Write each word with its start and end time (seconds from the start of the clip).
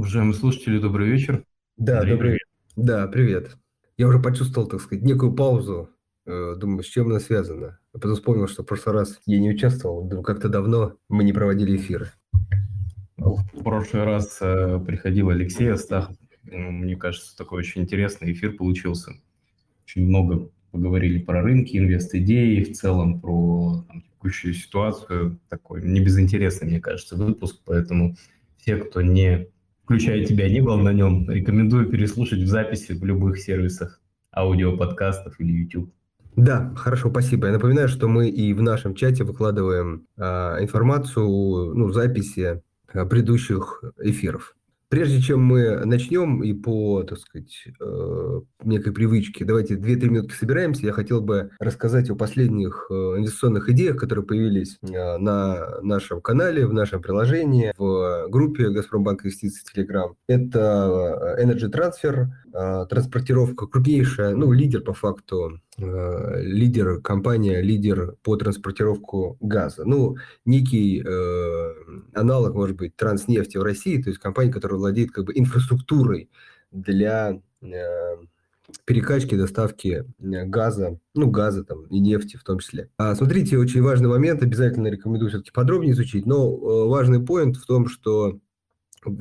Уважаемые 0.00 0.32
слушатели, 0.32 0.78
добрый 0.78 1.10
вечер. 1.10 1.44
Да, 1.76 2.02
добрый 2.02 2.32
вечер. 2.32 2.46
Да, 2.74 3.06
привет. 3.06 3.58
Я 3.98 4.08
уже 4.08 4.18
почувствовал, 4.18 4.66
так 4.66 4.80
сказать, 4.80 5.04
некую 5.04 5.34
паузу. 5.34 5.90
Э, 6.24 6.54
думаю, 6.56 6.82
с 6.82 6.86
чем 6.86 7.08
она 7.08 7.20
связана. 7.20 7.78
А 7.92 7.98
потом 7.98 8.14
вспомнил, 8.14 8.48
что 8.48 8.62
в 8.62 8.66
прошлый 8.66 8.94
раз 8.94 9.20
я 9.26 9.38
не 9.38 9.50
участвовал. 9.50 10.08
Думаю, 10.08 10.22
как-то 10.22 10.48
давно 10.48 10.94
мы 11.10 11.22
не 11.22 11.34
проводили 11.34 11.76
эфиры. 11.76 12.12
В 13.18 13.62
прошлый 13.62 14.04
раз 14.04 14.38
э, 14.40 14.80
приходил 14.86 15.28
Алексей 15.28 15.70
Астахов. 15.70 16.16
Мне 16.44 16.96
кажется, 16.96 17.36
такой 17.36 17.58
очень 17.58 17.82
интересный 17.82 18.32
эфир 18.32 18.56
получился. 18.56 19.12
Очень 19.84 20.06
много 20.06 20.48
поговорили 20.70 21.18
про 21.18 21.42
рынки, 21.42 21.76
инвест-идеи, 21.76 22.64
в 22.64 22.72
целом 22.72 23.20
про 23.20 23.84
там, 23.86 24.00
текущую 24.00 24.54
ситуацию. 24.54 25.38
Такой 25.50 25.82
не 25.82 26.00
безинтересный, 26.00 26.68
мне 26.68 26.80
кажется, 26.80 27.16
выпуск. 27.16 27.60
Поэтому 27.66 28.16
все, 28.56 28.78
кто 28.78 29.02
не 29.02 29.50
включая 29.90 30.24
тебя, 30.24 30.48
не 30.48 30.60
был 30.60 30.76
на 30.76 30.92
нем, 30.92 31.28
рекомендую 31.28 31.88
переслушать 31.88 32.38
в 32.38 32.46
записи 32.46 32.92
в 32.92 33.04
любых 33.04 33.40
сервисах 33.40 34.00
аудио, 34.32 34.76
подкастов 34.76 35.40
или 35.40 35.50
YouTube. 35.50 35.92
Да, 36.36 36.72
хорошо, 36.76 37.10
спасибо. 37.10 37.48
Я 37.48 37.54
напоминаю, 37.54 37.88
что 37.88 38.06
мы 38.06 38.28
и 38.28 38.54
в 38.54 38.62
нашем 38.62 38.94
чате 38.94 39.24
выкладываем 39.24 40.06
а, 40.16 40.62
информацию, 40.62 41.26
ну, 41.74 41.90
записи 41.90 42.62
а, 42.92 43.04
предыдущих 43.04 43.82
эфиров. 44.00 44.54
Прежде 44.90 45.20
чем 45.20 45.44
мы 45.44 45.84
начнем 45.86 46.42
и 46.42 46.52
по, 46.52 47.04
так 47.04 47.16
сказать, 47.20 47.64
э, 47.80 48.40
некой 48.64 48.92
привычке, 48.92 49.44
давайте 49.44 49.76
2-3 49.76 50.08
минутки 50.08 50.34
собираемся, 50.34 50.84
я 50.84 50.92
хотел 50.92 51.20
бы 51.20 51.52
рассказать 51.60 52.10
о 52.10 52.16
последних 52.16 52.88
э, 52.90 52.94
инвестиционных 52.94 53.68
идеях, 53.68 53.96
которые 53.96 54.26
появились 54.26 54.78
э, 54.82 55.16
на 55.18 55.80
нашем 55.82 56.20
канале, 56.20 56.66
в 56.66 56.72
нашем 56.72 57.02
приложении, 57.02 57.72
в 57.78 58.26
группе 58.30 58.68
«Газпромбанк 58.70 59.22
инвестиций 59.22 59.62
Telegram. 59.72 60.12
Это 60.26 61.36
Energy 61.40 61.70
Transfer, 61.70 62.26
транспортировка, 62.88 63.68
крупнейшая, 63.68 64.34
ну, 64.34 64.50
лидер 64.50 64.80
по 64.80 64.92
факту 64.92 65.60
лидер, 65.78 67.00
компания, 67.00 67.62
лидер 67.62 68.16
по 68.22 68.36
транспортировку 68.36 69.36
газа. 69.40 69.84
Ну, 69.84 70.16
некий 70.44 71.02
э, 71.02 71.74
аналог, 72.12 72.54
может 72.54 72.76
быть, 72.76 72.96
транснефти 72.96 73.56
в 73.56 73.62
России, 73.62 74.02
то 74.02 74.10
есть 74.10 74.20
компания, 74.20 74.52
которая 74.52 74.78
владеет 74.78 75.10
как 75.10 75.24
бы 75.24 75.32
инфраструктурой 75.34 76.28
для 76.70 77.40
э, 77.62 77.66
перекачки, 78.84 79.34
доставки 79.34 80.04
э, 80.18 80.44
газа, 80.44 80.98
ну, 81.14 81.30
газа 81.30 81.64
там 81.64 81.84
и 81.86 81.98
нефти 81.98 82.36
в 82.36 82.44
том 82.44 82.58
числе. 82.58 82.88
А, 82.96 83.14
смотрите, 83.14 83.58
очень 83.58 83.82
важный 83.82 84.08
момент, 84.08 84.42
обязательно 84.42 84.88
рекомендую 84.88 85.30
все-таки 85.30 85.50
подробнее 85.52 85.92
изучить, 85.92 86.26
но 86.26 86.46
э, 86.46 86.88
важный 86.88 87.24
поинт 87.24 87.56
в 87.56 87.66
том, 87.66 87.88
что 87.88 88.38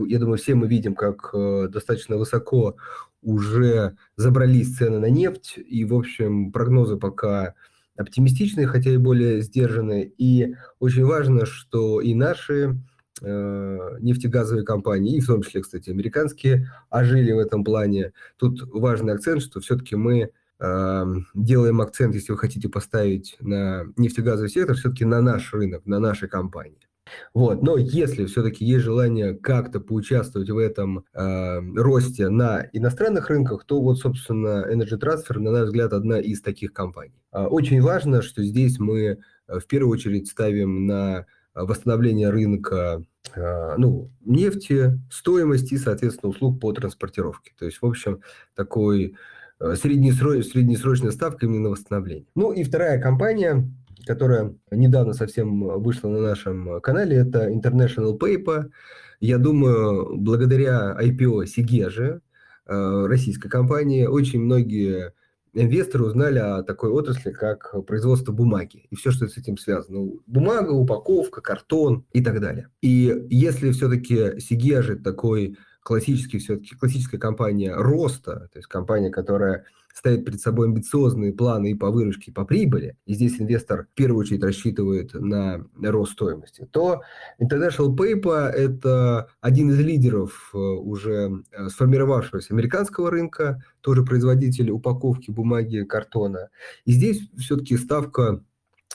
я 0.08 0.20
думаю, 0.20 0.38
все 0.38 0.56
мы 0.56 0.68
видим, 0.68 0.94
как 0.94 1.30
э, 1.34 1.68
достаточно 1.70 2.18
высоко 2.18 2.76
уже 3.22 3.98
забрались 4.16 4.76
цены 4.76 5.00
на 5.00 5.10
нефть, 5.10 5.56
и, 5.58 5.86
в 5.86 5.94
общем, 5.94 6.52
прогнозы 6.52 6.98
пока 6.98 7.56
оптимистичные, 7.98 8.68
хотя 8.68 8.92
и 8.92 8.98
более 8.98 9.42
сдержанные. 9.42 10.12
И 10.18 10.56
очень 10.80 11.06
важно, 11.06 11.46
что 11.46 12.00
и 12.00 12.14
наши 12.14 12.78
э, 13.22 13.98
нефтегазовые 14.00 14.66
компании, 14.66 15.18
и 15.18 15.22
в 15.22 15.28
том 15.28 15.44
числе, 15.44 15.62
кстати, 15.62 15.90
американские, 15.90 16.72
ожили 16.90 17.34
в 17.34 17.40
этом 17.40 17.64
плане. 17.64 18.14
Тут 18.38 18.62
важный 18.74 19.14
акцент, 19.14 19.42
что 19.42 19.60
все-таки 19.60 19.98
мы 19.98 20.32
э, 20.60 21.06
делаем 21.34 21.82
акцент, 21.82 22.16
если 22.16 22.32
вы 22.32 22.38
хотите 22.38 22.70
поставить 22.70 23.36
на 23.42 23.86
нефтегазовый 23.98 24.50
сектор, 24.50 24.76
все-таки 24.76 25.04
на 25.04 25.22
наш 25.22 25.54
рынок, 25.54 25.86
на 25.86 26.00
наши 26.00 26.28
компании. 26.28 26.89
Вот. 27.34 27.62
Но 27.64 27.78
если 27.78 28.26
все-таки 28.26 28.66
есть 28.66 28.84
желание 28.84 29.34
как-то 29.36 29.80
поучаствовать 29.80 30.50
в 30.50 30.58
этом 30.58 31.06
э, 31.14 31.60
росте 31.76 32.30
на 32.30 32.68
иностранных 32.74 33.30
рынках, 33.30 33.66
то 33.66 33.82
вот, 33.82 34.00
собственно, 34.00 34.66
Energy 34.72 35.00
Transfer, 35.00 35.40
на 35.40 35.52
наш 35.52 35.66
взгляд, 35.66 35.94
одна 35.94 36.20
из 36.20 36.42
таких 36.42 36.74
компаний. 36.74 37.22
Э, 37.32 37.46
очень 37.46 37.82
важно, 37.82 38.22
что 38.22 38.44
здесь 38.44 38.80
мы 38.80 39.02
э, 39.48 39.60
в 39.60 39.66
первую 39.68 39.94
очередь 39.94 40.28
ставим 40.28 40.86
на 40.86 41.26
восстановление 41.56 42.30
рынка 42.30 43.04
э, 43.36 43.76
ну, 43.78 44.12
нефти, 44.22 45.00
стоимости 45.12 45.76
и, 45.76 45.78
соответственно, 45.78 46.30
услуг 46.30 46.60
по 46.60 46.72
транспортировке. 46.74 47.52
То 47.58 47.66
есть, 47.66 47.82
в 47.82 47.86
общем, 47.86 48.22
такой 48.56 49.16
э, 49.60 49.76
среднесроч, 49.76 50.46
среднесрочная 50.48 51.12
ставка 51.12 51.46
именно 51.46 51.64
на 51.64 51.70
восстановление. 51.70 52.28
Ну 52.36 52.52
и 52.52 52.64
вторая 52.64 53.02
компания, 53.02 53.70
которая 54.10 54.56
недавно 54.72 55.14
совсем 55.14 55.62
вышла 55.80 56.10
на 56.10 56.20
нашем 56.20 56.82
канале, 56.82 57.18
это 57.18 57.48
International 57.48 58.18
Paper. 58.18 58.72
Я 59.20 59.38
думаю, 59.38 60.18
благодаря 60.18 60.98
IPO 61.00 61.46
Сигежи, 61.46 62.20
э, 62.66 63.06
российской 63.06 63.50
компании, 63.50 64.08
очень 64.08 64.42
многие 64.42 65.14
инвесторы 65.54 66.06
узнали 66.06 66.40
о 66.40 66.64
такой 66.64 66.90
отрасли, 66.90 67.30
как 67.30 67.76
производство 67.86 68.32
бумаги 68.32 68.88
и 68.90 68.96
все, 68.96 69.12
что 69.12 69.28
с 69.28 69.38
этим 69.38 69.60
связано. 69.60 70.10
Бумага, 70.26 70.72
упаковка, 70.72 71.42
картон 71.42 72.04
и 72.12 72.24
так 72.24 72.42
далее. 72.42 72.70
И 72.82 73.28
если 73.30 73.70
все-таки 73.70 74.40
Сигежи 74.40 74.96
такой 74.96 75.56
классический, 75.84 76.40
все-таки 76.40 76.76
классическая 76.76 77.20
компания 77.20 77.76
роста, 77.76 78.50
то 78.52 78.58
есть 78.58 78.68
компания, 78.68 79.12
которая 79.12 79.66
ставит 79.94 80.26
перед 80.26 80.40
собой 80.40 80.68
амбициозные 80.68 81.34
планы 81.34 81.72
и 81.72 81.76
по 81.76 81.92
выручке, 81.92 82.32
и 82.32 82.34
по 82.34 82.46
прибыли, 82.46 82.96
и 83.06 83.14
здесь 83.14 83.40
инвестор 83.40 83.88
в 83.92 83.96
первую 83.96 84.22
очередь 84.22 84.44
рассчитывает 84.44 85.14
на 85.14 85.66
рост 85.82 86.14
стоимости, 86.14 86.68
то 86.72 87.02
International 87.42 87.96
Paper– 87.96 88.50
это 88.50 89.30
один 89.42 89.72
из 89.72 89.80
лидеров 89.80 90.52
э, 90.54 90.58
уже 90.58 91.44
э, 91.52 91.68
сформировавшегося 91.70 92.54
американского 92.54 93.12
рынка, 93.12 93.64
тоже 93.82 94.04
производитель 94.04 94.72
упаковки 94.72 95.32
бумаги, 95.32 95.84
картона. 95.84 96.50
И 96.86 96.94
здесь 96.94 97.30
все-таки 97.38 97.76
ставка 97.78 98.44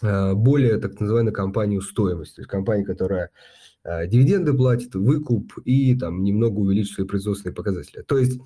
э, 0.01 0.35
более 0.35 0.79
так 0.79 0.99
называемой 1.01 1.33
компанию 1.33 1.83
стоимость, 1.83 2.37
то 2.37 2.41
есть 2.41 2.51
компания, 2.51 2.85
которая 2.85 3.31
дивиденды 3.85 4.55
платит, 4.55 4.95
выкуп 4.95 5.59
и 5.67 5.95
там 5.95 6.23
немного 6.23 6.61
увеличит 6.61 6.95
свои 6.95 7.07
производственные 7.07 7.55
показатели. 7.55 8.01
То 8.01 8.17
есть 8.17 8.41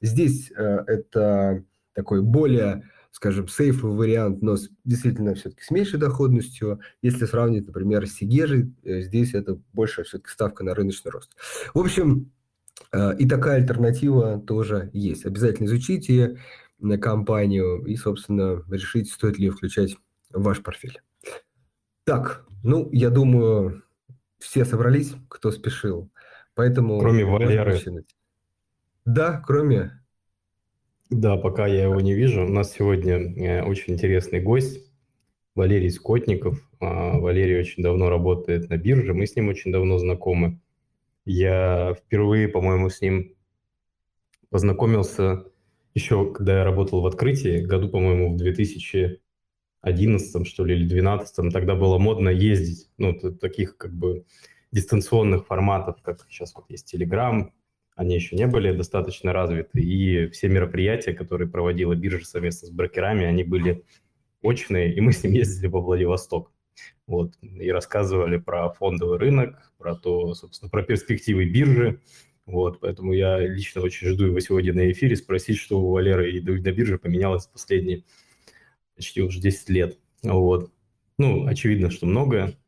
здесь 0.00 0.52
это 0.52 1.64
такой 1.96 2.20
более, 2.22 2.84
скажем, 3.10 3.48
сейфовый 3.48 3.96
вариант, 3.96 4.42
но 4.42 4.56
с, 4.56 4.68
действительно 4.84 5.34
все-таки 5.34 5.62
с 5.64 5.70
меньшей 5.70 5.98
доходностью. 5.98 6.80
Если 7.00 7.24
сравнить, 7.24 7.66
например, 7.66 8.06
с 8.06 8.12
Сигежей, 8.12 8.72
э, 8.84 9.00
здесь 9.00 9.34
это 9.34 9.58
больше 9.72 10.04
все-таки 10.04 10.30
ставка 10.30 10.62
на 10.62 10.74
рыночный 10.74 11.10
рост. 11.10 11.34
В 11.72 11.78
общем, 11.78 12.30
э, 12.92 13.16
и 13.16 13.26
такая 13.26 13.56
альтернатива 13.56 14.38
тоже 14.38 14.90
есть. 14.92 15.24
Обязательно 15.24 15.66
изучите 15.66 16.38
компанию 17.00 17.82
и, 17.86 17.96
собственно, 17.96 18.62
решите, 18.70 19.10
стоит 19.10 19.38
ли 19.38 19.46
ее 19.46 19.52
включать 19.52 19.96
в 20.30 20.42
ваш 20.42 20.62
портфель. 20.62 21.00
Так, 22.04 22.44
ну, 22.62 22.90
я 22.92 23.08
думаю, 23.08 23.82
все 24.38 24.66
собрались, 24.66 25.14
кто 25.30 25.50
спешил. 25.50 26.10
Поэтому... 26.54 27.00
Кроме 27.00 27.24
Валеры. 27.24 28.04
Да, 29.06 29.42
кроме 29.46 30.02
да, 31.10 31.36
пока 31.36 31.66
я 31.66 31.84
его 31.84 32.00
не 32.00 32.14
вижу. 32.14 32.44
У 32.44 32.48
нас 32.48 32.72
сегодня 32.72 33.14
э, 33.14 33.62
очень 33.62 33.94
интересный 33.94 34.40
гость, 34.40 34.80
Валерий 35.54 35.90
Скотников. 35.90 36.60
А, 36.80 37.18
Валерий 37.18 37.58
очень 37.58 37.82
давно 37.82 38.10
работает 38.10 38.68
на 38.68 38.76
бирже, 38.76 39.14
мы 39.14 39.26
с 39.26 39.36
ним 39.36 39.48
очень 39.48 39.72
давно 39.72 39.98
знакомы. 39.98 40.60
Я 41.24 41.96
впервые, 41.98 42.48
по-моему, 42.48 42.90
с 42.90 43.00
ним 43.00 43.34
познакомился 44.50 45.44
еще, 45.94 46.32
когда 46.32 46.58
я 46.58 46.64
работал 46.64 47.00
в 47.00 47.06
открытии, 47.06 47.64
году, 47.64 47.88
по-моему, 47.88 48.34
в 48.34 48.36
2011, 48.36 50.46
что 50.46 50.64
ли, 50.64 50.74
или 50.74 50.86
2012. 50.86 51.52
Тогда 51.52 51.74
было 51.74 51.98
модно 51.98 52.28
ездить, 52.28 52.90
ну, 52.98 53.14
таких 53.14 53.76
как 53.76 53.94
бы 53.94 54.24
дистанционных 54.72 55.46
форматов, 55.46 56.02
как 56.02 56.26
сейчас 56.28 56.54
вот 56.54 56.66
есть 56.68 56.94
Telegram, 56.94 57.50
они 57.96 58.14
еще 58.14 58.36
не 58.36 58.46
были 58.46 58.76
достаточно 58.76 59.32
развиты, 59.32 59.80
и 59.80 60.28
все 60.28 60.48
мероприятия, 60.48 61.14
которые 61.14 61.48
проводила 61.48 61.94
биржа 61.94 62.26
совместно 62.26 62.68
с 62.68 62.70
брокерами, 62.70 63.24
они 63.24 63.42
были 63.42 63.84
очные, 64.42 64.94
и 64.94 65.00
мы 65.00 65.12
с 65.12 65.24
ним 65.24 65.32
ездили 65.32 65.66
во 65.66 65.80
Владивосток. 65.80 66.52
Вот, 67.06 67.32
и 67.40 67.70
рассказывали 67.70 68.36
про 68.36 68.68
фондовый 68.70 69.18
рынок, 69.18 69.72
про 69.78 69.96
то, 69.96 70.34
собственно, 70.34 70.68
про 70.68 70.82
перспективы 70.82 71.46
биржи. 71.46 72.00
Вот, 72.44 72.80
поэтому 72.80 73.14
я 73.14 73.38
лично 73.38 73.80
очень 73.80 74.08
жду 74.08 74.26
его 74.26 74.40
сегодня 74.40 74.74
на 74.74 74.90
эфире 74.92 75.16
спросить, 75.16 75.56
что 75.56 75.80
у 75.80 75.90
Валеры 75.90 76.30
и 76.30 76.40
на 76.40 76.72
бирже 76.72 76.98
поменялось 76.98 77.46
последние 77.46 78.04
почти 78.94 79.22
уже 79.22 79.40
10 79.40 79.68
лет. 79.70 79.98
Вот. 80.22 80.70
Ну, 81.16 81.46
очевидно, 81.46 81.90
что 81.90 82.06
многое. 82.06 82.58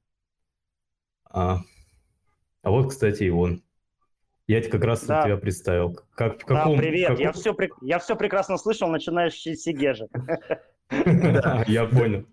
А, 1.25 1.63
а 2.63 2.71
вот, 2.71 2.91
кстати, 2.91 3.25
и 3.25 3.31
он. 3.31 3.63
Я 4.49 4.63
как 4.63 4.83
раз 4.83 5.05
да. 5.05 5.25
тебя 5.25 5.37
представил. 5.37 6.01
Как, 6.15 6.41
в 6.41 6.47
каком, 6.47 6.77
да, 6.77 6.83
привет. 6.83 7.09
Каком... 7.09 7.23
Я, 7.23 7.33
все, 7.33 7.55
я 7.83 7.99
все 7.99 8.17
прекрасно 8.17 8.57
слышал, 8.57 8.89
начинаешь 8.89 9.35
с 9.35 9.43
Сигежи. 9.43 10.09
Да, 10.89 11.65
я 11.69 11.85
понял. 11.85 12.25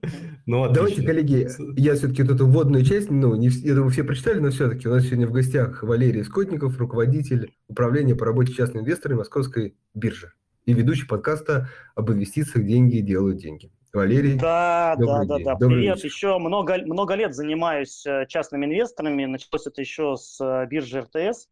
Ну, 0.46 0.72
Давайте, 0.72 1.04
коллеги, 1.04 1.50
я 1.78 1.96
все-таки 1.96 2.24
вот 2.24 2.36
эту 2.36 2.48
вводную 2.48 2.86
часть, 2.86 3.12
ну, 3.12 3.36
не, 3.36 3.50
я 3.50 3.76
думаю, 3.76 3.92
все 3.92 4.06
прочитали, 4.06 4.40
но 4.40 4.50
все-таки 4.50 4.88
у 4.88 4.92
нас 4.92 5.04
сегодня 5.04 5.28
в 5.28 5.32
гостях 5.32 5.84
Валерий 5.84 6.24
Скотников, 6.24 6.78
руководитель 6.80 7.54
управления 7.68 8.16
по 8.16 8.26
работе 8.26 8.54
с 8.54 8.56
частными 8.56 8.84
инвесторами 8.84 9.18
Московской 9.18 9.76
биржи 9.94 10.32
и 10.66 10.74
ведущий 10.74 11.06
подкаста 11.06 11.70
об 11.96 12.12
инвестициях 12.12 12.66
«Деньги 12.66 13.00
делают 13.00 13.38
деньги». 13.38 13.72
Валерий. 13.94 14.36
Да, 14.36 14.96
да, 14.98 15.24
да, 15.24 15.38
да. 15.40 15.56
Привет. 15.56 15.96
Вечер. 15.96 16.06
Еще 16.06 16.38
много, 16.38 16.78
много 16.86 17.16
лет 17.16 17.34
занимаюсь 17.34 18.06
э, 18.06 18.26
частными 18.28 18.66
инвесторами. 18.66 19.24
Началось 19.24 19.68
это 19.68 19.80
еще 19.80 20.18
с 20.18 20.38
э, 20.42 20.68
биржи 20.68 21.00
РТС. 21.00 21.48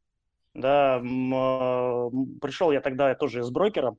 Да, 0.54 0.98
э, 0.98 1.02
пришел 2.42 2.72
я 2.72 2.82
тогда 2.82 3.14
тоже 3.16 3.40
из 3.40 3.50
брокера, 3.50 3.98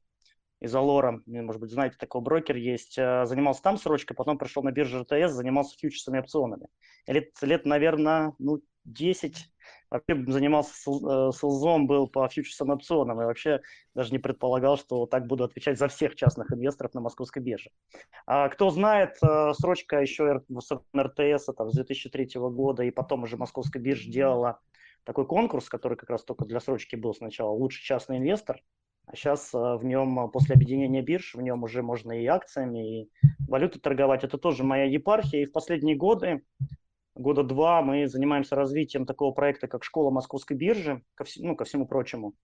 из 0.61 0.75
Алора, 0.75 1.21
может 1.27 1.61
быть, 1.61 1.71
знаете, 1.73 1.97
такой 1.99 2.21
брокер 2.23 2.57
есть, 2.57 2.97
э, 2.97 3.27
занимался 3.27 3.63
там 3.63 3.77
срочкой, 3.77 4.17
потом 4.17 4.39
пришел 4.39 4.63
на 4.63 4.71
биржу 4.71 5.03
РТС, 5.03 5.33
занимался 5.33 5.77
фьючерсами 5.79 6.21
опционами. 6.21 6.69
Лет, 7.07 7.31
лет 7.43 7.67
наверное, 7.67 8.35
ну, 8.39 8.61
10 8.85 9.51
вообще 9.91 10.31
занимался 10.31 10.75
селзом, 10.75 11.87
был 11.87 12.07
по 12.09 12.29
фьючерсам 12.29 12.71
опционам, 12.71 13.21
и 13.21 13.25
вообще 13.25 13.61
даже 13.95 14.13
не 14.13 14.19
предполагал, 14.19 14.77
что 14.77 15.07
так 15.07 15.27
буду 15.27 15.45
отвечать 15.45 15.79
за 15.79 15.89
всех 15.89 16.15
частных 16.15 16.53
инвесторов 16.53 16.95
на 16.95 17.01
московской 17.01 17.43
бирже. 17.43 17.71
А 18.27 18.49
кто 18.49 18.71
знает, 18.71 19.17
э, 19.23 19.53
срочка 19.55 20.01
еще 20.01 20.43
РТС 20.97 21.47
там, 21.57 21.71
с 21.71 21.75
2003 21.75 22.51
года, 22.51 22.85
и 22.85 22.91
потом 22.91 23.25
уже 23.25 23.37
московская 23.37 23.81
биржа 23.81 24.11
делала 24.11 24.61
такой 25.05 25.27
конкурс, 25.27 25.69
который 25.69 25.97
как 25.97 26.11
раз 26.11 26.25
только 26.25 26.45
для 26.45 26.61
срочки 26.61 26.97
был 26.97 27.15
сначала 27.15 27.51
«Лучший 27.51 27.83
частный 27.83 28.19
инвестор», 28.19 28.61
а 29.07 29.17
сейчас 29.17 29.53
э, 29.55 29.59
в 29.59 29.85
нем, 29.85 30.19
э, 30.19 30.29
после 30.29 30.55
объединения 30.55 31.03
бирж, 31.03 31.35
в 31.35 31.43
нем 31.43 31.63
уже 31.63 31.83
можно 31.83 32.13
и 32.13 32.27
акциями, 32.27 33.03
и 33.03 33.11
валютой 33.47 33.81
торговать. 33.81 34.25
Это 34.25 34.39
тоже 34.39 34.65
моя 34.65 34.85
епархия. 34.85 35.43
И 35.43 35.45
в 35.45 35.53
последние 35.53 35.97
годы, 35.97 36.43
года 37.15 37.43
два, 37.43 37.83
мы 37.83 38.09
занимаемся 38.09 38.57
развитием 38.57 39.05
такого 39.05 39.33
проекта, 39.33 39.69
как 39.69 39.85
«Школа 39.85 40.11
Московской 40.11 40.57
биржи», 40.57 41.03
ко, 41.15 41.25
вс- 41.25 41.39
ну, 41.39 41.55
ко 41.55 41.65
всему 41.65 41.87
прочему. 41.87 42.35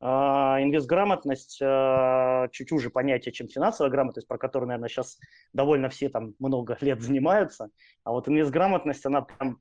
А, 0.00 0.60
инвестграмотность 0.60 1.60
а, 1.62 2.48
чуть 2.48 2.72
уже 2.72 2.90
понятие, 2.90 3.32
чем 3.32 3.48
финансовая 3.48 3.90
грамотность, 3.90 4.28
про 4.28 4.36
которую, 4.36 4.68
наверное, 4.68 4.88
сейчас 4.88 5.18
довольно 5.52 5.88
все 5.88 6.10
там 6.10 6.34
много 6.38 6.76
лет 6.82 7.00
занимаются. 7.00 7.70
А 8.04 8.10
вот 8.10 8.28
инвестграмотность, 8.28 9.06
она 9.06 9.22
прям 9.22 9.60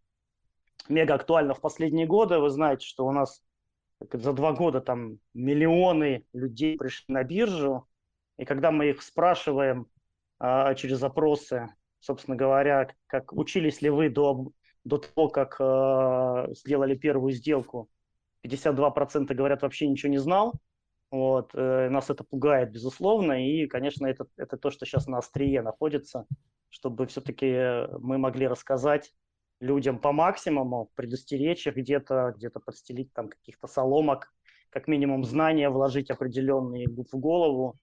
мега 0.92 1.16
актуальна 1.16 1.54
в 1.54 1.62
последние 1.62 2.06
годы. 2.06 2.40
Вы 2.40 2.50
знаете, 2.50 2.86
что 2.86 3.06
у 3.06 3.12
нас 3.12 3.42
за 4.12 4.34
два 4.34 4.54
года 4.54 4.82
там 4.82 5.20
миллионы 5.34 6.26
людей 6.34 6.78
пришли 6.78 7.14
на 7.14 7.24
биржу, 7.24 7.88
и 8.38 8.46
когда 8.46 8.72
мы 8.72 8.90
их 8.90 9.02
спрашиваем 9.02 9.88
а, 10.40 10.74
через 10.76 10.98
запросы, 11.00 11.70
собственно 12.00 12.36
говоря, 12.36 12.90
как 13.08 13.34
учились 13.34 13.82
ли 13.82 13.90
вы 13.90 14.10
до, 14.10 14.52
до 14.84 14.98
того, 14.98 15.30
как 15.30 15.58
а, 15.60 16.48
сделали 16.52 16.96
первую 16.96 17.32
сделку, 17.32 17.90
52% 18.44 19.34
говорят, 19.34 19.62
вообще 19.62 19.88
ничего 19.88 20.12
не 20.12 20.18
знал. 20.18 20.54
Вот, 21.12 21.52
э, 21.54 21.90
нас 21.90 22.10
это 22.10 22.24
пугает, 22.24 22.72
безусловно, 22.72 23.46
и, 23.46 23.68
конечно, 23.68 24.06
это, 24.08 24.28
это 24.38 24.56
то, 24.56 24.72
что 24.72 24.86
сейчас 24.86 25.08
на 25.08 25.18
острие 25.18 25.62
находится, 25.62 26.26
чтобы 26.70 27.06
все-таки 27.06 27.86
мы 28.00 28.18
могли 28.18 28.48
рассказать 28.48 29.12
людям 29.62 30.00
по 30.00 30.12
максимуму, 30.12 30.90
предостеречь 30.96 31.68
их 31.68 31.76
где-то, 31.76 32.34
где-то 32.36 32.60
подстелить 32.60 33.14
там 33.14 33.30
каких-то 33.30 33.68
соломок, 33.68 34.34
как 34.70 34.88
минимум 34.88 35.24
знания 35.24 35.70
вложить 35.70 36.10
определенные 36.10 36.88
в 36.88 37.18
голову, 37.18 37.78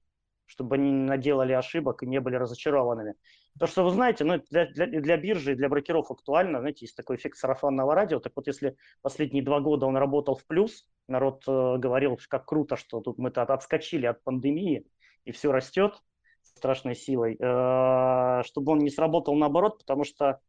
чтобы 0.45 0.77
они 0.77 0.91
не 0.91 1.05
наделали 1.05 1.53
ошибок 1.53 2.03
и 2.03 2.07
не 2.07 2.21
были 2.21 2.35
разочарованными. 2.35 3.15
Потому 3.53 3.71
что, 3.71 3.85
вы 3.85 3.91
знаете, 3.91 4.25
ну, 4.25 4.43
для, 4.51 4.67
для, 4.67 4.87
для 4.87 5.17
биржи 5.17 5.53
и 5.53 5.55
для 5.55 5.69
брокеров 5.69 6.11
актуально, 6.11 6.61
знаете, 6.61 6.87
есть 6.87 6.97
такой 6.97 7.17
эффект 7.17 7.37
сарафанного 7.37 7.95
радио. 7.95 8.19
Так 8.19 8.33
вот, 8.35 8.47
если 8.47 8.77
последние 9.03 9.45
два 9.45 9.61
года 9.61 9.87
он 9.87 9.97
работал 9.97 10.37
в 10.37 10.47
плюс, 10.47 10.87
народ 11.07 11.45
э, 11.47 11.77
говорил, 11.79 12.19
как 12.29 12.47
круто, 12.47 12.77
что 12.77 13.01
тут 13.01 13.19
мы-то 13.19 13.43
отскочили 13.43 14.07
от 14.07 14.23
пандемии, 14.25 14.87
и 15.25 15.33
все 15.33 15.53
растет 15.53 16.03
страшной 16.43 16.95
силой, 16.95 17.37
э, 17.39 18.43
чтобы 18.45 18.73
он 18.73 18.79
не 18.79 18.91
сработал 18.91 19.35
наоборот, 19.35 19.79
потому 19.79 20.05
что 20.05 20.41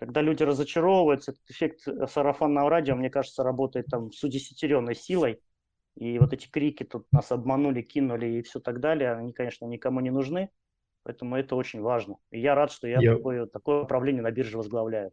когда 0.00 0.22
люди 0.22 0.42
разочаровываются, 0.42 1.32
этот 1.32 1.50
эффект 1.50 1.86
э, 1.86 2.06
сарафанного 2.06 2.70
радио, 2.70 2.96
мне 2.96 3.10
кажется, 3.10 3.42
работает 3.42 3.86
там 3.86 4.10
с 4.12 4.24
удесятеренной 4.24 4.94
силой. 4.94 5.40
И 5.94 6.18
вот 6.18 6.32
эти 6.32 6.48
крики 6.48 6.84
тут 6.84 7.06
нас 7.12 7.30
обманули, 7.30 7.82
кинули 7.82 8.38
и 8.38 8.42
все 8.42 8.60
так 8.60 8.80
далее, 8.80 9.12
они, 9.12 9.34
конечно, 9.34 9.66
никому 9.66 10.00
не 10.00 10.10
нужны. 10.10 10.48
Поэтому 11.02 11.36
это 11.36 11.54
очень 11.54 11.82
важно. 11.82 12.16
И 12.30 12.40
я 12.40 12.54
рад, 12.54 12.72
что 12.72 12.88
я, 12.88 12.98
я... 13.00 13.16
Такое, 13.16 13.44
такое 13.44 13.82
управление 13.82 14.22
на 14.22 14.30
бирже 14.30 14.56
возглавляю. 14.56 15.12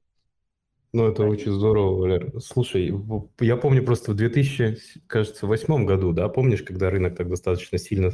Ну, 0.93 1.09
это 1.09 1.23
очень 1.23 1.51
здорово, 1.51 1.99
Валер. 1.99 2.39
Слушай, 2.39 2.93
я 3.41 3.57
помню 3.57 3.83
просто 3.83 4.11
в 4.11 4.15
2008 4.15 5.85
году, 5.85 6.13
да, 6.13 6.29
помнишь, 6.29 6.63
когда 6.63 6.89
рынок 6.89 7.17
так 7.17 7.27
достаточно 7.27 7.77
сильно 7.77 8.11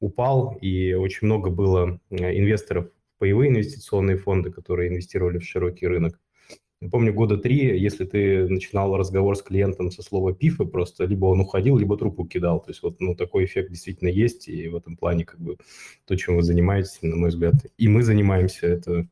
упал, 0.00 0.58
и 0.60 0.92
очень 0.92 1.26
много 1.26 1.48
было 1.48 1.98
э, 2.10 2.38
инвесторов 2.38 2.90
паевые 3.20 3.50
инвестиционные 3.50 4.16
фонды, 4.16 4.50
которые 4.50 4.88
инвестировали 4.88 5.38
в 5.38 5.44
широкий 5.44 5.86
рынок. 5.86 6.18
Я 6.80 6.88
помню, 6.88 7.12
года 7.12 7.36
три, 7.36 7.78
если 7.78 8.06
ты 8.06 8.48
начинал 8.48 8.96
разговор 8.96 9.36
с 9.36 9.42
клиентом 9.42 9.90
со 9.90 10.02
слова 10.02 10.34
пифы, 10.34 10.64
просто 10.64 11.04
либо 11.04 11.26
он 11.26 11.40
уходил, 11.40 11.76
либо 11.76 11.98
трубку 11.98 12.26
кидал. 12.26 12.60
То 12.60 12.70
есть 12.70 12.82
вот 12.82 12.98
ну, 13.00 13.14
такой 13.14 13.44
эффект 13.44 13.68
действительно 13.70 14.08
есть, 14.08 14.48
и 14.48 14.66
в 14.68 14.76
этом 14.76 14.96
плане 14.96 15.26
как 15.26 15.38
бы 15.38 15.58
то, 16.06 16.16
чем 16.16 16.36
вы 16.36 16.42
занимаетесь, 16.42 16.98
на 17.02 17.16
мой 17.16 17.28
взгляд, 17.28 17.54
и 17.76 17.88
мы 17.88 18.02
занимаемся, 18.02 18.66
это 18.66 19.06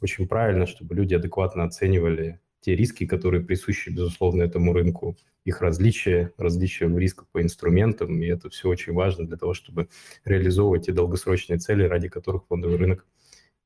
очень 0.00 0.26
правильно, 0.26 0.64
чтобы 0.64 0.94
люди 0.94 1.12
адекватно 1.12 1.64
оценивали 1.64 2.40
те 2.62 2.74
риски, 2.74 3.04
которые 3.04 3.44
присущи, 3.44 3.90
безусловно, 3.90 4.42
этому 4.42 4.72
рынку, 4.72 5.18
их 5.44 5.60
различия, 5.60 6.32
различия 6.38 6.86
в 6.86 6.98
рисках 6.98 7.28
по 7.32 7.42
инструментам, 7.42 8.22
и 8.22 8.26
это 8.26 8.48
все 8.48 8.68
очень 8.70 8.94
важно 8.94 9.26
для 9.26 9.36
того, 9.36 9.52
чтобы 9.52 9.88
реализовывать 10.24 10.86
те 10.86 10.92
долгосрочные 10.92 11.58
цели, 11.58 11.84
ради 11.84 12.08
которых 12.08 12.46
фондовый 12.46 12.78
рынок 12.78 13.06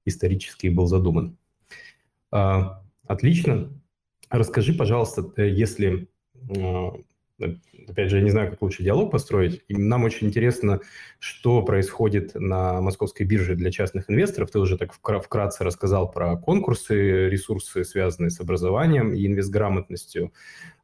исторически 0.05 0.69
был 0.69 0.87
задуман. 0.87 1.37
А, 2.31 2.83
отлично. 3.07 3.71
Расскажи, 4.31 4.75
пожалуйста, 4.75 5.33
э, 5.37 5.49
если, 5.49 6.09
а, 6.59 6.95
опять 7.89 8.11
же, 8.11 8.17
я 8.17 8.23
не 8.23 8.31
знаю, 8.31 8.51
как 8.51 8.63
лучше 8.63 8.83
диалог 8.83 9.13
построить, 9.13 9.63
нам 9.69 10.05
очень 10.05 10.29
интересно, 10.29 10.81
что 11.19 11.63
происходит 11.63 12.35
на 12.35 12.81
московской 12.81 13.27
бирже 13.27 13.55
для 13.55 13.71
частных 13.71 14.11
инвесторов. 14.11 14.51
Ты 14.51 14.59
уже 14.59 14.77
так 14.79 14.93
вкратце 14.93 15.65
рассказал 15.65 16.11
про 16.11 16.37
конкурсы, 16.37 17.29
ресурсы, 17.29 17.85
связанные 17.85 18.31
с 18.31 18.41
образованием 18.41 19.13
и 19.13 19.27
инвестграмотностью. 19.27 20.33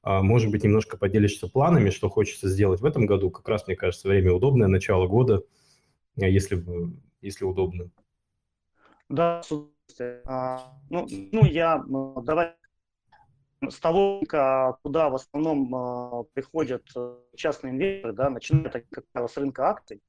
А, 0.02 0.22
может 0.22 0.50
быть, 0.50 0.64
немножко 0.64 0.96
поделишься 0.96 1.49
планами, 1.49 1.90
что 1.90 2.08
хочется 2.08 2.49
сделать 2.49 2.81
в 2.81 2.84
этом 2.84 3.06
году. 3.06 3.31
Как 3.31 3.49
раз, 3.49 3.67
мне 3.67 3.76
кажется, 3.76 4.08
время 4.08 4.32
удобное, 4.32 4.69
начало 4.69 5.06
года, 5.06 5.43
если, 6.17 6.65
если 7.22 7.44
удобно. 7.44 7.91
Да, 9.10 9.43
а, 10.24 10.72
ну, 10.88 11.06
ну, 11.32 11.44
я, 11.44 11.84
давай 12.22 12.55
с 13.69 13.79
того, 13.79 14.22
куда 14.82 15.10
в 15.10 15.14
основном 15.17 15.74
а, 15.74 16.22
приходят 16.32 16.82
э, 16.96 17.17
частные 17.36 17.72
инвесторы, 17.72 18.14
да, 18.14 18.31
начинают, 18.31 18.72
как 18.90 19.05
правило, 19.12 19.29
с 19.29 19.36
рынка 19.36 19.69
акций. 19.69 20.00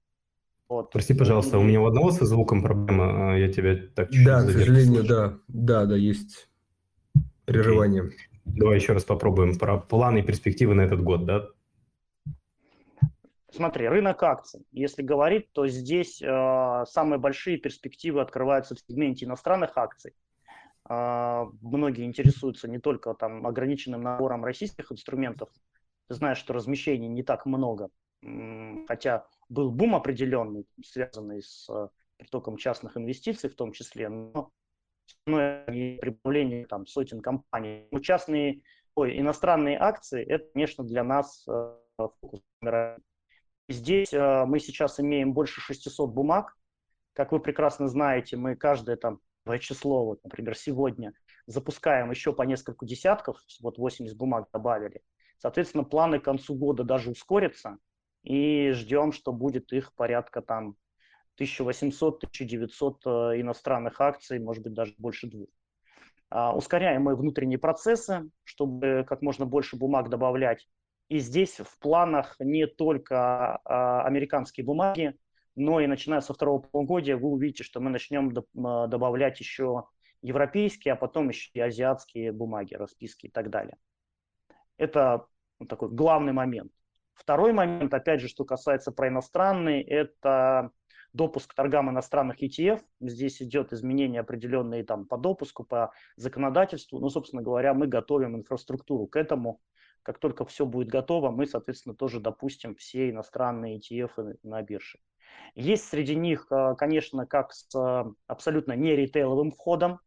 Вот. 0.70 0.92
Прости, 0.92 1.14
пожалуйста, 1.14 1.58
у 1.58 1.64
меня 1.64 1.82
у 1.82 1.88
одного 1.88 2.12
со 2.12 2.26
звуком 2.26 2.62
проблема, 2.62 3.34
а, 3.34 3.38
я 3.38 3.52
тебя 3.52 3.76
так 3.94 4.10
чуть-чуть 4.10 4.26
Да, 4.26 4.46
к 4.46 4.52
сожалению, 4.52 5.04
да, 5.04 5.40
да, 5.48 5.86
да, 5.86 5.98
есть 5.98 6.48
прерывание. 7.46 8.04
Okay. 8.04 8.12
Давай 8.46 8.76
еще 8.78 8.94
раз 8.94 9.04
попробуем 9.04 9.58
про 9.58 9.78
планы 9.78 10.20
и 10.20 10.24
перспективы 10.24 10.76
на 10.76 10.82
этот 10.82 11.02
год, 11.02 11.26
да? 11.26 11.48
Смотри, 13.52 13.88
рынок 13.88 14.24
акций. 14.24 14.66
Если 14.72 15.02
говорить, 15.02 15.52
то 15.52 15.68
здесь 15.68 16.22
э, 16.22 16.86
самые 16.88 17.20
большие 17.20 17.58
перспективы 17.58 18.22
открываются 18.22 18.76
в 18.76 18.80
сегменте 18.80 19.26
иностранных 19.26 19.78
акций. 19.78 20.14
Э, 20.90 21.46
многие 21.62 22.06
интересуются 22.06 22.70
не 22.70 22.80
только 22.80 23.14
там 23.14 23.46
ограниченным 23.46 24.02
набором 24.02 24.46
российских 24.46 24.90
инструментов. 24.92 25.50
Ты 26.08 26.16
знаешь, 26.16 26.38
что 26.38 26.54
размещений 26.54 27.10
не 27.10 27.24
так 27.24 27.46
много, 27.46 27.90
хотя 28.88 29.26
был 29.50 29.70
бум 29.70 29.96
определенный, 29.96 30.66
связанный 30.84 31.42
с 31.42 31.70
э, 31.70 31.90
притоком 32.18 32.56
частных 32.56 32.96
инвестиций 32.96 33.50
в 33.50 33.56
том 33.56 33.74
числе, 33.74 34.08
но 34.08 34.52
и 35.28 35.98
прибавление 36.02 36.66
там 36.68 36.86
сотен 36.86 37.22
компаний. 37.22 37.88
Но 37.92 38.00
частные, 38.00 38.62
ой, 38.96 39.20
иностранные 39.20 39.78
акции, 39.78 40.24
это, 40.24 40.48
конечно, 40.54 40.86
для 40.86 41.04
нас 41.04 41.46
э, 41.50 41.76
фокус 41.98 42.42
Здесь 43.70 44.14
э, 44.14 44.46
мы 44.46 44.60
сейчас 44.60 45.00
имеем 45.00 45.34
больше 45.34 45.62
600 45.62 46.12
бумаг. 46.12 46.58
Как 47.14 47.32
вы 47.32 47.40
прекрасно 47.40 47.88
знаете, 47.88 48.38
мы 48.38 48.56
каждое 48.56 48.96
там 48.96 49.20
число, 49.60 50.06
вот, 50.06 50.24
например, 50.24 50.58
сегодня 50.58 51.14
запускаем 51.48 52.12
еще 52.12 52.34
по 52.34 52.44
несколько 52.44 52.86
десятков, 52.86 53.38
вот 53.62 53.78
80 53.78 54.16
бумаг 54.16 54.48
добавили. 54.54 55.02
Соответственно, 55.40 55.84
планы 55.84 56.20
к 56.20 56.24
концу 56.24 56.56
года 56.56 56.84
даже 56.84 57.10
ускорятся, 57.10 57.78
и 58.24 58.72
ждем, 58.72 59.12
что 59.12 59.34
будет 59.34 59.74
их 59.74 59.94
порядка 59.96 60.42
там 60.42 60.76
1800-1900 61.40 63.42
иностранных 63.42 64.00
акций, 64.00 64.40
может 64.40 64.64
быть, 64.64 64.74
даже 64.74 64.94
больше 64.98 65.28
двух. 65.28 65.50
А, 66.30 66.56
ускоряем 66.56 67.04
мы 67.04 67.16
внутренние 67.16 67.58
процессы, 67.58 68.30
чтобы 68.44 69.06
как 69.08 69.22
можно 69.22 69.46
больше 69.46 69.76
бумаг 69.76 70.10
добавлять. 70.10 70.68
И 71.12 71.20
здесь 71.20 71.60
в 71.60 71.78
планах 71.80 72.38
не 72.40 72.68
только 72.68 73.60
а, 73.66 74.06
американские 74.06 74.66
бумаги, 74.66 75.14
но 75.58 75.82
и 75.82 75.86
начиная 75.86 76.22
со 76.22 76.34
второго 76.34 76.62
полугодия 76.62 77.18
вы 77.18 77.28
увидите, 77.28 77.66
что 77.66 77.82
мы 77.82 77.90
начнем 77.90 78.34
а, 78.66 78.88
добавлять 78.88 79.38
еще 79.42 79.88
европейские, 80.22 80.94
а 80.94 80.96
потом 80.96 81.28
еще 81.28 81.50
и 81.54 81.60
азиатские 81.60 82.32
бумаги, 82.32 82.76
расписки 82.76 83.26
и 83.26 83.30
так 83.30 83.50
далее. 83.50 83.76
Это 84.78 85.28
такой 85.68 85.90
главный 85.90 86.32
момент. 86.32 86.72
Второй 87.14 87.52
момент, 87.52 87.94
опять 87.94 88.22
же, 88.22 88.30
что 88.30 88.46
касается 88.46 88.94
про 88.94 89.10
иностранные, 89.10 89.84
это 89.84 90.72
допуск 91.12 91.52
к 91.52 91.56
торгам 91.56 91.90
иностранных 91.90 92.42
ETF. 92.42 92.82
Здесь 93.02 93.42
идет 93.42 93.74
изменение 93.74 94.22
определенные 94.22 94.86
там 94.86 95.06
по 95.06 95.18
допуску, 95.18 95.66
по 95.66 95.92
законодательству. 96.16 97.00
Ну, 97.00 97.10
собственно 97.10 97.42
говоря, 97.42 97.74
мы 97.74 97.88
готовим 97.88 98.38
инфраструктуру 98.38 99.08
к 99.08 99.18
этому. 99.18 99.60
Как 100.04 100.20
только 100.20 100.46
все 100.46 100.66
будет 100.66 100.90
готово, 100.90 101.32
мы, 101.32 101.46
соответственно, 101.46 101.96
тоже 101.96 102.20
допустим 102.20 102.76
все 102.76 103.10
иностранные 103.10 103.80
ETF 103.80 104.38
на 104.44 104.62
бирже. 104.62 105.00
Есть 105.56 105.88
среди 105.88 106.16
них, 106.16 106.48
э, 106.52 106.76
конечно, 106.78 107.26
как 107.26 107.54
с 107.54 107.74
э, 107.76 108.04
абсолютно 108.28 108.74
не 108.74 108.96
ритейловым 108.96 109.52
входом, 109.52 110.00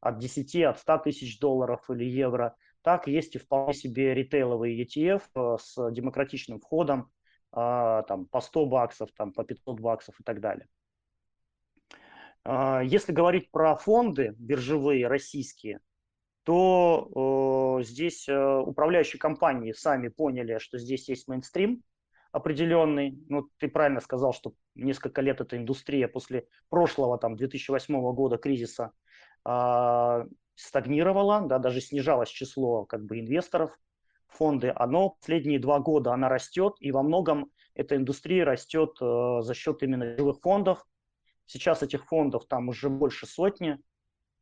от 0.00 0.18
10, 0.18 0.56
от 0.64 0.78
100 0.78 0.98
тысяч 0.98 1.38
долларов 1.38 1.88
или 1.90 2.04
евро, 2.04 2.56
так 2.82 3.06
есть 3.06 3.34
и 3.36 3.38
вполне 3.38 3.74
себе 3.74 4.14
ритейловый 4.14 4.80
ETF 4.82 5.22
э, 5.34 5.56
с 5.60 5.90
демократичным 5.90 6.60
входом, 6.60 7.10
а, 7.52 8.02
там, 8.02 8.26
по 8.26 8.40
100 8.40 8.66
баксов, 8.66 9.10
там, 9.12 9.32
по 9.32 9.44
500 9.44 9.80
баксов 9.80 10.18
и 10.20 10.22
так 10.22 10.40
далее. 10.40 10.68
А, 12.44 12.80
если 12.82 13.12
говорить 13.12 13.50
про 13.50 13.76
фонды 13.76 14.34
биржевые 14.38 15.08
российские, 15.08 15.80
то 16.44 17.78
э, 17.80 17.84
здесь 17.84 18.28
э, 18.28 18.58
управляющие 18.58 19.20
компании 19.20 19.72
сами 19.72 20.08
поняли, 20.08 20.58
что 20.58 20.78
здесь 20.78 21.08
есть 21.08 21.28
мейнстрим 21.28 21.82
определенный. 22.32 23.18
Ну, 23.28 23.48
ты 23.58 23.68
правильно 23.68 24.00
сказал, 24.00 24.32
что 24.32 24.54
несколько 24.74 25.20
лет 25.20 25.40
эта 25.40 25.56
индустрия 25.56 26.08
после 26.08 26.46
прошлого, 26.68 27.18
там, 27.18 27.36
2008 27.36 28.12
года 28.14 28.38
кризиса 28.38 28.92
э, 29.44 30.26
стагнировала, 30.54 31.40
да, 31.42 31.58
даже 31.58 31.80
снижалось 31.80 32.30
число 32.30 32.84
как 32.84 33.04
бы 33.04 33.20
инвесторов 33.20 33.76
фонды, 34.28 34.72
оно 34.74 35.10
последние 35.10 35.58
два 35.58 35.80
года 35.80 36.12
она 36.12 36.28
растет, 36.28 36.74
и 36.80 36.92
во 36.92 37.02
многом 37.02 37.50
эта 37.74 37.96
индустрия 37.96 38.44
растет 38.44 38.96
э, 39.00 39.40
за 39.42 39.54
счет 39.54 39.82
именно 39.82 40.16
живых 40.16 40.40
фондов. 40.40 40.86
Сейчас 41.46 41.82
этих 41.82 42.06
фондов 42.06 42.46
там 42.46 42.68
уже 42.68 42.88
больше 42.88 43.26
сотни, 43.26 43.78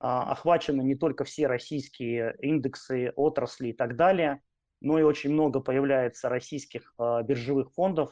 охвачены 0.06 0.82
не 0.82 0.94
только 0.94 1.24
все 1.24 1.46
российские 1.46 2.36
индексы, 2.40 3.12
отрасли 3.16 3.68
и 3.68 3.72
так 3.72 3.96
далее, 3.96 4.42
но 4.80 4.98
и 4.98 5.02
очень 5.02 5.32
много 5.32 5.60
появляется 5.60 6.28
российских 6.28 6.94
э, 6.98 7.22
биржевых 7.24 7.72
фондов 7.72 8.10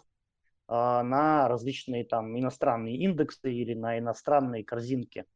э, 0.69 0.73
на 0.73 1.49
различные 1.49 2.05
там 2.05 2.37
иностранные 2.39 2.97
индексы 2.97 3.53
или 3.53 3.75
на 3.75 3.99
иностранные 3.99 4.65
корзинки 4.65 5.27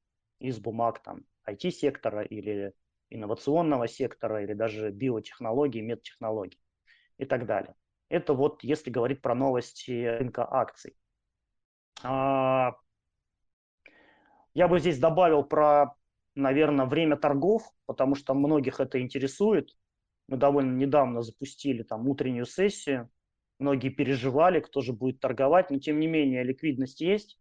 из 0.40 0.58
бумаг 0.58 1.02
там 1.02 1.24
IT-сектора 1.48 2.22
или 2.22 2.72
инновационного 3.10 3.88
сектора 3.88 4.42
или 4.42 4.54
даже 4.54 4.90
биотехнологий, 4.90 5.82
медтехнологий 5.82 6.60
и 7.18 7.24
так 7.24 7.46
далее. 7.46 7.74
Это 8.08 8.34
вот 8.34 8.64
если 8.64 8.90
говорить 8.90 9.20
про 9.22 9.34
новости 9.34 10.04
рынка 10.04 10.46
акций. 10.50 10.96
А, 12.02 12.72
я 14.54 14.68
бы 14.68 14.80
здесь 14.80 14.98
добавил 14.98 15.44
про, 15.44 15.94
наверное, 16.34 16.86
время 16.86 17.16
торгов, 17.16 17.62
потому 17.86 18.14
что 18.14 18.34
многих 18.34 18.80
это 18.80 19.00
интересует. 19.00 19.70
Мы 20.28 20.36
довольно 20.36 20.76
недавно 20.76 21.22
запустили 21.22 21.82
там 21.82 22.08
утреннюю 22.08 22.46
сессию. 22.46 23.10
Многие 23.58 23.90
переживали, 23.90 24.60
кто 24.60 24.80
же 24.80 24.92
будет 24.92 25.20
торговать, 25.20 25.70
но 25.70 25.78
тем 25.78 26.00
не 26.00 26.06
менее 26.06 26.44
ликвидность 26.44 27.00
есть. 27.00 27.38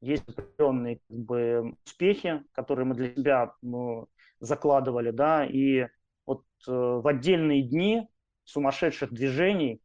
Есть 0.00 0.28
определенные 0.28 1.00
как 1.08 1.18
бы, 1.18 1.74
успехи, 1.84 2.44
которые 2.52 2.86
мы 2.86 2.94
для 2.94 3.12
себя 3.12 3.52
ну, 3.62 4.08
закладывали, 4.38 5.10
да, 5.10 5.44
и 5.44 5.88
вот 6.24 6.44
э, 6.68 6.70
в 6.70 7.06
отдельные 7.06 7.62
дни 7.62 8.08
сумасшедших 8.44 9.12
движений 9.12 9.82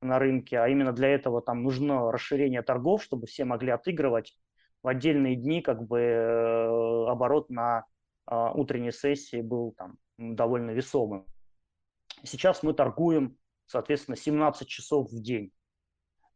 на 0.00 0.18
рынке, 0.18 0.58
а 0.58 0.68
именно 0.68 0.92
для 0.92 1.08
этого 1.08 1.42
там 1.42 1.62
нужно 1.62 2.10
расширение 2.10 2.62
торгов, 2.62 3.02
чтобы 3.02 3.26
все 3.26 3.44
могли 3.44 3.70
отыгрывать. 3.72 4.36
В 4.82 4.88
отдельные 4.88 5.36
дни 5.36 5.60
как 5.60 5.86
бы 5.86 6.00
э, 6.00 7.06
оборот 7.08 7.50
на 7.50 7.84
э, 8.30 8.34
утренней 8.54 8.92
сессии 8.92 9.40
был 9.40 9.72
там 9.72 9.98
довольно 10.16 10.70
весомым. 10.70 11.26
Сейчас 12.22 12.62
мы 12.62 12.72
торгуем, 12.72 13.36
соответственно, 13.66 14.16
17 14.16 14.66
часов 14.68 15.10
в 15.10 15.22
день. 15.22 15.52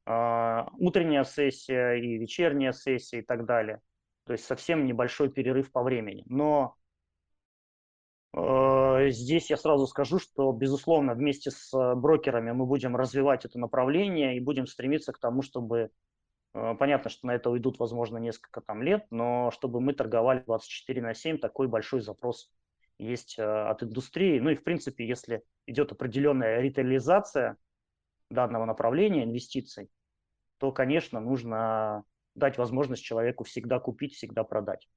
Э, 0.07 0.65
утренняя 0.79 1.25
сессия 1.25 1.95
и 1.95 2.19
вечерняя 2.19 2.73
сессия 2.73 3.21
и 3.21 3.23
так 3.23 3.47
далее. 3.47 3.81
То 4.25 4.33
есть 4.33 4.45
совсем 4.45 4.87
небольшой 4.87 5.31
перерыв 5.31 5.73
по 5.73 5.83
времени. 5.83 6.23
Но 6.27 6.77
Э, 8.37 9.11
здесь 9.11 9.51
я 9.51 9.57
сразу 9.57 9.87
скажу, 9.87 10.19
что, 10.19 10.51
безусловно, 10.53 11.15
вместе 11.15 11.51
с 11.51 11.73
э, 11.73 11.95
брокерами 11.95 12.51
мы 12.51 12.67
будем 12.67 12.97
развивать 12.97 13.45
это 13.45 13.59
направление 13.59 14.37
и 14.37 14.41
будем 14.41 14.67
стремиться 14.67 15.13
к 15.13 15.19
тому, 15.19 15.43
чтобы, 15.43 15.91
понятно, 16.55 17.11
что 17.11 17.27
на 17.27 17.35
это 17.35 17.51
уйдут, 17.51 17.79
возможно, 17.79 18.19
несколько 18.19 18.61
там 18.61 18.83
лет, 18.83 19.07
но 19.11 19.51
чтобы 19.51 19.81
мы 19.81 19.93
торговали 19.93 20.43
24 20.47 21.03
на 21.03 21.13
7, 21.15 21.39
такой 21.39 21.69
большой 21.69 22.01
запрос 22.01 22.51
есть 22.99 23.39
от 23.39 23.83
индустрии. 23.83 24.39
Ну 24.39 24.51
и, 24.51 24.55
в 24.55 24.63
принципе, 24.63 25.07
если 25.07 25.43
идет 25.67 25.93
определенная 25.93 26.61
ритейлизация 26.61 27.57
данного 28.31 28.65
направления 28.65 29.25
инвестиций, 29.25 29.91
то, 30.59 30.71
конечно, 30.73 31.21
нужно 31.21 32.05
дать 32.35 32.57
возможность 32.57 33.03
человеку 33.03 33.45
всегда 33.45 33.81
купить, 33.81 34.15
всегда 34.15 34.45
продать. 34.45 34.89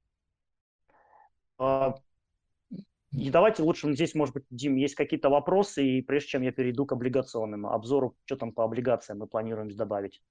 И 3.10 3.30
давайте 3.30 3.62
лучше 3.62 3.92
здесь, 3.94 4.14
может 4.14 4.34
быть, 4.34 4.44
Дим, 4.50 4.76
есть 4.76 4.94
какие-то 4.94 5.28
вопросы, 5.30 5.84
и 5.84 6.02
прежде 6.02 6.28
чем 6.28 6.42
я 6.42 6.52
перейду 6.52 6.86
к 6.86 6.92
облигационным 6.92 7.66
обзору, 7.66 8.16
что 8.26 8.36
там 8.36 8.52
по 8.52 8.64
облигациям 8.64 9.18
мы 9.18 9.26
планируем 9.26 9.70
добавить. 9.70 10.22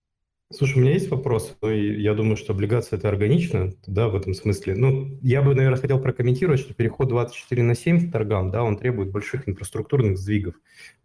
Слушай, 0.50 0.78
у 0.78 0.82
меня 0.82 0.94
есть 0.94 1.10
вопрос. 1.12 1.58
Ну, 1.62 1.70
я 1.70 2.14
думаю, 2.14 2.38
что 2.38 2.54
облигация 2.54 2.98
это 2.98 3.10
органично, 3.10 3.74
да, 3.86 4.08
в 4.08 4.16
этом 4.16 4.34
смысле. 4.34 4.76
Ну, 4.76 5.20
я 5.22 5.42
бы, 5.42 5.54
наверное, 5.54 5.80
хотел 5.80 6.00
прокомментировать, 6.00 6.62
что 6.62 6.74
переход 6.74 7.10
24 7.10 7.64
на 7.64 7.76
7 7.76 8.08
к 8.08 8.14
торгам, 8.14 8.50
да, 8.50 8.64
он 8.64 8.78
требует 8.78 9.12
больших 9.12 9.50
инфраструктурных 9.50 10.18
сдвигов, 10.18 10.56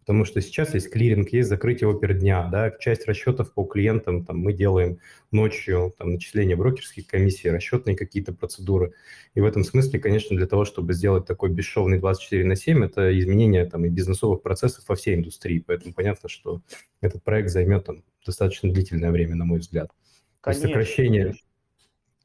потому 0.03 0.25
что 0.25 0.41
сейчас 0.41 0.73
есть 0.73 0.91
клиринг, 0.91 1.29
есть 1.29 1.47
закрытие 1.47 1.87
опер 1.87 2.13
дня, 2.13 2.49
да, 2.51 2.71
часть 2.71 3.07
расчетов 3.07 3.53
по 3.53 3.63
клиентам 3.63 4.25
там 4.25 4.37
мы 4.37 4.51
делаем 4.51 4.99
ночью, 5.31 5.95
там, 5.97 6.11
начисление 6.11 6.57
брокерских 6.57 7.07
комиссий, 7.07 7.49
расчетные 7.49 7.95
какие-то 7.95 8.33
процедуры. 8.33 8.93
И 9.33 9.39
в 9.39 9.45
этом 9.45 9.63
смысле, 9.63 9.99
конечно, 9.99 10.35
для 10.35 10.45
того, 10.45 10.65
чтобы 10.65 10.93
сделать 10.93 11.25
такой 11.25 11.51
бесшовный 11.51 11.99
24 11.99 12.43
на 12.43 12.57
7, 12.57 12.83
это 12.83 13.17
изменение 13.17 13.65
там 13.65 13.85
и 13.85 13.89
бизнесовых 13.89 14.41
процессов 14.41 14.83
во 14.89 14.95
всей 14.95 15.15
индустрии. 15.15 15.63
Поэтому 15.65 15.93
понятно, 15.93 16.27
что 16.27 16.61
этот 16.99 17.23
проект 17.23 17.49
займет 17.49 17.85
там 17.85 18.03
достаточно 18.25 18.69
длительное 18.69 19.11
время, 19.11 19.35
на 19.35 19.45
мой 19.45 19.59
взгляд. 19.59 19.89
Конечно. 20.41 20.67
сокращение, 20.67 21.35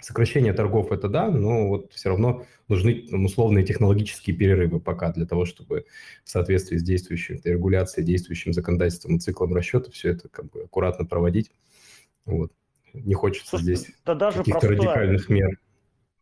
сокращение 0.00 0.52
торгов 0.52 0.92
это 0.92 1.08
да, 1.08 1.30
но 1.30 1.68
вот 1.68 1.92
все 1.92 2.10
равно 2.10 2.44
нужны 2.68 3.06
там, 3.08 3.24
условные 3.24 3.64
технологические 3.64 4.36
перерывы 4.36 4.80
пока 4.80 5.12
для 5.12 5.26
того, 5.26 5.44
чтобы 5.44 5.86
в 6.24 6.30
соответствии 6.30 6.76
с 6.76 6.82
действующей 6.82 7.40
регуляцией, 7.44 8.06
действующим 8.06 8.52
законодательством 8.52 9.16
и 9.16 9.18
циклом 9.18 9.54
расчета 9.54 9.90
все 9.90 10.10
это 10.10 10.28
как 10.28 10.50
бы 10.50 10.62
аккуратно 10.62 11.04
проводить. 11.04 11.50
Вот. 12.24 12.52
Не 12.94 13.14
хочется 13.14 13.50
Слушай, 13.50 13.62
здесь 13.62 13.86
да 14.04 14.14
даже 14.14 14.38
каких-то 14.38 14.60
простое, 14.60 14.78
радикальных 14.78 15.28
мер. 15.28 15.58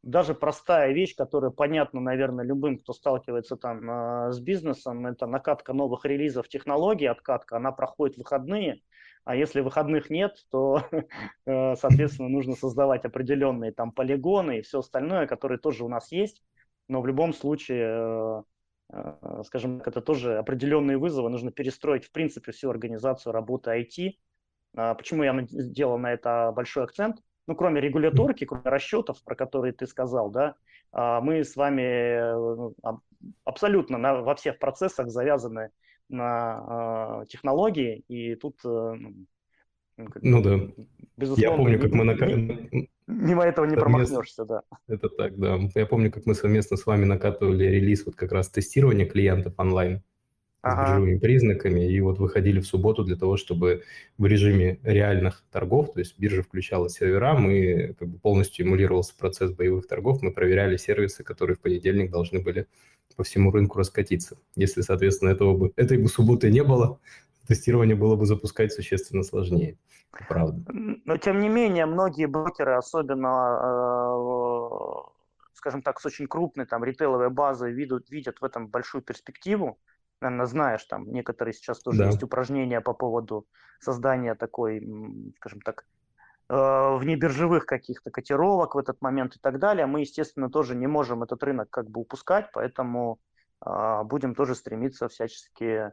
Даже 0.03 0.35
простая 0.35 0.93
вещь, 0.93 1.17
которая 1.17 1.50
понятна, 1.50 2.00
наверное, 2.00 2.45
любым, 2.45 2.79
кто 2.79 2.93
сталкивается 2.93 3.57
там 3.57 3.91
э, 3.91 4.33
с 4.33 4.41
бизнесом, 4.41 5.07
это 5.07 5.26
накатка 5.26 5.73
новых 5.73 6.05
релизов 6.05 6.49
технологий, 6.49 7.07
откатка, 7.07 7.57
она 7.57 7.73
проходит 7.73 8.17
в 8.17 8.19
выходные, 8.19 8.83
а 9.26 9.35
если 9.35 9.61
выходных 9.61 10.09
нет, 10.09 10.37
то, 10.53 10.85
э, 11.47 11.75
соответственно, 11.75 12.29
нужно 12.29 12.55
создавать 12.55 13.05
определенные 13.05 13.73
там 13.73 13.91
полигоны 13.91 14.59
и 14.59 14.62
все 14.62 14.79
остальное, 14.79 15.26
которые 15.26 15.59
тоже 15.59 15.85
у 15.85 15.88
нас 15.88 16.12
есть. 16.12 16.45
Но 16.87 17.00
в 17.00 17.09
любом 17.09 17.35
случае, 17.35 17.88
э, 17.88 18.43
э, 18.93 19.43
скажем 19.45 19.79
так, 19.79 19.88
это 19.88 20.00
тоже 20.00 20.38
определенные 20.38 20.97
вызовы. 20.97 21.29
Нужно 21.29 21.50
перестроить, 21.50 22.05
в 22.05 22.12
принципе, 22.12 22.53
всю 22.53 22.71
организацию 22.71 23.33
работы 23.33 23.71
IT. 23.71 24.12
А 24.76 24.95
почему 24.95 25.25
я 25.25 25.37
сделал 25.50 25.99
на 25.99 26.12
это 26.12 26.53
большой 26.55 26.85
акцент? 26.85 27.17
Ну, 27.47 27.55
кроме 27.55 27.81
регуляторики, 27.81 28.45
кроме 28.45 28.65
расчетов, 28.65 29.23
про 29.23 29.35
которые 29.35 29.73
ты 29.73 29.87
сказал, 29.87 30.31
да, 30.31 30.57
а 30.93 31.21
мы 31.21 31.45
с 31.45 31.57
вами 31.57 32.35
ну, 32.35 32.75
абсолютно 33.45 33.99
на, 33.99 34.23
во 34.23 34.35
всех 34.35 34.59
процессах 34.59 35.09
завязаны 35.09 35.71
на 36.09 37.23
э, 37.23 37.26
технологии, 37.26 38.05
и 38.09 38.35
тут 38.35 38.61
э, 38.65 38.95
Ну 39.97 40.43
да. 40.43 40.61
Безусловно, 41.17 41.50
я 41.50 41.57
помню, 41.57 41.81
как 41.81 41.93
мы 41.93 42.05
на... 42.05 42.87
Мимо 43.07 43.45
этого 43.45 43.67
не 43.67 43.76
промахнешься, 43.76 44.45
да. 44.45 44.62
Это 44.88 45.09
так, 45.09 45.38
да. 45.38 45.59
Я 45.75 45.87
помню, 45.87 46.11
как 46.11 46.26
мы 46.26 46.35
совместно 46.35 46.76
с 46.76 46.87
вами 46.87 47.05
накатывали 47.05 47.65
релиз 47.65 48.05
вот 48.05 48.17
как 48.17 48.33
раз 48.33 48.49
тестирования 48.50 49.07
клиентов 49.07 49.55
онлайн 49.59 50.03
ага. 50.73 50.87
с 50.87 50.88
биржевыми 50.90 51.18
признаками, 51.18 51.90
и 51.90 52.00
вот 52.00 52.18
выходили 52.18 52.61
в 52.61 52.66
субботу 52.66 53.04
для 53.04 53.16
того, 53.16 53.37
чтобы 53.37 53.82
в 54.18 54.26
режиме 54.26 54.78
реальных 54.82 55.44
торгов, 55.50 55.92
то 55.92 56.00
есть 56.00 56.18
биржа 56.18 56.42
включала 56.42 56.88
сервера, 56.88 57.35
мы 57.35 57.94
как 57.99 58.08
бы 58.08 58.18
полностью 58.18 58.66
эмулировался 58.66 59.14
процесс 59.16 59.50
боевых 59.50 59.87
торгов, 59.87 60.23
мы 60.23 60.32
проверяли 60.32 60.76
сервисы, 60.76 61.25
которые 61.25 61.56
в 61.56 61.61
понедельник 61.61 62.11
должны 62.11 62.40
были 62.40 62.66
по 63.16 63.25
всему 63.25 63.50
рынку 63.50 63.78
раскатиться. 63.78 64.37
Если, 64.56 64.82
соответственно, 64.82 65.30
этого 65.30 65.56
бы, 65.56 65.73
этой 65.76 65.96
бы 65.96 66.08
субботы 66.08 66.50
не 66.50 66.62
было, 66.62 66.99
тестирование 67.46 67.96
было 67.96 68.16
бы 68.16 68.26
запускать 68.26 68.73
существенно 68.73 69.23
сложнее. 69.23 69.78
Правда. 70.28 70.70
Но, 70.73 71.16
тем 71.18 71.40
не 71.40 71.49
менее, 71.49 71.87
многие 71.87 72.26
брокеры, 72.26 72.75
особенно, 72.75 73.61
э, 73.62 75.37
скажем 75.54 75.82
так, 75.82 76.00
с 76.00 76.06
очень 76.06 76.26
крупной 76.26 76.66
там 76.66 76.85
ритейловой 76.85 77.30
базой, 77.30 77.73
видят, 77.73 78.11
видят 78.11 78.40
в 78.40 78.44
этом 78.44 78.68
большую 78.68 79.02
перспективу 79.02 79.78
наверное, 80.20 80.46
знаешь, 80.46 80.85
там 80.85 81.11
некоторые 81.11 81.54
сейчас 81.54 81.80
тоже 81.80 81.99
да. 81.99 82.06
есть 82.06 82.23
упражнения 82.23 82.80
по 82.80 82.94
поводу 82.94 83.46
создания 83.80 84.35
такой, 84.35 84.80
скажем 85.37 85.61
так, 85.61 85.87
э, 86.49 86.96
внебиржевых 86.96 87.66
каких-то 87.66 88.11
котировок 88.11 88.75
в 88.75 88.78
этот 88.78 89.00
момент 89.00 89.37
и 89.37 89.38
так 89.40 89.58
далее. 89.58 89.87
Мы, 89.87 90.00
естественно, 90.00 90.50
тоже 90.50 90.75
не 90.75 90.87
можем 90.87 91.23
этот 91.23 91.42
рынок 91.42 91.70
как 91.70 91.90
бы 91.90 92.00
упускать, 92.00 92.50
поэтому 92.52 93.18
э, 93.64 94.02
будем 94.04 94.35
тоже 94.35 94.54
стремиться 94.54 95.08
всячески 95.08 95.64
э, 95.64 95.90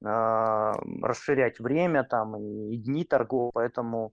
расширять 0.00 1.58
время 1.58 2.04
там 2.04 2.36
и, 2.36 2.74
и 2.74 2.76
дни 2.76 3.04
торгов, 3.04 3.52
поэтому 3.54 4.12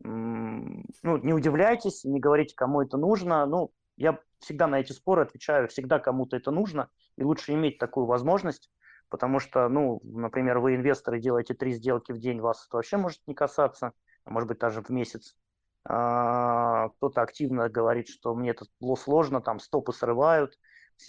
ну, 0.00 0.84
не 1.02 1.32
удивляйтесь, 1.32 2.04
не 2.04 2.20
говорите, 2.20 2.54
кому 2.54 2.82
это 2.82 2.96
нужно. 2.96 3.44
Ну, 3.46 3.72
я 3.96 4.18
всегда 4.38 4.66
на 4.66 4.80
эти 4.80 4.92
споры 4.92 5.22
отвечаю, 5.22 5.68
всегда 5.68 5.98
кому-то 5.98 6.36
это 6.36 6.50
нужно, 6.50 6.88
и 7.16 7.24
лучше 7.24 7.52
иметь 7.52 7.78
такую 7.78 8.06
возможность, 8.06 8.70
Потому 9.08 9.40
что, 9.40 9.68
ну, 9.68 10.00
например, 10.04 10.58
вы 10.58 10.74
инвесторы 10.74 11.20
делаете 11.20 11.54
три 11.54 11.72
сделки 11.72 12.12
в 12.12 12.18
день, 12.18 12.40
вас 12.40 12.66
это 12.66 12.76
вообще 12.76 12.96
может 12.96 13.20
не 13.26 13.34
касаться, 13.34 13.92
а 14.24 14.30
может 14.30 14.48
быть 14.48 14.58
даже 14.58 14.82
в 14.82 14.90
месяц. 14.90 15.36
А, 15.84 16.90
кто-то 16.90 17.22
активно 17.22 17.68
говорит, 17.68 18.08
что 18.08 18.34
мне 18.34 18.50
это 18.50 18.66
было 18.80 18.96
сложно, 18.96 19.40
там 19.40 19.58
стопы 19.60 19.92
срывают, 19.92 20.58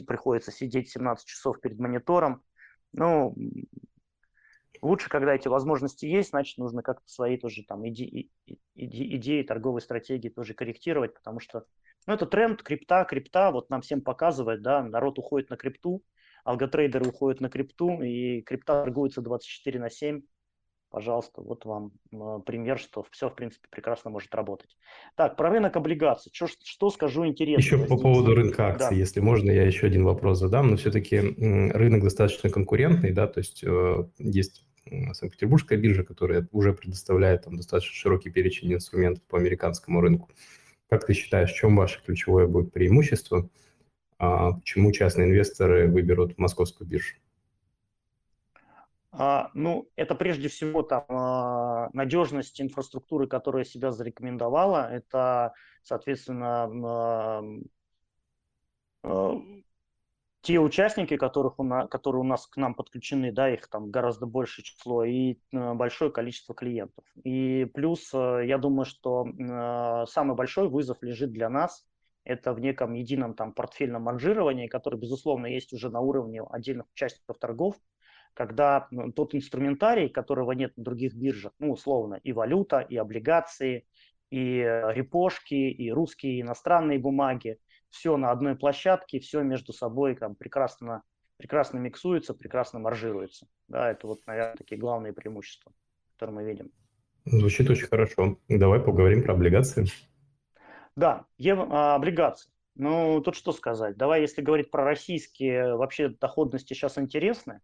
приходится 0.07 0.51
сидеть 0.51 0.89
17 0.89 1.27
часов 1.27 1.59
перед 1.59 1.79
монитором. 1.79 2.43
Ну, 2.93 3.35
лучше, 4.81 5.09
когда 5.09 5.33
эти 5.33 5.47
возможности 5.47 6.05
есть, 6.05 6.29
значит, 6.29 6.57
нужно 6.57 6.81
как-то 6.81 7.07
свои 7.07 7.37
тоже 7.37 7.63
там 7.63 7.83
иде- 7.83 8.29
иде- 8.47 9.15
идеи, 9.15 9.43
торговые 9.43 9.81
стратегии 9.81 10.29
тоже 10.29 10.53
корректировать, 10.53 11.13
потому 11.13 11.39
что 11.39 11.65
ну, 12.07 12.13
это 12.13 12.25
тренд, 12.25 12.63
крипта, 12.63 13.03
крипта, 13.05 13.51
вот 13.51 13.69
нам 13.69 13.81
всем 13.81 14.01
показывает, 14.01 14.61
да, 14.61 14.83
народ 14.83 15.19
уходит 15.19 15.49
на 15.49 15.57
крипту, 15.57 16.01
алготрейдеры 16.43 17.07
уходят 17.07 17.41
на 17.41 17.49
крипту, 17.49 18.01
и 18.01 18.41
крипта 18.41 18.83
торгуется 18.83 19.21
24 19.21 19.79
на 19.79 19.89
7. 19.89 20.21
Пожалуйста, 20.91 21.41
вот 21.41 21.65
вам 21.65 21.91
э, 22.11 22.39
пример, 22.45 22.79
что 22.79 23.05
все, 23.11 23.29
в 23.29 23.35
принципе, 23.35 23.67
прекрасно 23.69 24.09
может 24.09 24.33
работать. 24.33 24.75
Так, 25.15 25.37
про 25.37 25.51
рынок 25.51 25.75
облигаций. 25.75 26.31
Что, 26.33 26.47
что 26.47 26.89
скажу 26.89 27.27
интересно? 27.27 27.61
Еще 27.61 27.85
по 27.85 27.95
поводу 27.95 28.33
рынка 28.33 28.69
акций, 28.69 28.89
да. 28.89 28.95
если 28.95 29.19
можно, 29.19 29.51
я 29.51 29.65
еще 29.65 29.85
один 29.85 30.03
вопрос 30.03 30.39
задам. 30.39 30.71
Но 30.71 30.77
все-таки 30.77 31.19
рынок 31.19 32.03
достаточно 32.03 32.49
конкурентный, 32.49 33.11
да, 33.11 33.27
то 33.27 33.39
есть 33.39 33.63
э, 33.63 34.03
есть 34.17 34.65
Санкт-Петербургская 35.13 35.77
биржа, 35.77 36.03
которая 36.03 36.47
уже 36.51 36.73
предоставляет 36.73 37.43
там 37.43 37.55
достаточно 37.55 37.93
широкий 37.93 38.31
перечень 38.31 38.73
инструментов 38.73 39.23
по 39.25 39.37
американскому 39.37 40.01
рынку. 40.01 40.29
Как 40.89 41.05
ты 41.05 41.13
считаешь, 41.13 41.51
в 41.51 41.55
чем 41.55 41.75
ваше 41.75 42.01
ключевое 42.03 42.47
будет 42.47 42.73
преимущество? 42.73 43.47
А 44.19 44.51
почему 44.51 44.91
частные 44.91 45.27
инвесторы 45.27 45.89
выберут 45.89 46.37
московскую 46.37 46.87
биржу? 46.87 47.15
А, 49.11 49.49
ну, 49.53 49.89
это 49.95 50.13
прежде 50.13 50.49
всего 50.49 50.83
там 50.83 51.05
а, 51.07 51.89
надежность 51.93 52.59
инфраструктуры, 52.61 53.27
которая 53.27 53.63
себя 53.63 53.91
зарекомендовала. 53.91 54.91
Это, 54.91 55.53
соответственно, 55.83 56.69
а, 59.03 59.41
те 60.41 60.59
участники, 60.59 61.15
которых 61.15 61.57
у 61.57 61.63
нас, 61.63 61.89
которые 61.89 62.21
у 62.21 62.25
нас 62.25 62.45
к 62.45 62.57
нам 62.57 62.75
подключены, 62.75 63.31
да, 63.31 63.49
их 63.49 63.67
там 63.69 63.89
гораздо 63.89 64.25
большее 64.25 64.65
число 64.65 65.05
и 65.05 65.37
большое 65.51 66.11
количество 66.11 66.53
клиентов. 66.53 67.05
И 67.23 67.65
плюс, 67.73 68.13
я 68.13 68.57
думаю, 68.57 68.85
что 68.85 69.27
самый 70.07 70.35
большой 70.35 70.69
вызов 70.69 71.01
лежит 71.01 71.31
для 71.31 71.49
нас 71.49 71.88
это 72.23 72.53
в 72.53 72.59
неком 72.59 72.93
едином 72.93 73.33
там 73.33 73.53
портфельном 73.53 74.03
манжировании, 74.03 74.67
которое, 74.67 74.97
безусловно, 74.97 75.47
есть 75.47 75.73
уже 75.73 75.89
на 75.89 75.99
уровне 75.99 76.41
отдельных 76.41 76.85
участников 76.93 77.37
торгов, 77.39 77.75
когда 78.33 78.87
ну, 78.91 79.11
тот 79.11 79.35
инструментарий, 79.35 80.09
которого 80.09 80.51
нет 80.51 80.75
на 80.77 80.83
других 80.83 81.13
биржах, 81.13 81.51
ну, 81.59 81.71
условно, 81.71 82.19
и 82.23 82.31
валюта, 82.31 82.79
и 82.79 82.95
облигации, 82.95 83.85
и 84.29 84.59
э, 84.59 84.93
репошки, 84.93 85.55
и 85.55 85.91
русские, 85.91 86.37
и 86.37 86.41
иностранные 86.41 86.99
бумаги, 86.99 87.57
все 87.89 88.17
на 88.17 88.31
одной 88.31 88.55
площадке, 88.55 89.19
все 89.19 89.41
между 89.41 89.73
собой 89.73 90.15
там, 90.15 90.35
прекрасно, 90.35 91.01
прекрасно 91.37 91.79
миксуется, 91.79 92.33
прекрасно 92.33 92.79
маржируется. 92.79 93.47
Да, 93.67 93.91
это 93.91 94.07
вот, 94.07 94.19
наверное, 94.27 94.55
такие 94.55 94.79
главные 94.79 95.13
преимущества, 95.13 95.73
которые 96.13 96.35
мы 96.35 96.43
видим. 96.43 96.71
Звучит 97.25 97.69
очень 97.69 97.87
хорошо. 97.87 98.37
Давай 98.47 98.79
поговорим 98.79 99.23
про 99.23 99.33
облигации. 99.33 99.87
Да, 100.95 101.25
а, 101.45 101.95
облигации. 101.95 102.51
Ну, 102.75 103.21
тут 103.21 103.35
что 103.35 103.51
сказать. 103.51 103.97
Давай, 103.97 104.21
если 104.21 104.41
говорить 104.41 104.71
про 104.71 104.83
российские, 104.83 105.75
вообще 105.75 106.09
доходности 106.09 106.73
сейчас 106.73 106.97
интересны. 106.97 107.61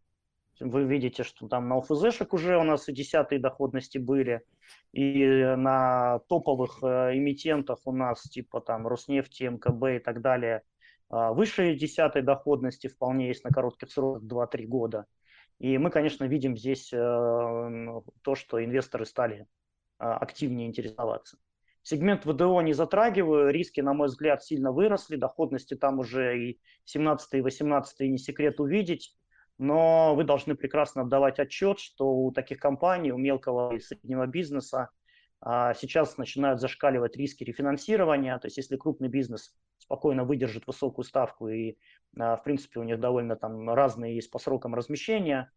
Вы 0.59 0.83
видите, 0.83 1.23
что 1.23 1.47
там 1.47 1.67
на 1.67 1.77
ОФЗшек 1.77 2.33
уже 2.33 2.57
у 2.57 2.63
нас 2.63 2.87
и 2.87 2.93
десятые 2.93 3.39
доходности 3.39 3.97
были, 3.97 4.41
и 4.93 5.25
на 5.57 6.19
топовых 6.29 6.79
э, 6.81 7.17
эмитентах 7.17 7.79
у 7.85 7.91
нас, 7.91 8.23
типа 8.23 8.61
там 8.61 8.87
Роснефти, 8.87 9.43
МКБ 9.43 9.97
и 9.97 9.99
так 9.99 10.21
далее, 10.21 10.63
э, 11.11 11.31
выше 11.31 11.75
десятой 11.75 12.21
доходности 12.21 12.87
вполне 12.87 13.27
есть 13.27 13.43
на 13.43 13.51
коротких 13.51 13.91
сроках 13.91 14.23
2-3 14.23 14.65
года. 14.65 15.05
И 15.59 15.77
мы, 15.77 15.89
конечно, 15.89 16.25
видим 16.25 16.57
здесь 16.57 16.91
э, 16.93 16.97
то, 16.97 18.35
что 18.35 18.63
инвесторы 18.63 19.05
стали 19.05 19.41
э, 19.41 19.45
активнее 19.99 20.67
интересоваться. 20.67 21.37
Сегмент 21.87 22.25
ВДО 22.25 22.61
не 22.61 22.73
затрагиваю, 22.73 23.51
риски, 23.51 23.79
на 23.79 23.93
мой 23.93 24.07
взгляд, 24.07 24.43
сильно 24.43 24.71
выросли, 24.71 25.17
доходности 25.17 25.75
там 25.75 25.99
уже 25.99 26.35
и 26.35 26.59
17 26.85 27.35
и 27.35 27.41
18 27.41 27.99
не 28.09 28.17
секрет 28.17 28.59
увидеть, 28.59 29.15
но 29.59 30.15
вы 30.15 30.23
должны 30.23 30.55
прекрасно 30.55 31.03
отдавать 31.03 31.37
отчет, 31.37 31.77
что 31.77 32.11
у 32.11 32.31
таких 32.31 32.57
компаний, 32.57 33.11
у 33.11 33.19
мелкого 33.19 33.75
и 33.75 33.79
среднего 33.79 34.25
бизнеса 34.25 34.89
а, 35.41 35.75
сейчас 35.75 36.17
начинают 36.17 36.59
зашкаливать 36.59 37.17
риски 37.17 37.43
рефинансирования, 37.43 38.35
то 38.39 38.47
есть 38.47 38.57
если 38.57 38.77
крупный 38.77 39.09
бизнес 39.09 39.53
спокойно 39.77 40.23
выдержит 40.23 40.65
высокую 40.65 41.05
ставку 41.05 41.49
и, 41.49 41.77
а, 42.17 42.37
в 42.37 42.43
принципе, 42.43 42.79
у 42.79 42.83
них 42.83 42.99
довольно 42.99 43.35
там 43.35 43.69
разные 43.69 44.15
есть 44.15 44.31
по 44.31 44.39
срокам 44.39 44.73
размещения, 44.73 45.51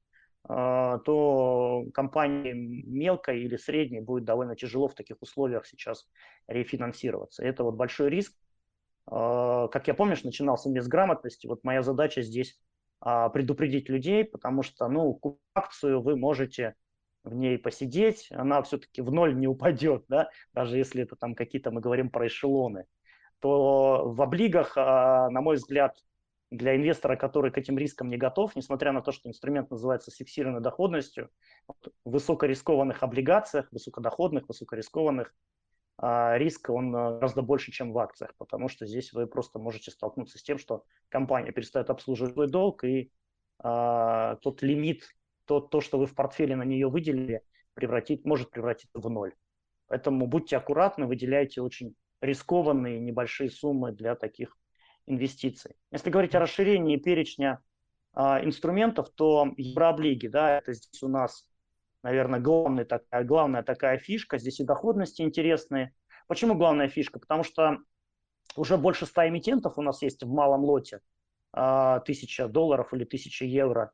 то 0.46 1.84
компании 1.92 2.52
мелкой 2.52 3.42
или 3.42 3.56
средней 3.56 4.00
будет 4.00 4.24
довольно 4.24 4.56
тяжело 4.56 4.88
в 4.88 4.94
таких 4.94 5.20
условиях 5.20 5.66
сейчас 5.66 6.06
рефинансироваться. 6.46 7.44
Это 7.44 7.64
вот 7.64 7.74
большой 7.74 8.08
риск. 8.08 8.34
А, 9.10 9.68
как 9.68 9.88
я 9.88 9.94
помнишь, 9.94 10.24
начинался 10.24 10.68
с 10.68 10.88
грамотности. 10.88 11.46
Вот 11.46 11.64
моя 11.64 11.82
задача 11.82 12.22
здесь 12.22 12.58
а, 13.00 13.28
предупредить 13.28 13.88
людей, 13.88 14.24
потому 14.24 14.62
что, 14.62 14.88
ну, 14.88 15.20
акцию 15.54 16.02
вы 16.02 16.16
можете 16.16 16.74
в 17.24 17.34
ней 17.34 17.58
посидеть, 17.58 18.28
она 18.30 18.62
все-таки 18.62 19.02
в 19.02 19.10
ноль 19.10 19.36
не 19.36 19.46
упадет, 19.46 20.04
да, 20.08 20.30
даже 20.54 20.78
если 20.78 21.02
это 21.02 21.16
там 21.16 21.34
какие-то, 21.34 21.70
мы 21.70 21.80
говорим 21.80 22.10
про 22.10 22.26
эшелоны, 22.26 22.86
то 23.40 24.04
в 24.06 24.22
облигах, 24.22 24.76
на 24.76 25.40
мой 25.40 25.56
взгляд, 25.56 25.96
для 26.50 26.76
инвестора, 26.76 27.16
который 27.16 27.50
к 27.50 27.58
этим 27.58 27.76
рискам 27.76 28.08
не 28.08 28.16
готов, 28.16 28.56
несмотря 28.56 28.92
на 28.92 29.02
то, 29.02 29.12
что 29.12 29.28
инструмент 29.28 29.70
называется 29.70 30.10
фиксированной 30.10 30.62
доходностью, 30.62 31.30
в 31.66 31.74
высокорискованных 32.04 33.02
облигациях, 33.02 33.68
высокодоходных, 33.70 34.48
высокорискованных, 34.48 35.34
а, 35.98 36.38
риск 36.38 36.70
он 36.70 36.94
а, 36.94 37.12
гораздо 37.12 37.42
больше, 37.42 37.72
чем 37.72 37.92
в 37.92 37.98
акциях, 37.98 38.34
потому 38.38 38.68
что 38.68 38.86
здесь 38.86 39.12
вы 39.12 39.26
просто 39.26 39.58
можете 39.58 39.90
столкнуться 39.90 40.38
с 40.38 40.42
тем, 40.42 40.56
что 40.56 40.84
компания 41.08 41.52
перестает 41.52 41.90
обслуживать 41.90 42.34
свой 42.34 42.48
долг, 42.48 42.84
и 42.84 43.10
а, 43.58 44.36
тот 44.36 44.62
лимит, 44.62 45.04
то, 45.44 45.60
то, 45.60 45.80
что 45.80 45.98
вы 45.98 46.06
в 46.06 46.14
портфеле 46.14 46.56
на 46.56 46.62
нее 46.64 46.88
выделили, 46.88 47.42
превратить, 47.74 48.24
может 48.24 48.50
превратиться 48.50 48.98
в 48.98 49.10
ноль. 49.10 49.34
Поэтому 49.88 50.26
будьте 50.26 50.56
аккуратны, 50.56 51.06
выделяйте 51.06 51.60
очень 51.60 51.94
рискованные 52.20 53.00
небольшие 53.00 53.50
суммы 53.50 53.92
для 53.92 54.14
таких 54.14 54.56
инвестиций. 55.08 55.76
Если 55.90 56.10
говорить 56.10 56.34
о 56.34 56.40
расширении 56.40 56.96
перечня 56.96 57.60
а, 58.12 58.44
инструментов, 58.44 59.10
то 59.10 59.52
еврооблиги, 59.56 60.28
да, 60.28 60.58
это 60.58 60.72
здесь 60.72 61.02
у 61.02 61.08
нас 61.08 61.44
наверное, 62.02 62.40
главная 62.40 62.84
такая, 62.84 63.24
главная 63.24 63.62
такая 63.62 63.98
фишка. 63.98 64.38
Здесь 64.38 64.60
и 64.60 64.64
доходности 64.64 65.22
интересные. 65.22 65.92
Почему 66.26 66.54
главная 66.54 66.88
фишка? 66.88 67.18
Потому 67.18 67.42
что 67.42 67.78
уже 68.56 68.76
больше 68.76 69.06
100 69.06 69.28
эмитентов 69.28 69.78
у 69.78 69.82
нас 69.82 70.02
есть 70.02 70.22
в 70.22 70.28
малом 70.28 70.64
лоте. 70.64 71.00
А, 71.52 72.00
тысяча 72.00 72.48
долларов 72.48 72.92
или 72.92 73.04
тысяча 73.04 73.44
евро. 73.44 73.92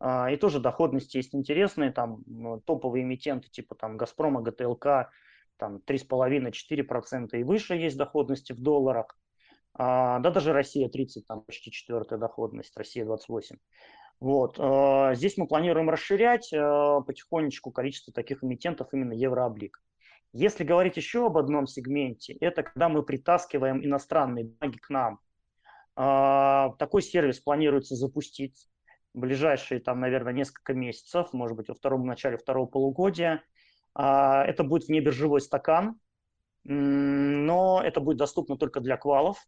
А, 0.00 0.30
и 0.30 0.36
тоже 0.36 0.60
доходности 0.60 1.16
есть 1.16 1.34
интересные, 1.34 1.92
там 1.92 2.22
ну, 2.26 2.60
топовые 2.60 3.04
эмитенты 3.04 3.48
типа 3.48 3.74
там 3.74 3.96
Газпрома, 3.96 4.42
ГТЛК, 4.42 5.10
там 5.56 5.76
3,5-4% 5.86 7.38
и 7.38 7.44
выше 7.44 7.74
есть 7.74 7.96
доходности 7.96 8.52
в 8.52 8.60
долларах. 8.60 9.16
А, 9.76 10.20
да, 10.20 10.30
даже 10.30 10.52
Россия 10.52 10.88
30, 10.88 11.26
там 11.26 11.42
почти 11.42 11.70
четвертая 11.70 12.18
доходность, 12.18 12.76
Россия 12.76 13.04
28. 13.04 13.56
Вот. 14.20 14.56
Здесь 15.16 15.36
мы 15.36 15.46
планируем 15.48 15.90
расширять 15.90 16.50
потихонечку 16.50 17.72
количество 17.72 18.12
таких 18.12 18.44
эмитентов 18.44 18.88
именно 18.92 19.12
еврооблик. 19.12 19.82
Если 20.32 20.64
говорить 20.64 20.96
еще 20.96 21.26
об 21.26 21.36
одном 21.36 21.66
сегменте, 21.66 22.34
это 22.34 22.62
когда 22.62 22.88
мы 22.88 23.02
притаскиваем 23.02 23.84
иностранные 23.84 24.46
бумаги 24.46 24.78
к 24.78 24.90
нам. 24.90 25.18
Такой 26.76 27.02
сервис 27.02 27.40
планируется 27.40 27.96
запустить 27.96 28.68
в 29.12 29.20
ближайшие, 29.20 29.80
там, 29.80 30.00
наверное, 30.00 30.32
несколько 30.32 30.74
месяцев, 30.74 31.32
может 31.32 31.56
быть, 31.56 31.68
во 31.68 31.74
втором 31.74 32.06
начале 32.06 32.36
второго 32.36 32.66
полугодия. 32.66 33.42
Это 33.94 34.64
будет 34.64 34.88
внебиржевой 34.88 35.40
стакан, 35.40 36.00
но 36.64 37.80
это 37.84 38.00
будет 38.00 38.16
доступно 38.16 38.56
только 38.56 38.80
для 38.80 38.96
квалов 38.96 39.44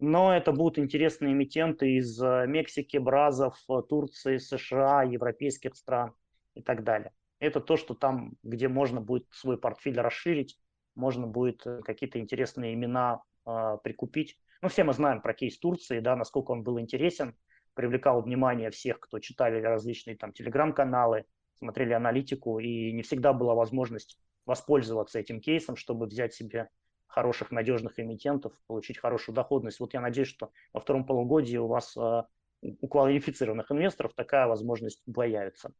но 0.00 0.34
это 0.34 0.52
будут 0.52 0.78
интересные 0.78 1.32
эмитенты 1.32 1.96
из 1.96 2.20
э, 2.22 2.46
Мексики, 2.46 2.96
Бразов, 2.96 3.56
э, 3.68 3.82
Турции, 3.88 4.38
США, 4.38 5.02
европейских 5.02 5.76
стран 5.76 6.14
и 6.54 6.62
так 6.62 6.84
далее. 6.84 7.12
Это 7.38 7.60
то, 7.60 7.76
что 7.76 7.94
там, 7.94 8.34
где 8.42 8.68
можно 8.68 9.00
будет 9.00 9.26
свой 9.30 9.58
портфель 9.58 10.00
расширить, 10.00 10.58
можно 10.94 11.26
будет 11.26 11.66
э, 11.66 11.80
какие-то 11.82 12.18
интересные 12.18 12.74
имена 12.74 13.22
э, 13.46 13.78
прикупить. 13.82 14.38
Ну, 14.62 14.68
все 14.68 14.84
мы 14.84 14.92
знаем 14.92 15.20
про 15.20 15.34
кейс 15.34 15.58
Турции, 15.58 16.00
да, 16.00 16.16
насколько 16.16 16.50
он 16.50 16.62
был 16.62 16.80
интересен, 16.80 17.36
привлекал 17.74 18.22
внимание 18.22 18.70
всех, 18.70 19.00
кто 19.00 19.18
читали 19.18 19.60
различные 19.60 20.16
там 20.16 20.32
телеграм-каналы, 20.32 21.24
смотрели 21.58 21.92
аналитику, 21.92 22.58
и 22.58 22.92
не 22.92 23.02
всегда 23.02 23.32
была 23.32 23.54
возможность 23.54 24.18
воспользоваться 24.46 25.18
этим 25.18 25.40
кейсом, 25.40 25.76
чтобы 25.76 26.06
взять 26.06 26.34
себе 26.34 26.68
хороших, 27.10 27.50
надежных 27.50 27.98
эмитентов, 27.98 28.52
получить 28.66 28.98
хорошую 28.98 29.34
доходность. 29.34 29.80
Вот 29.80 29.94
я 29.94 30.00
надеюсь, 30.00 30.28
что 30.28 30.50
во 30.72 30.80
втором 30.80 31.04
полугодии 31.04 31.56
у 31.56 31.66
вас 31.66 31.96
э, 31.96 32.22
у 32.62 32.88
квалифицированных 32.88 33.70
инвесторов 33.70 34.12
такая 34.14 34.46
возможность 34.46 35.02
появится. 35.12 35.72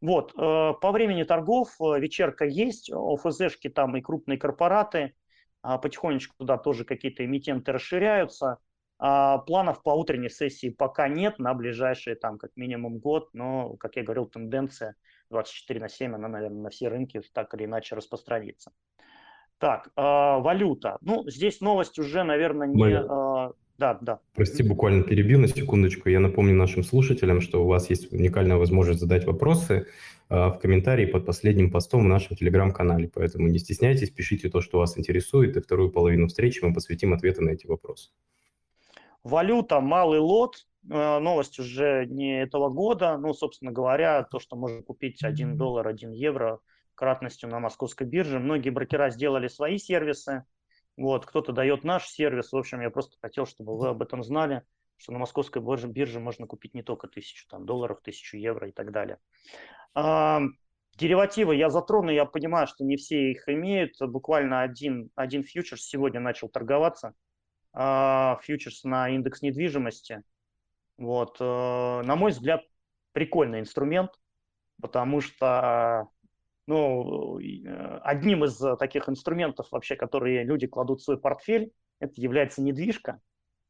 Вот, 0.00 0.32
э, 0.32 0.36
по 0.36 0.92
времени 0.92 1.24
торгов 1.24 1.74
э, 1.80 2.00
вечерка 2.00 2.44
есть, 2.44 2.90
ОФЗшки 2.92 3.68
там 3.68 3.96
и 3.96 4.00
крупные 4.00 4.38
корпораты, 4.38 5.14
а 5.62 5.78
потихонечку 5.78 6.34
туда 6.38 6.56
тоже 6.56 6.84
какие-то 6.84 7.24
эмитенты 7.24 7.72
расширяются. 7.72 8.58
А 9.00 9.38
планов 9.38 9.82
по 9.84 9.90
утренней 9.90 10.28
сессии 10.28 10.70
пока 10.70 11.08
нет 11.08 11.38
на 11.38 11.54
ближайшие 11.54 12.16
там 12.16 12.36
как 12.36 12.50
минимум 12.56 12.98
год, 12.98 13.28
но, 13.32 13.76
как 13.76 13.94
я 13.94 14.02
говорил, 14.02 14.26
тенденция 14.26 14.96
24 15.30 15.80
на 15.80 15.88
7, 15.88 16.14
она, 16.14 16.26
наверное, 16.26 16.62
на 16.62 16.70
все 16.70 16.88
рынки 16.88 17.20
так 17.32 17.54
или 17.54 17.64
иначе 17.64 17.94
распространится. 17.94 18.72
Так, 19.58 19.88
э, 19.96 20.00
валюта. 20.00 20.98
Ну, 21.00 21.28
здесь 21.28 21.60
новость 21.60 21.98
уже, 21.98 22.22
наверное, 22.22 22.68
не... 22.68 22.92
Э, 22.92 23.52
да, 23.76 23.98
да. 24.00 24.20
Прости, 24.34 24.62
буквально 24.62 25.02
перебью 25.02 25.38
на 25.38 25.48
секундочку. 25.48 26.08
Я 26.08 26.20
напомню 26.20 26.54
нашим 26.54 26.84
слушателям, 26.84 27.40
что 27.40 27.64
у 27.64 27.66
вас 27.66 27.90
есть 27.90 28.12
уникальная 28.12 28.56
возможность 28.56 29.00
задать 29.00 29.26
вопросы 29.26 29.86
э, 30.30 30.34
в 30.34 30.58
комментарии 30.62 31.06
под 31.06 31.26
последним 31.26 31.72
постом 31.72 32.04
в 32.04 32.08
нашем 32.08 32.36
телеграм-канале. 32.36 33.10
Поэтому 33.12 33.48
не 33.48 33.58
стесняйтесь, 33.58 34.10
пишите 34.10 34.48
то, 34.48 34.60
что 34.60 34.78
вас 34.78 34.96
интересует, 34.96 35.56
и 35.56 35.60
вторую 35.60 35.90
половину 35.90 36.28
встречи 36.28 36.64
мы 36.64 36.72
посвятим 36.72 37.12
ответы 37.12 37.42
на 37.42 37.50
эти 37.50 37.66
вопросы. 37.66 38.10
Валюта, 39.24 39.80
малый 39.80 40.20
лот. 40.20 40.66
Новость 40.84 41.58
уже 41.58 42.06
не 42.06 42.40
этого 42.40 42.70
года. 42.70 43.18
Ну, 43.18 43.34
собственно 43.34 43.72
говоря, 43.72 44.22
то, 44.22 44.38
что 44.38 44.56
можно 44.56 44.82
купить 44.82 45.22
1 45.22 45.56
доллар, 45.56 45.88
1 45.88 46.12
евро– 46.12 46.60
кратностью 46.98 47.48
на 47.48 47.60
московской 47.60 48.06
бирже. 48.06 48.40
Многие 48.40 48.70
брокера 48.70 49.10
сделали 49.10 49.46
свои 49.46 49.78
сервисы. 49.78 50.44
Вот, 50.96 51.26
кто-то 51.26 51.52
дает 51.52 51.84
наш 51.84 52.08
сервис. 52.08 52.52
В 52.52 52.56
общем, 52.56 52.80
я 52.80 52.90
просто 52.90 53.16
хотел, 53.22 53.46
чтобы 53.46 53.78
вы 53.78 53.88
об 53.88 54.02
этом 54.02 54.24
знали, 54.24 54.64
что 54.96 55.12
на 55.12 55.18
московской 55.20 55.62
бирже, 55.62 55.86
бирже 55.86 56.18
можно 56.18 56.46
купить 56.48 56.74
не 56.74 56.82
только 56.82 57.06
тысячу 57.06 57.46
там, 57.48 57.64
долларов, 57.64 58.00
тысячу 58.02 58.36
евро 58.36 58.68
и 58.68 58.72
так 58.72 58.90
далее. 58.90 59.18
А, 59.94 60.40
деривативы 60.96 61.54
я 61.54 61.70
затрону, 61.70 62.10
я 62.10 62.24
понимаю, 62.24 62.66
что 62.66 62.84
не 62.84 62.96
все 62.96 63.30
их 63.30 63.48
имеют. 63.48 63.92
Буквально 64.00 64.62
один, 64.62 65.10
один 65.14 65.44
фьючерс 65.44 65.82
сегодня 65.82 66.18
начал 66.18 66.48
торговаться. 66.48 67.14
А, 67.72 68.40
фьючерс 68.42 68.82
на 68.82 69.08
индекс 69.08 69.40
недвижимости. 69.40 70.24
Вот, 70.96 71.36
а, 71.38 72.02
на 72.02 72.16
мой 72.16 72.32
взгляд, 72.32 72.62
прикольный 73.12 73.60
инструмент, 73.60 74.10
потому 74.82 75.20
что 75.20 76.08
ну, 76.68 77.40
э, 77.40 77.98
одним 78.02 78.44
из 78.44 78.60
э, 78.62 78.76
таких 78.76 79.08
инструментов 79.08 79.68
вообще, 79.72 79.96
которые 79.96 80.44
люди 80.44 80.66
кладут 80.66 81.00
в 81.00 81.02
свой 81.02 81.18
портфель, 81.18 81.72
это 81.98 82.12
является 82.20 82.60
недвижка. 82.60 83.22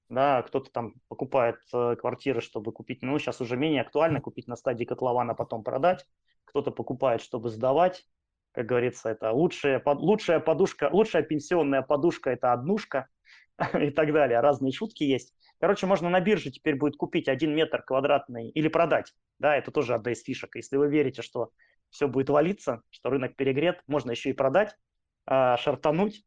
Да, 0.09 0.43
кто-то 0.43 0.73
там 0.73 0.95
покупает 1.07 1.59
э, 1.73 1.95
квартиры, 1.95 2.41
чтобы 2.41 2.73
купить, 2.73 3.01
ну, 3.03 3.17
сейчас 3.21 3.41
уже 3.41 3.57
менее 3.57 3.83
актуально 3.83 4.21
купить 4.21 4.49
на 4.49 4.57
стадии 4.57 4.85
котлована, 4.85 5.35
потом 5.35 5.63
продать. 5.63 6.07
Кто-то 6.45 6.73
покупает, 6.73 7.23
чтобы 7.23 7.51
сдавать. 7.51 8.05
Как 8.51 8.67
говорится, 8.67 9.11
это 9.11 9.31
лучшая, 9.31 9.81
лучшая 9.87 10.41
подушка, 10.41 10.89
лучшая 10.91 11.23
пенсионная 11.23 11.83
подушка– 11.83 12.31
это 12.33 12.53
однушка 12.53 13.07
и 13.81 13.91
так 13.91 14.13
далее. 14.13 14.41
Разные 14.41 14.73
шутки 14.73 15.05
есть. 15.05 15.33
Короче, 15.61 15.87
можно 15.87 16.11
на 16.11 16.19
бирже 16.19 16.51
теперь 16.51 16.75
будет 16.75 16.97
купить 16.97 17.29
один 17.29 17.55
метр 17.55 17.81
квадратный 17.81 18.49
или 18.49 18.67
продать. 18.67 19.15
Да, 19.39 19.55
это 19.57 19.71
тоже 19.71 19.95
одна 19.95 20.11
из 20.11 20.23
фишек. 20.25 20.57
Если 20.57 20.77
вы 20.77 20.89
верите, 20.89 21.23
что 21.23 21.53
все 21.91 22.09
будет 22.09 22.31
валиться, 22.31 22.83
что 22.91 23.11
рынок 23.11 23.37
перегрет, 23.37 23.83
можно 23.87 24.11
еще 24.11 24.31
и 24.31 24.35
продать, 24.35 24.77
а, 25.27 25.57
шартануть. 25.57 26.25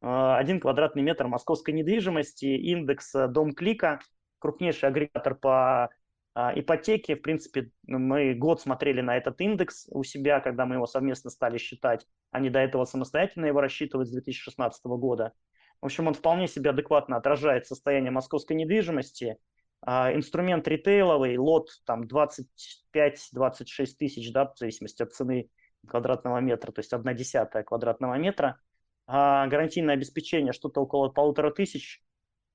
А, 0.00 0.38
один 0.38 0.60
квадратный 0.60 1.02
метр 1.02 1.26
московской 1.26 1.74
недвижимости, 1.74 2.46
индекс 2.46 3.14
э, 3.14 3.28
Дом 3.28 3.54
Клика, 3.54 4.00
крупнейший 4.38 4.88
агрегатор 4.88 5.34
по 5.34 5.90
а, 6.34 6.52
ипотеке. 6.58 7.16
В 7.16 7.22
принципе, 7.22 7.70
мы 7.86 8.34
год 8.34 8.60
смотрели 8.60 9.00
на 9.00 9.16
этот 9.16 9.40
индекс 9.40 9.86
у 9.90 10.02
себя, 10.04 10.40
когда 10.40 10.66
мы 10.66 10.74
его 10.74 10.86
совместно 10.86 11.30
стали 11.30 11.58
считать. 11.58 12.06
Они 12.30 12.50
до 12.50 12.58
этого 12.58 12.84
самостоятельно 12.84 13.46
его 13.46 13.60
рассчитывают 13.60 14.08
с 14.08 14.12
2016 14.12 14.84
года. 14.84 15.32
В 15.80 15.86
общем, 15.86 16.06
он 16.06 16.14
вполне 16.14 16.48
себе 16.48 16.70
адекватно 16.70 17.16
отражает 17.16 17.66
состояние 17.66 18.10
московской 18.10 18.56
недвижимости. 18.56 19.38
А, 19.86 20.14
инструмент 20.14 20.66
ритейловый, 20.66 21.36
лот 21.36 21.68
там 21.84 22.06
25-26 22.06 23.98
тысяч, 23.98 24.32
да, 24.32 24.46
в 24.46 24.58
зависимости 24.58 25.02
от 25.02 25.12
цены 25.12 25.50
квадратного 25.86 26.38
метра, 26.38 26.72
то 26.72 26.80
есть 26.80 26.92
одна 26.94 27.12
десятая 27.12 27.62
квадратного 27.62 28.14
метра. 28.14 28.58
А 29.06 29.46
гарантийное 29.46 29.94
обеспечение 29.94 30.54
что-то 30.54 30.80
около 30.80 31.10
полутора 31.10 31.50
тысяч, 31.50 32.02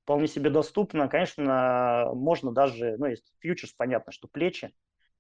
вполне 0.04 0.28
себе 0.28 0.50
доступно. 0.50 1.08
Конечно, 1.08 2.10
можно 2.16 2.52
даже, 2.52 2.98
ну, 2.98 3.06
есть 3.06 3.32
фьючерс, 3.40 3.74
понятно, 3.74 4.12
что 4.12 4.28
плечи, 4.28 4.74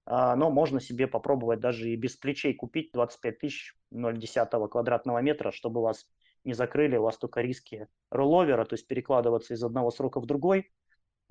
а, 0.07 0.35
но 0.35 0.49
можно 0.49 0.79
себе 0.79 1.05
попробовать 1.05 1.59
даже 1.59 1.91
и 1.91 1.95
без 1.95 2.15
плечей 2.15 2.55
купить 2.55 2.89
25 2.91 3.37
тысяч 3.37 3.75
0,1 3.91 4.67
квадратного 4.67 5.19
метра, 5.19 5.51
чтобы 5.51 5.83
вас 5.83 6.07
не 6.43 6.53
закрыли, 6.53 6.97
у 6.97 7.03
вас 7.03 7.19
только 7.19 7.41
риски 7.41 7.87
ролловера, 8.09 8.65
то 8.65 8.73
есть 8.73 8.87
перекладываться 8.87 9.53
из 9.53 9.63
одного 9.63 9.91
срока 9.91 10.19
в 10.19 10.25
другой. 10.25 10.71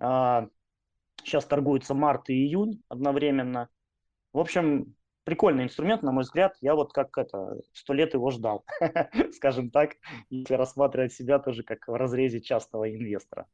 А, 0.00 0.48
Сейчас 1.24 1.44
торгуется 1.44 1.94
март 1.94 2.30
и 2.30 2.34
июнь 2.34 2.82
одновременно. 2.88 3.68
В 4.32 4.38
общем, 4.38 4.94
прикольный 5.24 5.64
инструмент, 5.64 6.02
на 6.02 6.10
мой 6.10 6.24
взгляд. 6.24 6.56
Я 6.60 6.74
вот 6.74 6.92
как 6.92 7.16
это, 7.18 7.60
сто 7.74 7.92
лет 7.92 8.14
его 8.14 8.30
ждал, 8.30 8.64
скажем 9.34 9.70
так, 9.70 9.96
если 10.30 10.54
рассматривать 10.54 11.12
себя 11.12 11.38
тоже 11.38 11.62
как 11.62 11.86
в 11.86 11.94
разрезе 11.94 12.40
частного 12.40 12.90
инвестора. 12.90 13.46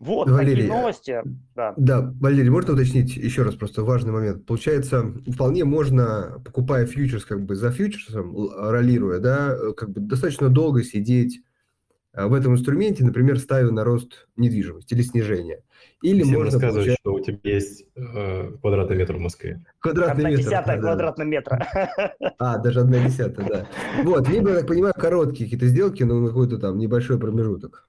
Вот, 0.00 0.28
Валерий, 0.28 0.62
такие 0.62 0.72
новости. 0.72 1.22
Да. 1.54 1.74
да, 1.76 2.12
Валерий, 2.20 2.50
можно 2.50 2.74
уточнить 2.74 3.16
еще 3.16 3.42
раз 3.42 3.54
просто 3.54 3.82
важный 3.84 4.12
момент. 4.12 4.46
Получается, 4.46 5.12
вполне 5.32 5.64
можно, 5.64 6.40
покупая 6.44 6.86
фьючерс 6.86 7.24
как 7.24 7.44
бы 7.44 7.54
за 7.54 7.70
фьючерсом, 7.70 8.50
ролируя, 8.56 9.20
да, 9.20 9.56
как 9.76 9.90
бы 9.90 10.00
достаточно 10.00 10.48
долго 10.48 10.82
сидеть 10.82 11.40
в 12.14 12.34
этом 12.34 12.54
инструменте, 12.54 13.04
например, 13.04 13.38
ставя 13.38 13.70
на 13.70 13.84
рост 13.84 14.28
недвижимости 14.36 14.94
или 14.94 15.02
снижение. 15.02 15.62
Или 16.02 16.22
Всем 16.22 16.34
можно 16.34 16.50
рассказывать, 16.50 16.74
получать... 16.74 16.98
что 17.00 17.14
у 17.14 17.20
тебя 17.20 17.54
есть 17.54 17.84
э, 17.94 18.52
квадратный 18.60 18.96
метр 18.96 19.16
в 19.16 19.20
Москве. 19.20 19.64
Квадратный 19.78 20.24
одна 20.24 20.30
метр. 20.30 20.42
десятая 20.42 20.76
да, 20.76 20.82
квадратного 20.82 21.28
метра. 21.28 21.68
А, 22.38 22.58
даже 22.58 22.80
одна 22.80 22.98
десятая, 22.98 23.46
да. 23.46 23.66
Вот, 24.02 24.28
либо, 24.28 24.50
я 24.50 24.56
так 24.56 24.66
понимаю, 24.66 24.94
короткие 24.94 25.44
какие-то 25.44 25.66
сделки, 25.66 26.02
но 26.02 26.26
какой-то 26.26 26.58
там 26.58 26.78
небольшой 26.78 27.18
промежуток. 27.18 27.88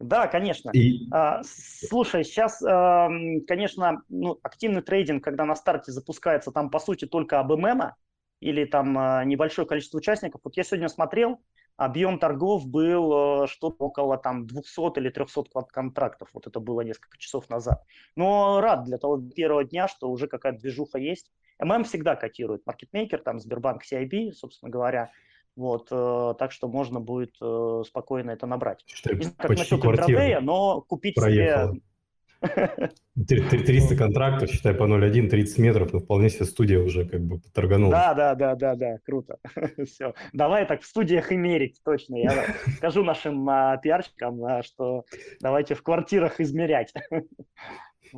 Да, 0.00 0.26
конечно. 0.26 0.70
И... 0.70 1.08
А, 1.10 1.42
слушай, 1.44 2.24
сейчас, 2.24 2.62
а, 2.62 3.08
конечно, 3.46 4.02
ну, 4.08 4.38
активный 4.42 4.82
трейдинг, 4.82 5.22
когда 5.22 5.44
на 5.44 5.54
старте 5.54 5.92
запускается, 5.92 6.50
там, 6.50 6.70
по 6.70 6.78
сути, 6.78 7.06
только 7.06 7.38
АБМ, 7.40 7.92
или 8.40 8.64
там 8.64 8.98
э, 8.98 9.24
небольшое 9.24 9.66
количество 9.66 9.98
участников. 9.98 10.42
Вот 10.44 10.56
я 10.56 10.62
сегодня 10.62 10.88
смотрел, 10.88 11.40
объем 11.76 12.18
торгов 12.18 12.66
был 12.66 13.44
э, 13.44 13.46
что-то 13.48 13.84
около 13.84 14.16
там 14.18 14.46
200 14.46 14.98
или 14.98 15.10
300 15.10 15.44
контрактов. 15.70 16.28
Вот 16.32 16.46
это 16.46 16.60
было 16.60 16.80
несколько 16.80 17.18
часов 17.18 17.48
назад. 17.50 17.82
Но 18.16 18.60
рад 18.60 18.84
для 18.84 18.98
того 18.98 19.18
первого 19.18 19.64
дня, 19.64 19.88
что 19.88 20.10
уже 20.10 20.26
какая-то 20.26 20.58
движуха 20.58 20.98
есть. 20.98 21.30
ММ 21.58 21.84
всегда 21.84 22.16
котирует 22.16 22.66
маркетмейкер, 22.66 23.22
там 23.22 23.38
Сбербанк 23.38 23.82
CIB, 23.84 24.32
собственно 24.32 24.70
говоря. 24.70 25.10
Вот, 25.54 25.88
э, 25.90 26.34
так 26.38 26.52
что 26.52 26.68
можно 26.68 27.00
будет 27.00 27.34
э, 27.40 27.82
спокойно 27.86 28.30
это 28.30 28.46
набрать. 28.46 28.84
Считай, 28.86 29.16
Не 29.16 29.22
знаю, 29.22 29.36
как 29.38 29.50
насчет 29.50 29.84
интрадея, 29.84 30.40
но 30.40 30.82
купить 30.82 31.14
проехала. 31.14 31.72
себе 31.72 31.82
300 32.40 33.96
контрактов, 33.96 34.50
считай, 34.50 34.74
по 34.74 34.84
0,1, 34.84 35.28
30 35.28 35.58
метров, 35.58 35.92
но 35.92 36.00
вполне 36.00 36.28
себе 36.30 36.44
студия 36.44 36.80
уже 36.80 37.06
как 37.06 37.22
бы 37.22 37.40
торганула. 37.52 37.90
Да, 37.92 38.14
да, 38.14 38.34
да, 38.34 38.54
да, 38.54 38.74
да, 38.74 38.98
круто. 39.04 39.38
Все. 39.86 40.14
Давай 40.32 40.66
так 40.66 40.82
в 40.82 40.86
студиях 40.86 41.32
и 41.32 41.36
мерить, 41.36 41.80
точно. 41.84 42.16
Я 42.16 42.54
скажу 42.76 43.02
нашим 43.04 43.48
а, 43.48 43.76
пиарщикам, 43.78 44.44
а, 44.44 44.62
что 44.62 45.04
давайте 45.40 45.74
в 45.74 45.82
квартирах 45.82 46.40
измерять. 46.40 46.92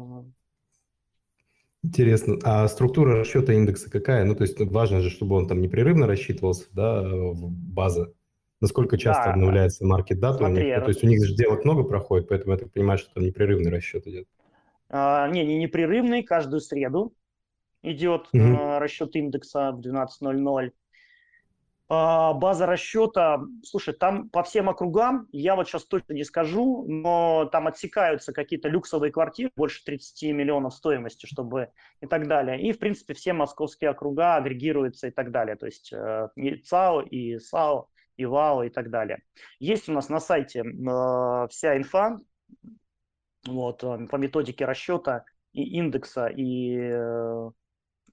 Интересно. 1.85 2.38
А 2.42 2.66
структура 2.66 3.20
расчета 3.20 3.52
индекса 3.52 3.88
какая? 3.88 4.24
Ну, 4.24 4.35
то 4.35 4.42
есть 4.42 4.61
важно 4.61 5.00
же, 5.00 5.11
чтобы 5.11 5.37
он 5.37 5.46
там 5.46 5.61
непрерывно 5.61 6.09
рассчитывался, 6.09 6.66
да, 6.72 7.09
база. 7.35 8.12
Насколько 8.60 8.98
часто 8.98 9.24
да, 9.26 9.32
обновляется 9.32 9.86
маркет 9.86 10.18
дата 10.18 10.44
у 10.44 10.48
них? 10.48 10.76
Ну, 10.76 10.82
то 10.82 10.88
есть 10.88 11.04
у 11.04 11.06
них 11.06 11.24
же 11.24 11.32
сделок 11.32 11.64
много 11.64 11.84
проходит, 11.84 12.28
поэтому 12.28 12.52
я 12.52 12.58
так 12.58 12.72
понимаю, 12.72 12.98
что 12.98 13.14
там 13.14 13.24
непрерывный 13.24 13.70
расчет 13.70 14.06
идет. 14.06 14.26
А, 14.88 15.28
не, 15.28 15.44
не 15.44 15.58
непрерывный, 15.58 16.22
каждую 16.22 16.60
среду 16.60 17.14
идет 17.82 18.28
угу. 18.32 18.42
а, 18.58 18.78
расчет 18.80 19.14
индекса 19.14 19.70
в 19.72 19.80
12.00. 19.80 20.72
А, 21.90 22.34
база 22.34 22.66
расчета, 22.66 23.40
слушай, 23.62 23.94
там 23.94 24.28
по 24.28 24.42
всем 24.42 24.68
округам, 24.68 25.26
я 25.32 25.56
вот 25.56 25.68
сейчас 25.68 25.86
точно 25.86 26.12
не 26.12 26.24
скажу, 26.24 26.84
но 26.86 27.48
там 27.50 27.66
отсекаются 27.66 28.32
какие-то 28.32 28.68
люксовые 28.68 29.10
квартиры, 29.10 29.50
больше 29.56 29.82
30 29.84 30.34
миллионов 30.34 30.74
стоимости, 30.74 31.26
чтобы 31.26 31.70
и 32.02 32.06
так 32.06 32.28
далее. 32.28 32.60
И, 32.60 32.72
в 32.72 32.78
принципе, 32.78 33.14
все 33.14 33.32
московские 33.32 33.90
округа 33.90 34.36
агрегируются 34.36 35.06
и 35.06 35.10
так 35.10 35.30
далее. 35.30 35.56
То 35.56 35.66
есть 35.66 35.90
э, 35.92 36.28
и 36.36 36.56
ЦАО, 36.56 37.02
и 37.02 37.38
САО 37.38 37.88
и 38.18 38.26
ВАО 38.26 38.64
и 38.64 38.68
так 38.68 38.90
далее. 38.90 39.22
Есть 39.61 39.88
у 39.88 39.92
нас 39.92 40.11
на 40.11 40.20
сайте 40.20 40.61
э, 40.61 41.46
вся 41.48 41.76
инфа 41.76 42.18
вот, 43.46 43.85
э, 43.85 44.07
по 44.07 44.16
методике 44.16 44.64
расчета 44.64 45.24
и 45.52 45.62
индекса, 45.62 46.26
и, 46.26 46.76
э, 46.76 47.50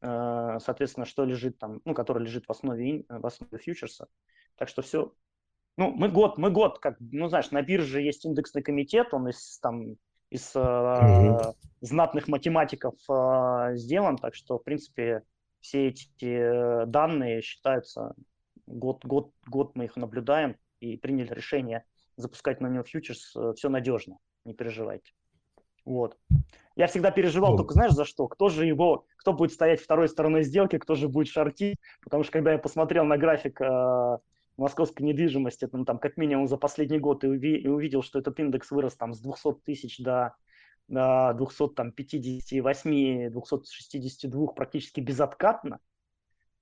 э, 0.01 0.57
соответственно, 0.59 1.05
что 1.05 1.25
лежит 1.25 1.57
там, 1.57 1.81
ну, 1.83 1.93
который 1.93 2.23
лежит 2.23 2.45
в 2.47 2.51
основе, 2.51 3.03
в 3.09 3.25
основе 3.25 3.57
фьючерса. 3.57 4.07
Так 4.55 4.69
что 4.69 4.81
все. 4.81 5.11
Ну, 5.77 5.91
мы 5.91 6.09
год, 6.09 6.37
мы 6.37 6.51
год, 6.51 6.79
как, 6.79 6.95
ну, 6.99 7.27
знаешь, 7.27 7.51
на 7.51 7.61
бирже 7.61 8.01
есть 8.01 8.25
индексный 8.25 8.63
комитет, 8.63 9.13
он 9.13 9.27
из 9.27 9.59
там 9.59 9.97
из 10.29 10.55
mm-hmm. 10.55 11.55
знатных 11.81 12.27
математиков 12.27 12.95
э, 13.09 13.75
сделан, 13.75 14.17
так 14.17 14.35
что, 14.35 14.57
в 14.57 14.63
принципе, 14.63 15.23
все 15.59 15.87
эти 15.87 16.85
данные 16.85 17.41
считаются 17.41 18.15
год, 18.67 19.05
год, 19.05 19.31
год 19.47 19.75
мы 19.75 19.85
их 19.85 19.95
наблюдаем 19.95 20.57
и 20.79 20.97
приняли 20.97 21.33
решение 21.33 21.85
запускать 22.17 22.61
на 22.61 22.67
него 22.67 22.83
фьючерс, 22.83 23.35
э, 23.35 23.53
все 23.55 23.69
надежно, 23.69 24.17
не 24.45 24.53
переживайте. 24.53 25.13
Вот. 25.85 26.17
Я 26.75 26.87
всегда 26.87 27.11
переживал 27.11 27.51
ну. 27.51 27.57
только, 27.57 27.73
знаешь, 27.73 27.93
за 27.93 28.05
что? 28.05 28.27
Кто 28.27 28.49
же 28.49 28.65
его, 28.65 29.05
кто 29.17 29.33
будет 29.33 29.53
стоять 29.53 29.79
второй 29.79 30.09
стороной 30.09 30.43
сделки, 30.43 30.77
кто 30.77 30.95
же 30.95 31.07
будет 31.07 31.27
шортить? 31.27 31.77
Потому 32.01 32.23
что 32.23 32.33
когда 32.33 32.53
я 32.53 32.57
посмотрел 32.57 33.05
на 33.05 33.17
график 33.17 33.61
э, 33.61 34.17
московской 34.57 35.05
недвижимости, 35.05 35.69
ну, 35.71 35.85
там 35.85 35.99
как 35.99 36.17
минимум 36.17 36.47
за 36.47 36.57
последний 36.57 36.99
год 36.99 37.23
и, 37.23 37.27
уви- 37.27 37.57
и 37.57 37.67
увидел, 37.67 38.01
что 38.01 38.19
этот 38.19 38.39
индекс 38.39 38.71
вырос 38.71 38.95
там 38.95 39.13
с 39.13 39.19
200 39.19 39.61
тысяч 39.63 39.99
до, 39.99 40.35
до 40.87 41.33
258, 41.37 43.29
262 43.29 44.47
практически 44.47 45.01
безоткатно, 45.01 45.79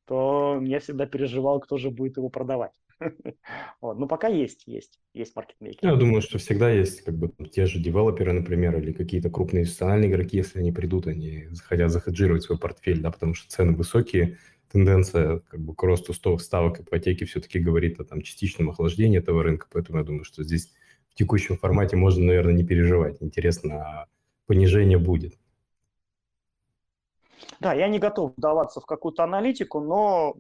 то 0.06 0.60
я 0.64 0.80
всегда 0.80 1.06
переживал, 1.06 1.60
кто 1.60 1.78
же 1.78 1.90
будет 1.90 2.18
его 2.18 2.30
продавать. 2.30 2.74
Вот. 3.82 4.00
Ну, 4.00 4.08
пока 4.08 4.28
есть, 4.30 4.64
есть, 4.66 5.00
есть 5.14 5.36
маркетмейкеры. 5.36 5.92
Я 5.92 5.98
думаю, 5.98 6.22
что 6.22 6.38
всегда 6.38 6.72
есть 6.72 7.04
как 7.04 7.18
бы 7.18 7.32
те 7.50 7.66
же 7.66 7.80
девелоперы, 7.80 8.32
например, 8.32 8.78
или 8.78 8.94
какие-то 8.94 9.30
крупные 9.30 9.64
институциональные 9.64 10.10
игроки, 10.10 10.38
если 10.38 10.60
они 10.60 10.72
придут, 10.72 11.08
они 11.08 11.48
хотят 11.66 11.92
захеджировать 11.92 12.44
свой 12.44 12.58
портфель, 12.58 13.02
да, 13.02 13.12
потому 13.12 13.34
что 13.34 13.50
цены 13.50 13.74
высокие, 13.74 14.38
тенденция 14.72 15.40
как 15.40 15.60
бы 15.60 15.76
к 15.76 15.84
росту 15.84 16.14
ставок 16.14 16.80
ипотеки 16.80 17.26
все-таки 17.26 17.60
говорит 17.60 18.00
о 18.00 18.06
там 18.06 18.22
частичном 18.22 18.70
охлаждении 18.70 19.20
этого 19.20 19.44
рынка, 19.44 19.68
поэтому 19.72 20.00
я 20.00 20.06
думаю, 20.06 20.24
что 20.24 20.44
здесь 20.44 20.72
в 21.10 21.16
текущем 21.16 21.58
формате 21.58 21.96
можно, 21.96 22.26
наверное, 22.26 22.54
не 22.54 22.66
переживать. 22.66 23.18
Интересно, 23.22 23.76
а 23.76 24.08
понижение 24.48 24.98
будет. 24.98 25.38
Да, 27.60 27.74
я 27.74 27.88
не 27.88 28.00
готов 28.00 28.34
вдаваться 28.36 28.82
в 28.82 28.86
какую-то 28.86 29.24
аналитику, 29.24 29.80
но 29.80 30.36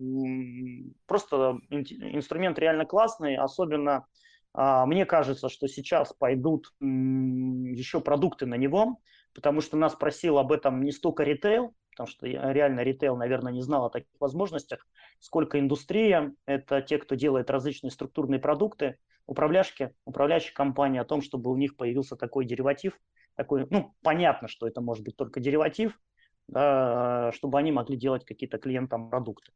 просто 1.06 1.60
инструмент 1.70 2.60
реально 2.60 2.86
классный, 2.86 3.38
особенно 3.38 4.06
а, 4.54 4.86
мне 4.86 5.06
кажется, 5.06 5.50
что 5.50 5.68
сейчас 5.68 6.14
пойдут 6.14 6.74
еще 6.80 8.02
продукты 8.02 8.46
на 8.46 8.56
него, 8.56 9.00
потому 9.34 9.62
что 9.62 9.78
нас 9.78 9.96
просил 9.96 10.38
об 10.38 10.52
этом 10.52 10.84
не 10.84 10.92
столько 10.92 11.24
ритейл, 11.24 11.74
потому 11.92 12.08
что 12.08 12.28
реально 12.28 12.82
ритейл, 12.82 13.16
наверное, 13.16 13.52
не 13.52 13.62
знал 13.62 13.86
о 13.86 13.90
таких 13.90 14.12
возможностях, 14.20 14.86
сколько 15.20 15.60
индустрия, 15.60 16.34
это 16.46 16.82
те, 16.82 16.98
кто 16.98 17.16
делает 17.16 17.50
различные 17.50 17.92
структурные 17.92 18.40
продукты, 18.40 18.98
управляшки, 19.26 19.94
управляющие 20.06 20.54
компании 20.54 21.00
о 21.00 21.06
том, 21.06 21.22
чтобы 21.22 21.50
у 21.50 21.58
них 21.58 21.76
появился 21.76 22.16
такой 22.16 22.46
дериватив, 22.46 23.00
такой, 23.36 23.66
ну, 23.70 23.96
понятно, 24.04 24.48
что 24.48 24.68
это 24.68 24.82
может 24.82 25.04
быть 25.04 25.16
только 25.16 25.40
дериватив, 25.40 26.00
да, 26.48 27.32
чтобы 27.34 27.60
они 27.60 27.72
могли 27.72 27.98
делать 27.98 28.26
какие-то 28.26 28.58
клиентам 28.58 29.10
продукты. 29.10 29.52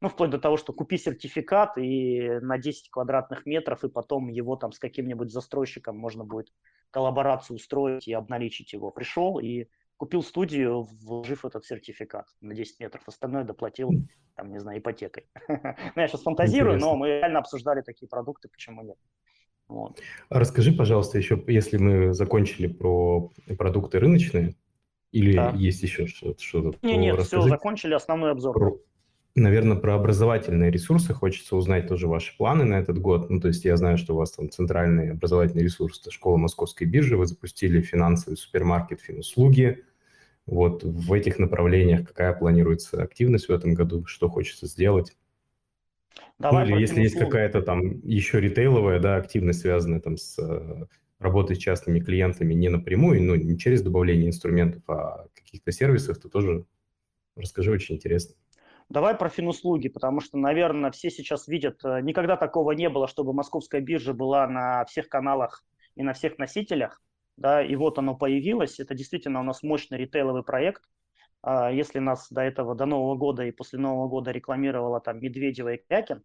Ну, 0.00 0.08
вплоть 0.08 0.30
до 0.30 0.38
того, 0.38 0.56
что 0.56 0.72
купи 0.72 0.96
сертификат 0.96 1.76
и 1.76 2.38
на 2.40 2.56
10 2.58 2.88
квадратных 2.90 3.46
метров, 3.46 3.82
и 3.82 3.88
потом 3.88 4.28
его 4.28 4.54
там 4.54 4.70
с 4.70 4.78
каким-нибудь 4.78 5.32
застройщиком 5.32 5.98
можно 5.98 6.24
будет 6.24 6.52
коллаборацию 6.90 7.56
устроить 7.56 8.06
и 8.06 8.12
обналичить 8.12 8.72
его. 8.72 8.90
Пришел 8.90 9.40
и 9.40 9.66
купил 9.96 10.22
студию, 10.22 10.86
вложив 11.02 11.44
этот 11.44 11.64
сертификат 11.64 12.26
на 12.40 12.54
10 12.54 12.78
метров, 12.78 13.02
остальное 13.06 13.42
доплатил, 13.42 13.90
там, 14.36 14.52
не 14.52 14.60
знаю, 14.60 14.78
ипотекой. 14.78 15.26
Ну, 15.48 16.00
я 16.00 16.06
сейчас 16.06 16.22
фантазирую, 16.22 16.78
но 16.78 16.94
мы 16.94 17.08
реально 17.08 17.40
обсуждали 17.40 17.82
такие 17.82 18.08
продукты, 18.08 18.48
почему 18.48 18.82
нет. 18.82 18.96
Вот. 19.66 20.00
А 20.30 20.38
расскажи, 20.38 20.72
пожалуйста, 20.72 21.18
еще, 21.18 21.42
если 21.48 21.76
мы 21.76 22.14
закончили 22.14 22.68
про 22.68 23.30
продукты 23.58 23.98
рыночные, 23.98 24.54
или 25.12 25.36
да. 25.36 25.52
есть 25.56 25.82
еще 25.82 26.06
что-то? 26.06 26.42
что 26.42 26.74
Не, 26.82 26.96
нет, 26.96 27.20
все, 27.22 27.40
закончили 27.42 27.94
основной 27.94 28.32
обзор. 28.32 28.54
Про, 28.54 28.80
наверное, 29.34 29.76
про 29.76 29.94
образовательные 29.94 30.70
ресурсы 30.70 31.14
хочется 31.14 31.56
узнать 31.56 31.88
тоже 31.88 32.08
ваши 32.08 32.36
планы 32.36 32.64
на 32.64 32.74
этот 32.74 32.98
год. 32.98 33.30
Ну, 33.30 33.40
то 33.40 33.48
есть 33.48 33.64
я 33.64 33.76
знаю, 33.76 33.96
что 33.96 34.14
у 34.14 34.18
вас 34.18 34.32
там 34.32 34.50
центральный 34.50 35.12
образовательный 35.12 35.62
ресурс– 35.62 36.00
это 36.02 36.10
школа 36.10 36.36
Московской 36.36 36.86
биржи, 36.86 37.16
вы 37.16 37.26
запустили 37.26 37.80
финансовый 37.80 38.36
супермаркет 38.36 39.00
финуслуги. 39.00 39.84
Вот 40.46 40.82
в 40.82 41.12
этих 41.12 41.38
направлениях 41.38 42.06
какая 42.08 42.32
планируется 42.32 43.02
активность 43.02 43.48
в 43.48 43.52
этом 43.52 43.74
году, 43.74 44.06
что 44.06 44.28
хочется 44.28 44.66
сделать? 44.66 45.14
Давай 46.38 46.66
ну, 46.66 46.74
или 46.74 46.80
если 46.80 47.02
есть 47.02 47.18
какая-то 47.18 47.62
там 47.62 48.00
еще 48.02 48.40
ритейловая 48.40 48.98
да, 49.00 49.16
активность, 49.16 49.60
связанная 49.60 50.00
там 50.00 50.16
с 50.16 50.38
работы 51.18 51.54
с 51.54 51.58
частными 51.58 52.00
клиентами 52.00 52.54
не 52.54 52.68
напрямую, 52.68 53.22
ну, 53.22 53.34
не 53.34 53.58
через 53.58 53.82
добавление 53.82 54.28
инструментов, 54.28 54.82
а 54.88 55.26
каких-то 55.34 55.72
сервисов, 55.72 56.18
то 56.18 56.28
тоже 56.28 56.64
расскажи, 57.36 57.70
очень 57.70 57.96
интересно. 57.96 58.34
Давай 58.88 59.14
про 59.14 59.28
финуслуги, 59.28 59.88
потому 59.88 60.20
что, 60.20 60.38
наверное, 60.38 60.90
все 60.90 61.10
сейчас 61.10 61.46
видят, 61.46 61.84
э, 61.84 62.00
никогда 62.00 62.36
такого 62.36 62.72
не 62.72 62.88
было, 62.88 63.06
чтобы 63.06 63.34
московская 63.34 63.82
биржа 63.82 64.14
была 64.14 64.46
на 64.46 64.84
всех 64.86 65.08
каналах 65.08 65.62
и 65.94 66.02
на 66.02 66.14
всех 66.14 66.38
носителях, 66.38 67.02
да, 67.36 67.62
и 67.62 67.76
вот 67.76 67.98
оно 67.98 68.16
появилось. 68.16 68.80
Это 68.80 68.94
действительно 68.94 69.40
у 69.40 69.42
нас 69.42 69.62
мощный 69.62 69.98
ритейловый 69.98 70.42
проект. 70.42 70.82
А, 71.42 71.70
если 71.70 71.98
нас 71.98 72.28
до 72.30 72.40
этого, 72.40 72.74
до 72.74 72.86
Нового 72.86 73.16
года 73.16 73.44
и 73.44 73.50
после 73.50 73.78
Нового 73.78 74.08
года 74.08 74.30
рекламировала 74.30 75.00
там 75.00 75.20
Медведева 75.20 75.74
и 75.74 75.82
Крякин, 75.86 76.22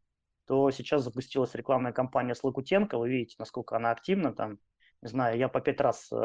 то 0.47 0.71
сейчас 0.71 1.03
запустилась 1.03 1.55
рекламная 1.55 1.91
кампания 1.91 2.33
с 2.33 2.43
Лакутенко. 2.43 2.97
Вы 2.97 3.09
видите, 3.09 3.35
насколько 3.39 3.75
она 3.75 3.91
активна 3.91 4.33
там 4.33 4.57
не 5.03 5.09
знаю, 5.09 5.37
я 5.37 5.49
по 5.49 5.59
пять 5.59 5.81
раз 5.81 6.07
э, 6.11 6.15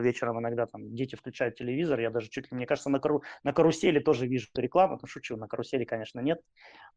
вечером 0.00 0.38
иногда 0.38 0.66
там 0.66 0.94
дети 0.94 1.16
включают 1.16 1.56
телевизор, 1.56 1.98
я 1.98 2.10
даже 2.10 2.28
чуть 2.28 2.50
ли, 2.50 2.56
мне 2.56 2.66
кажется, 2.66 2.90
на, 2.90 3.00
кару, 3.00 3.22
на 3.42 3.54
карусели 3.54 4.00
тоже 4.00 4.26
вижу 4.26 4.48
рекламу, 4.54 4.98
ну, 5.00 5.08
шучу, 5.08 5.36
на 5.36 5.48
карусели, 5.48 5.84
конечно, 5.84 6.20
нет. 6.20 6.40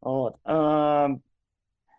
Вот. 0.02 0.36
Э, 0.44 1.08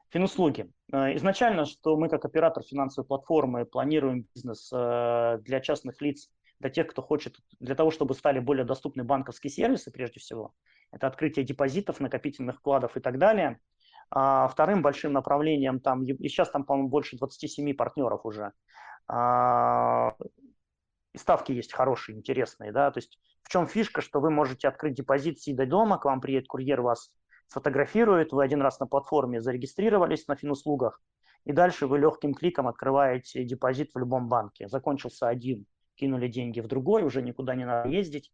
финуслуги. 0.10 0.72
Э, 0.92 1.16
изначально, 1.16 1.66
что 1.66 1.98
мы 1.98 2.10
как 2.10 2.26
оператор 2.26 2.64
финансовой 2.64 3.08
платформы 3.08 3.66
планируем 3.66 4.28
бизнес 4.36 4.70
э, 4.72 5.40
для 5.42 5.60
частных 5.62 6.00
лиц 6.02 6.30
для 6.60 6.70
тех, 6.70 6.88
кто 6.88 7.02
хочет, 7.02 7.38
для 7.60 7.76
того, 7.76 7.90
чтобы 7.90 8.14
стали 8.14 8.40
более 8.40 8.66
доступны 8.66 9.04
банковские 9.04 9.52
сервисы, 9.52 9.92
прежде 9.92 10.20
всего. 10.20 10.54
Это 10.92 11.08
открытие 11.08 11.44
депозитов, 11.44 12.00
накопительных 12.00 12.60
вкладов 12.60 12.96
и 12.96 13.00
так 13.00 13.18
далее. 13.18 13.60
А 14.12 14.48
вторым 14.48 14.84
большим 14.84 15.12
направлением 15.12 15.80
там, 15.80 16.04
и 16.06 16.28
сейчас 16.30 16.52
там, 16.52 16.64
по-моему, 16.64 16.90
больше 16.90 17.18
27 17.18 17.74
партнеров 17.74 18.22
уже. 18.26 18.52
А, 19.08 20.16
и 21.14 21.18
ставки 21.18 21.52
есть 21.52 21.74
хорошие, 21.74 22.18
интересные, 22.18 22.72
да, 22.72 22.92
то 22.92 23.00
есть 23.00 23.20
в 23.44 23.50
чем 23.50 23.68
фишка, 23.68 24.02
что 24.02 24.20
вы 24.20 24.32
можете 24.32 24.68
открыть 24.68 24.96
депозит, 24.96 25.40
сидя 25.40 25.66
дома, 25.66 25.98
к 25.98 26.06
вам 26.06 26.22
приедет 26.22 26.48
курьер, 26.48 26.82
вас 26.82 27.12
сфотографирует, 27.48 28.32
вы 28.32 28.44
один 28.44 28.62
раз 28.62 28.80
на 28.80 28.88
платформе 28.88 29.42
зарегистрировались 29.42 30.28
на 30.28 30.36
финуслугах, 30.36 31.02
и 31.46 31.52
дальше 31.52 31.88
вы 31.88 32.00
легким 32.00 32.34
кликом 32.34 32.68
открываете 32.68 33.44
депозит 33.44 33.92
в 33.94 34.00
любом 34.00 34.30
банке. 34.30 34.68
Закончился 34.68 35.28
один, 35.28 35.66
кинули 35.96 36.28
деньги 36.28 36.62
в 36.62 36.68
другой, 36.68 37.04
уже 37.04 37.22
никуда 37.22 37.54
не 37.56 37.66
надо 37.66 37.90
ездить, 37.90 38.32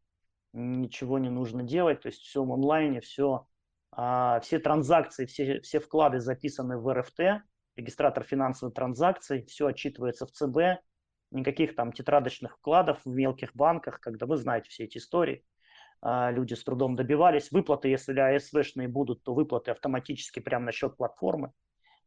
ничего 0.53 1.19
не 1.19 1.29
нужно 1.29 1.63
делать, 1.63 2.01
то 2.01 2.07
есть 2.07 2.21
все 2.21 2.43
в 2.43 2.51
онлайне, 2.51 3.01
все, 3.01 3.47
а, 3.91 4.39
все 4.39 4.59
транзакции, 4.59 5.25
все, 5.25 5.59
все 5.61 5.79
вклады 5.79 6.19
записаны 6.19 6.77
в 6.77 6.93
РФТ, 6.93 7.43
регистратор 7.79 8.23
финансовых 8.23 8.75
транзакций, 8.75 9.43
все 9.45 9.67
отчитывается 9.67 10.25
в 10.25 10.31
ЦБ, 10.31 10.83
никаких 11.31 11.75
там 11.75 11.91
тетрадочных 11.91 12.57
вкладов 12.57 12.99
в 13.05 13.09
мелких 13.09 13.55
банках, 13.55 13.99
когда 13.99 14.25
вы 14.25 14.37
знаете 14.37 14.69
все 14.69 14.83
эти 14.85 14.97
истории, 14.97 15.43
а, 16.01 16.31
люди 16.31 16.53
с 16.53 16.63
трудом 16.63 16.95
добивались. 16.95 17.51
Выплаты, 17.51 17.89
если 17.89 18.19
АСВшные 18.19 18.87
будут, 18.87 19.23
то 19.23 19.33
выплаты 19.33 19.71
автоматически 19.71 20.39
прямо 20.39 20.65
на 20.65 20.71
счет 20.71 20.97
платформы. 20.97 21.51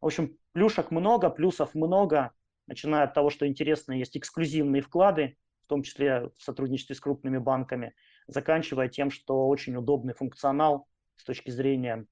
В 0.00 0.06
общем, 0.06 0.36
плюшек 0.52 0.90
много, 0.90 1.30
плюсов 1.30 1.74
много, 1.74 2.32
начиная 2.66 3.04
от 3.04 3.14
того, 3.14 3.30
что 3.30 3.46
интересно, 3.46 3.92
есть 3.92 4.16
эксклюзивные 4.16 4.82
вклады, 4.82 5.36
в 5.64 5.68
том 5.68 5.82
числе 5.82 6.30
в 6.36 6.42
сотрудничестве 6.42 6.96
с 6.96 7.00
крупными 7.00 7.38
банками, 7.38 7.94
заканчивая 8.26 8.88
тем, 8.88 9.10
что 9.10 9.48
очень 9.48 9.76
удобный 9.76 10.14
функционал 10.14 10.88
с 11.16 11.24
точки 11.24 11.50
зрения 11.50 12.06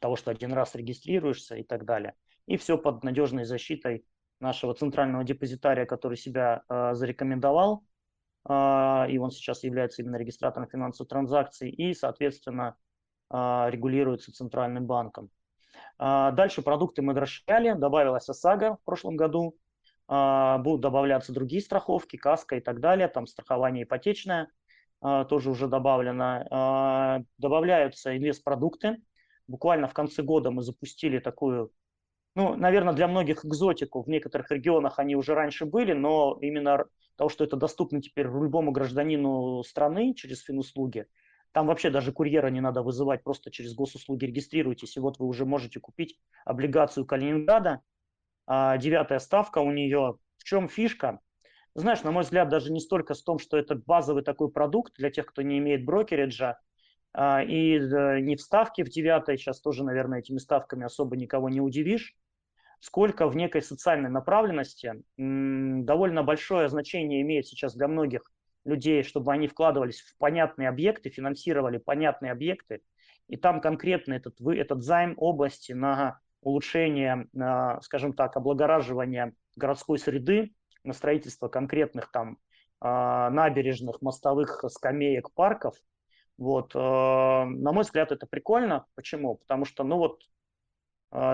того, 0.00 0.16
что 0.16 0.30
один 0.30 0.52
раз 0.52 0.74
регистрируешься 0.74 1.56
и 1.56 1.62
так 1.62 1.84
далее. 1.84 2.14
И 2.46 2.56
все 2.56 2.78
под 2.78 3.02
надежной 3.02 3.44
защитой 3.44 4.04
нашего 4.40 4.74
центрального 4.74 5.24
депозитария, 5.24 5.86
который 5.86 6.16
себя 6.16 6.62
э, 6.68 6.94
зарекомендовал, 6.94 7.84
э, 8.48 8.52
и 9.10 9.18
он 9.18 9.30
сейчас 9.30 9.64
является 9.64 10.02
именно 10.02 10.16
регистратором 10.16 10.68
финансовых 10.68 11.08
транзакций, 11.08 11.70
и, 11.70 11.94
соответственно, 11.94 12.76
э, 13.30 13.36
регулируется 13.70 14.32
центральным 14.32 14.86
банком. 14.86 15.30
Э, 15.98 16.30
дальше 16.32 16.62
продукты 16.62 17.02
мы 17.02 17.14
расширяли, 17.14 17.72
добавилась 17.72 18.28
ОСАГО 18.28 18.76
в 18.76 18.84
прошлом 18.84 19.16
году, 19.16 19.56
э, 20.08 20.58
будут 20.58 20.82
добавляться 20.82 21.32
другие 21.32 21.62
страховки, 21.62 22.16
каска 22.16 22.56
и 22.56 22.60
так 22.60 22.80
далее, 22.80 23.08
там 23.08 23.26
страхование 23.26 23.84
ипотечное 23.84 24.48
э, 25.02 25.24
тоже 25.28 25.50
уже 25.50 25.66
добавлено. 25.66 27.18
Э, 27.18 27.24
добавляются 27.38 28.16
инвестпродукты. 28.16 29.02
Буквально 29.48 29.88
в 29.88 29.94
конце 29.94 30.22
года 30.22 30.50
мы 30.50 30.62
запустили 30.62 31.18
такую 31.20 31.72
ну, 32.36 32.54
наверное, 32.54 32.92
для 32.92 33.08
многих 33.08 33.44
экзотику. 33.44 34.02
В 34.02 34.08
некоторых 34.08 34.50
регионах 34.50 34.98
они 34.98 35.16
уже 35.16 35.34
раньше 35.34 35.64
были, 35.64 35.94
но 35.94 36.38
именно 36.42 36.84
того, 37.16 37.30
что 37.30 37.44
это 37.44 37.56
доступно 37.56 38.02
теперь 38.02 38.26
любому 38.26 38.72
гражданину 38.72 39.62
страны 39.64 40.14
через 40.14 40.42
финуслуги, 40.42 41.06
там 41.52 41.66
вообще 41.66 41.88
даже 41.88 42.12
курьера 42.12 42.48
не 42.48 42.60
надо 42.60 42.82
вызывать, 42.82 43.24
просто 43.24 43.50
через 43.50 43.74
госуслуги 43.74 44.26
регистрируйтесь, 44.26 44.98
и 44.98 45.00
вот 45.00 45.18
вы 45.18 45.24
уже 45.24 45.46
можете 45.46 45.80
купить 45.80 46.20
облигацию 46.44 47.06
Калининграда. 47.06 47.80
А, 48.46 48.76
девятая 48.76 49.18
ставка 49.18 49.60
у 49.60 49.72
нее. 49.72 50.18
В 50.36 50.44
чем 50.44 50.68
фишка? 50.68 51.20
Знаешь, 51.74 52.02
на 52.02 52.10
мой 52.10 52.24
взгляд, 52.24 52.50
даже 52.50 52.70
не 52.70 52.80
столько 52.80 53.14
в 53.14 53.22
том, 53.22 53.38
что 53.38 53.56
это 53.56 53.74
базовый 53.74 54.22
такой 54.22 54.50
продукт 54.50 54.92
для 54.98 55.10
тех, 55.10 55.24
кто 55.24 55.40
не 55.40 55.56
имеет 55.56 55.86
брокериджа, 55.86 56.58
а, 57.14 57.42
и 57.42 57.78
э, 57.78 58.20
не 58.20 58.36
в 58.36 58.42
ставке 58.42 58.84
в 58.84 58.90
девятой, 58.90 59.38
сейчас 59.38 59.62
тоже, 59.62 59.84
наверное, 59.84 60.18
этими 60.18 60.36
ставками 60.36 60.84
особо 60.84 61.16
никого 61.16 61.48
не 61.48 61.62
удивишь, 61.62 62.14
сколько 62.80 63.28
в 63.28 63.36
некой 63.36 63.62
социальной 63.62 64.10
направленности 64.10 65.02
довольно 65.16 66.22
большое 66.22 66.68
значение 66.68 67.22
имеет 67.22 67.46
сейчас 67.46 67.74
для 67.74 67.88
многих 67.88 68.22
людей, 68.64 69.02
чтобы 69.02 69.32
они 69.32 69.48
вкладывались 69.48 70.00
в 70.00 70.16
понятные 70.18 70.68
объекты, 70.68 71.10
финансировали 71.10 71.78
понятные 71.78 72.32
объекты, 72.32 72.82
и 73.28 73.36
там 73.36 73.60
конкретно 73.60 74.14
этот, 74.14 74.40
этот 74.40 74.82
займ 74.82 75.14
области 75.16 75.72
на 75.72 76.20
улучшение, 76.42 77.28
скажем 77.82 78.12
так, 78.12 78.36
облагораживания 78.36 79.34
городской 79.56 79.98
среды, 79.98 80.52
на 80.84 80.92
строительство 80.92 81.48
конкретных 81.48 82.10
там 82.12 82.38
а, 82.80 83.30
набережных, 83.30 84.00
мостовых 84.02 84.64
скамеек, 84.68 85.32
парков. 85.32 85.74
Вот, 86.38 86.74
э, 86.74 86.78
на 86.78 87.72
мой 87.72 87.82
взгляд, 87.82 88.12
это 88.12 88.26
прикольно. 88.26 88.84
Почему? 88.94 89.36
Потому 89.36 89.64
что, 89.64 89.84
ну 89.84 89.96
вот, 89.96 90.20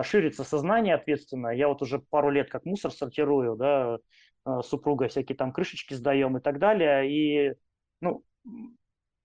ширится 0.03 0.45
сознание 0.45 0.95
ответственно. 0.95 1.49
Я 1.49 1.69
вот 1.69 1.83
уже 1.83 1.99
пару 1.99 2.31
лет 2.31 2.51
как 2.51 2.65
мусор 2.65 2.93
сортирую, 2.93 3.57
да, 3.57 3.99
а, 4.45 4.63
супруга 4.63 5.09
всякие 5.09 5.37
там 5.37 5.53
крышечки 5.53 5.95
сдаем 5.95 6.37
и 6.37 6.41
так 6.41 6.59
далее. 6.59 7.11
И, 7.11 7.55
ну, 8.01 8.25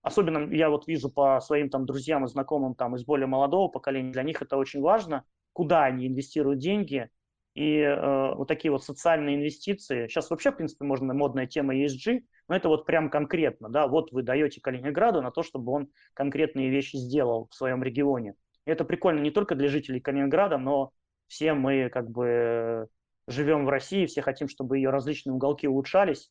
особенно 0.02 0.52
я 0.52 0.70
вот 0.70 0.86
вижу 0.86 1.10
по 1.10 1.40
своим 1.40 1.70
там 1.70 1.86
друзьям 1.86 2.24
и 2.24 2.28
знакомым 2.28 2.74
там 2.74 2.94
из 2.96 3.04
более 3.04 3.26
молодого 3.26 3.68
поколения, 3.68 4.12
для 4.12 4.22
них 4.22 4.42
это 4.42 4.56
очень 4.56 4.80
важно, 4.80 5.24
куда 5.52 5.84
они 5.84 6.06
инвестируют 6.06 6.60
деньги. 6.60 7.08
И 7.54 7.78
э, 7.80 8.34
вот 8.34 8.46
такие 8.46 8.70
вот 8.70 8.84
социальные 8.84 9.34
инвестиции. 9.34 10.06
Сейчас 10.06 10.30
вообще, 10.30 10.52
в 10.52 10.56
принципе, 10.56 10.84
можно 10.84 11.12
модная 11.12 11.46
тема 11.48 11.74
ESG, 11.74 12.20
но 12.46 12.54
это 12.54 12.68
вот 12.68 12.86
прям 12.86 13.10
конкретно, 13.10 13.68
да, 13.68 13.88
вот 13.88 14.12
вы 14.12 14.22
даете 14.22 14.60
Калининграду 14.60 15.22
на 15.22 15.32
то, 15.32 15.42
чтобы 15.42 15.72
он 15.72 15.88
конкретные 16.14 16.70
вещи 16.70 16.96
сделал 16.96 17.48
в 17.50 17.54
своем 17.56 17.82
регионе. 17.82 18.34
Это 18.68 18.84
прикольно 18.84 19.20
не 19.20 19.30
только 19.30 19.54
для 19.54 19.68
жителей 19.68 19.98
Калининграда, 19.98 20.58
но 20.58 20.92
все 21.26 21.54
мы 21.54 21.88
как 21.88 22.10
бы 22.10 22.88
живем 23.26 23.64
в 23.64 23.70
России, 23.70 24.04
все 24.04 24.20
хотим, 24.20 24.46
чтобы 24.46 24.76
ее 24.76 24.90
различные 24.90 25.32
уголки 25.32 25.66
улучшались. 25.66 26.30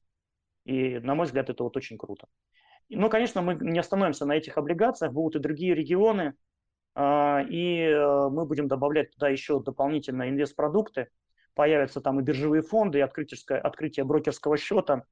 И, 0.63 1.00
на 1.00 1.15
мой 1.15 1.26
взгляд, 1.26 1.50
это 1.50 1.63
вот 1.63 1.76
очень 1.78 1.97
круто. 1.97 2.28
Ну, 2.89 3.10
конечно, 3.10 3.41
мы 3.41 3.58
не 3.60 3.80
остановимся 3.80 4.28
на 4.28 4.36
этих 4.36 4.60
облигациях, 4.60 5.13
будут 5.13 5.38
и 5.38 5.39
другие 5.39 5.73
регионы, 5.73 6.36
а, 6.93 7.41
и 7.41 7.80
э, 7.82 8.30
мы 8.30 8.45
будем 8.45 8.67
добавлять 8.67 9.12
туда 9.13 9.30
еще 9.30 9.60
дополнительно 9.60 10.30
инвестпродукты, 10.30 11.10
появятся 11.56 12.02
там 12.02 12.19
и 12.19 12.23
биржевые 12.23 12.62
фонды, 12.62 13.00
и 13.00 13.02
открытие, 13.02 13.58
открытие 13.58 14.06
брокерского 14.06 14.58
счета. 14.58 15.06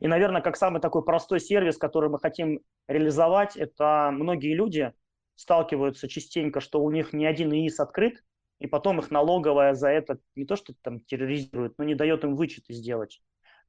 И, 0.00 0.06
наверное, 0.06 0.42
как 0.42 0.58
самый 0.58 0.82
такой 0.82 1.02
простой 1.02 1.40
сервис, 1.40 1.78
который 1.78 2.10
мы 2.10 2.18
хотим 2.18 2.60
реализовать, 2.88 3.56
это 3.56 4.10
многие 4.12 4.54
люди– 4.54 4.92
сталкиваются 5.36 6.08
частенько, 6.08 6.60
что 6.60 6.82
у 6.82 6.90
них 6.90 7.12
ни 7.12 7.24
один 7.24 7.52
ИИС 7.52 7.80
открыт, 7.80 8.22
и 8.58 8.66
потом 8.66 9.00
их 9.00 9.10
налоговая 9.10 9.74
за 9.74 9.88
это 9.88 10.18
не 10.36 10.44
то, 10.44 10.56
что 10.56 10.74
там 10.82 11.00
терроризирует, 11.00 11.76
но 11.78 11.84
не 11.84 11.94
дает 11.94 12.24
им 12.24 12.36
вычеты 12.36 12.72
сделать 12.72 13.20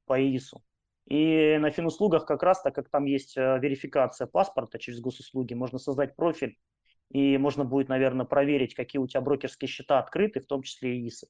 по 0.06 0.20
ИИСу. 0.20 0.62
И 1.06 1.56
на 1.58 1.70
финуслугах 1.70 2.26
как 2.26 2.42
раз, 2.42 2.62
так 2.62 2.74
как 2.74 2.88
там 2.88 3.04
есть 3.04 3.36
э, 3.36 3.58
верификация 3.60 4.26
паспорта 4.26 4.78
через 4.78 5.00
госуслуги, 5.00 5.54
можно 5.54 5.78
создать 5.78 6.16
профиль, 6.16 6.56
и 7.10 7.38
можно 7.38 7.64
будет, 7.64 7.88
наверное, 7.88 8.26
проверить, 8.26 8.74
какие 8.74 9.00
у 9.00 9.06
тебя 9.06 9.20
брокерские 9.20 9.68
счета 9.68 10.00
открыты, 10.00 10.40
в 10.40 10.46
том 10.46 10.62
числе 10.62 10.96
и 10.96 11.06
ИИСы. 11.06 11.28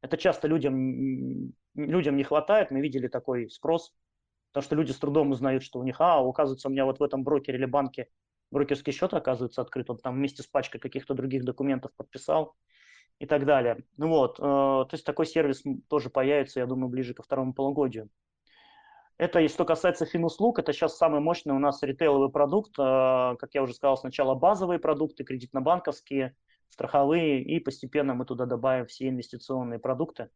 Это 0.00 0.16
часто 0.16 0.48
людям, 0.48 1.52
людям 1.74 2.16
не 2.16 2.24
хватает, 2.24 2.72
мы 2.72 2.80
видели 2.80 3.06
такой 3.06 3.48
спрос, 3.48 3.94
потому 4.50 4.64
что 4.64 4.74
люди 4.74 4.90
с 4.90 4.98
трудом 4.98 5.30
узнают, 5.30 5.62
что 5.62 5.78
у 5.78 5.84
них, 5.84 6.00
а, 6.00 6.18
оказывается, 6.18 6.66
у 6.68 6.72
меня 6.72 6.84
вот 6.84 6.98
в 6.98 7.02
этом 7.04 7.22
брокере 7.22 7.58
или 7.58 7.66
банке 7.66 8.08
брокерский 8.52 8.92
счет, 8.92 9.12
оказывается, 9.14 9.62
открыт, 9.62 9.90
он 9.90 9.98
там 9.98 10.14
вместе 10.14 10.42
с 10.42 10.46
пачкой 10.46 10.80
каких-то 10.80 11.14
других 11.14 11.44
документов 11.44 11.90
подписал 11.96 12.54
и 13.18 13.26
так 13.26 13.44
далее. 13.46 13.78
Ну 13.96 14.08
вот, 14.08 14.38
э, 14.38 14.42
то 14.42 14.88
есть 14.92 15.04
такой 15.04 15.26
сервис 15.26 15.62
тоже 15.88 16.10
появится, 16.10 16.60
я 16.60 16.66
думаю, 16.66 16.88
ближе 16.88 17.14
ко 17.14 17.22
второму 17.22 17.54
полугодию. 17.54 18.08
Это, 19.18 19.46
что 19.48 19.64
касается 19.64 20.04
финуслуг, 20.04 20.58
это 20.58 20.72
сейчас 20.72 20.96
самый 20.96 21.20
мощный 21.20 21.54
у 21.54 21.58
нас 21.58 21.82
ритейловый 21.82 22.30
продукт. 22.30 22.72
Э, 22.78 23.36
как 23.38 23.54
я 23.54 23.62
уже 23.62 23.74
сказал, 23.74 23.96
сначала 23.96 24.34
базовые 24.34 24.78
продукты, 24.78 25.24
кредитно-банковские, 25.24 26.36
страховые, 26.68 27.42
и 27.42 27.58
постепенно 27.58 28.14
мы 28.14 28.24
туда 28.24 28.46
добавим 28.46 28.86
все 28.86 29.08
инвестиционные 29.08 29.78
продукты. 29.78 30.28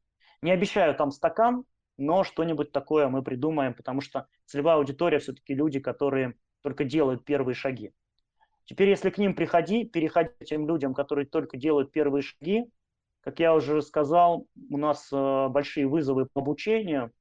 Не 0.42 0.52
обещаю 0.52 0.94
там 0.94 1.10
стакан, 1.10 1.64
но 1.98 2.24
что-нибудь 2.24 2.72
такое 2.72 3.08
мы 3.08 3.22
придумаем, 3.22 3.74
потому 3.74 4.00
что 4.00 4.26
целевая 4.44 4.76
аудитория 4.76 5.18
все-таки 5.18 5.54
люди, 5.54 5.80
которые 5.80 6.34
только 6.62 6.84
делают 6.84 7.24
первые 7.24 7.54
шаги. 7.54 7.92
Теперь, 8.66 8.90
если 8.90 9.10
к 9.10 9.18
ним 9.18 9.34
приходи, 9.34 9.84
переходи 9.84 10.30
к 10.38 10.44
тем 10.44 10.68
людям, 10.68 10.92
которые 10.92 11.26
только 11.26 11.56
делают 11.56 11.92
первые 11.92 12.22
шаги, 12.22 12.66
как 13.20 13.40
я 13.40 13.54
уже 13.54 13.80
сказал, 13.82 14.46
у 14.70 14.76
нас 14.76 15.08
э, 15.12 15.48
большие 15.48 15.88
вызовы 15.88 16.26
по 16.26 16.40
обучению. 16.40 17.12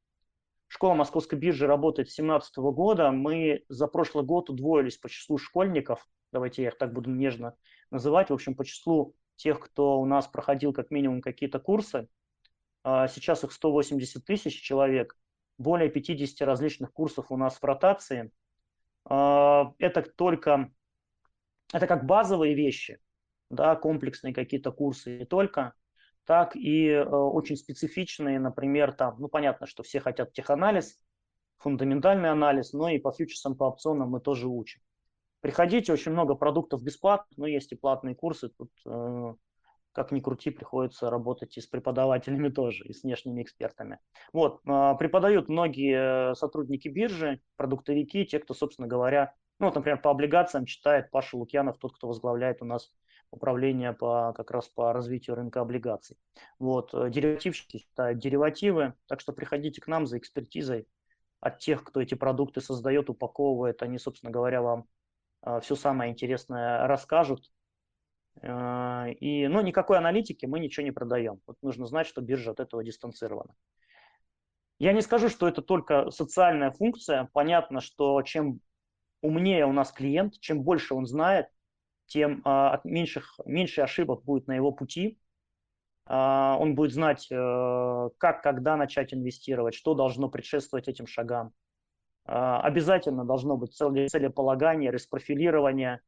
Школа 0.67 0.95
Московской 0.95 1.39
биржи 1.39 1.65
работает 1.65 2.09
с 2.09 2.15
2017 2.15 2.57
года. 2.57 3.11
Мы 3.11 3.63
за 3.69 3.87
прошлый 3.87 4.25
год 4.25 4.49
удвоились 4.49 4.97
по 4.97 5.09
числу 5.09 5.37
школьников, 5.37 6.07
давайте 6.31 6.63
я 6.63 6.69
их 6.69 6.77
так 6.77 6.93
буду 6.93 7.09
нежно 7.09 7.55
называть, 7.91 8.29
в 8.29 8.33
общем, 8.33 8.55
по 8.55 8.65
числу 8.65 9.15
тех, 9.35 9.59
кто 9.59 9.99
у 9.99 10.05
нас 10.05 10.27
проходил 10.27 10.73
как 10.73 10.91
минимум 10.91 11.21
какие-то 11.21 11.59
курсы. 11.59 12.07
А 12.83 13.07
сейчас 13.07 13.43
их 13.43 13.51
180 13.51 14.23
тысяч 14.25 14.61
человек. 14.61 15.17
более 15.57 15.89
50 15.89 16.45
различных 16.45 16.91
курсов 16.91 17.27
у 17.29 17.37
нас 17.37 17.57
в 17.57 17.63
ротации. 17.63 18.31
А, 19.05 19.73
это 19.79 20.01
только, 20.01 20.71
это 21.73 21.87
как 21.87 22.05
базовые 22.05 22.55
вещи, 22.55 22.99
да, 23.49 23.75
комплексные 23.75 24.33
какие-то 24.33 24.71
курсы 24.71 25.17
не 25.19 25.25
только, 25.25 25.73
так 26.25 26.55
и 26.55 26.87
э, 26.87 27.03
очень 27.05 27.55
специфичные, 27.55 28.39
например, 28.39 28.93
там, 28.93 29.15
ну 29.19 29.27
понятно, 29.27 29.67
что 29.67 29.83
все 29.83 29.99
хотят 29.99 30.33
теханализ, 30.33 30.99
фундаментальный 31.57 32.31
анализ, 32.31 32.73
но 32.73 32.89
и 32.89 32.99
по 32.99 33.11
фьючерсам, 33.11 33.55
по 33.55 33.65
опционам 33.65 34.09
мы 34.09 34.19
тоже 34.19 34.47
учим. 34.47 34.81
Приходите, 35.41 35.93
очень 35.93 36.11
много 36.11 36.35
продуктов 36.35 36.81
бесплатно, 36.83 37.27
но 37.37 37.47
есть 37.47 37.71
и 37.71 37.75
платные 37.75 38.15
курсы, 38.15 38.49
тут 38.49 38.71
э, 38.85 39.33
как 39.95 40.11
ни 40.11 40.19
крути, 40.19 40.49
приходится 40.49 41.09
работать 41.09 41.57
и 41.57 41.61
с 41.61 41.67
преподавателями 41.67 42.49
тоже, 42.53 42.85
и 42.85 42.93
с 42.93 43.03
внешними 43.03 43.41
экспертами. 43.41 43.99
Вот, 44.33 44.61
э, 44.65 44.93
преподают 44.99 45.47
многие 45.47 46.35
сотрудники 46.35 46.89
биржи, 46.89 47.39
продуктовики, 47.55 48.25
те, 48.25 48.39
кто, 48.39 48.53
собственно 48.53 48.87
говоря, 48.87 49.33
ну, 49.59 49.67
вот, 49.67 49.75
например, 49.75 50.01
по 50.01 50.11
облигациям 50.11 50.65
читает 50.65 51.11
Паша 51.11 51.37
Лукьянов, 51.37 51.77
тот, 51.77 51.95
кто 51.95 52.07
возглавляет 52.07 52.61
у 52.61 52.65
нас 52.65 52.91
управление 53.31 53.93
по, 53.93 54.33
как 54.33 54.51
раз 54.51 54.67
по 54.67 54.93
развитию 54.93 55.35
рынка 55.35 55.61
облигаций. 55.61 56.17
Вот, 56.59 56.93
э, 56.93 57.09
деривативщики 57.09 57.77
считают 57.77 58.19
деривативы, 58.19 58.93
так 59.07 59.19
что 59.19 59.33
приходите 59.33 59.81
к 59.81 59.87
нам 59.87 60.05
за 60.07 60.17
экспертизой 60.17 60.87
от 61.39 61.59
тех, 61.59 61.83
кто 61.83 62.01
эти 62.01 62.15
продукты 62.15 62.61
создает, 62.61 63.09
упаковывает, 63.09 63.81
они, 63.81 63.97
собственно 63.97 64.31
говоря, 64.31 64.61
вам 64.61 64.85
э, 65.45 65.59
все 65.61 65.75
самое 65.75 66.11
интересное 66.11 66.87
расскажут. 66.87 67.51
Э, 68.41 69.11
и, 69.11 69.47
ну, 69.47 69.61
никакой 69.61 69.97
аналитики 69.97 70.45
мы 70.45 70.59
ничего 70.59 70.83
не 70.83 70.91
продаем. 70.91 71.39
Вот 71.47 71.57
нужно 71.61 71.85
знать, 71.85 72.07
что 72.07 72.21
биржа 72.21 72.51
от 72.51 72.59
этого 72.59 72.83
дистанцирована. 72.83 73.53
Я 74.79 74.91
не 74.91 75.01
скажу, 75.01 75.29
что 75.29 75.47
это 75.47 75.61
только 75.61 76.11
социальная 76.11 76.71
функция. 76.71 77.29
Понятно, 77.31 77.79
что 77.79 78.21
чем 78.23 78.59
умнее 79.25 79.65
у 79.65 79.73
нас 79.73 79.91
клиент, 79.91 80.39
чем 80.39 80.61
больше 80.63 80.93
он 80.93 81.05
знает, 81.05 81.47
тем 82.07 82.41
а, 82.45 82.79
меньших, 82.83 83.39
меньше 83.45 83.81
ошибок 83.81 84.23
будет 84.23 84.47
на 84.47 84.53
его 84.53 84.71
пути. 84.71 85.19
А, 86.05 86.57
он 86.59 86.75
будет 86.75 86.93
знать, 86.93 87.27
а, 87.31 88.09
как, 88.17 88.43
когда 88.43 88.77
начать 88.77 89.13
инвестировать, 89.13 89.73
что 89.73 89.93
должно 89.95 90.29
предшествовать 90.29 90.87
этим 90.87 91.07
шагам. 91.07 91.53
А, 92.25 92.61
обязательно 92.61 93.25
должно 93.25 93.57
быть 93.57 93.73
целеполагание, 93.73 94.91
распрофилирование. 94.91 96.01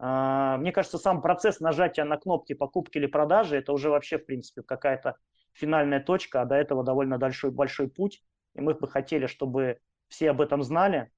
Мне 0.00 0.72
кажется, 0.72 0.98
сам 0.98 1.22
процесс 1.22 1.60
нажатия 1.60 2.04
на 2.04 2.16
кнопки 2.16 2.52
покупки 2.52 2.98
или 2.98 3.06
продажи, 3.06 3.56
это 3.56 3.72
уже 3.72 3.90
вообще, 3.90 4.18
в 4.18 4.26
принципе, 4.26 4.62
какая-то 4.62 5.16
финальная 5.52 6.00
точка, 6.00 6.42
а 6.42 6.44
до 6.44 6.56
этого 6.56 6.82
довольно 6.82 7.16
большой, 7.16 7.52
большой 7.52 7.88
путь. 7.88 8.20
И 8.54 8.60
мы 8.60 8.74
бы 8.74 8.88
хотели, 8.88 9.26
чтобы 9.26 9.78
все 10.08 10.30
об 10.30 10.40
этом 10.40 10.64
знали, 10.64 11.12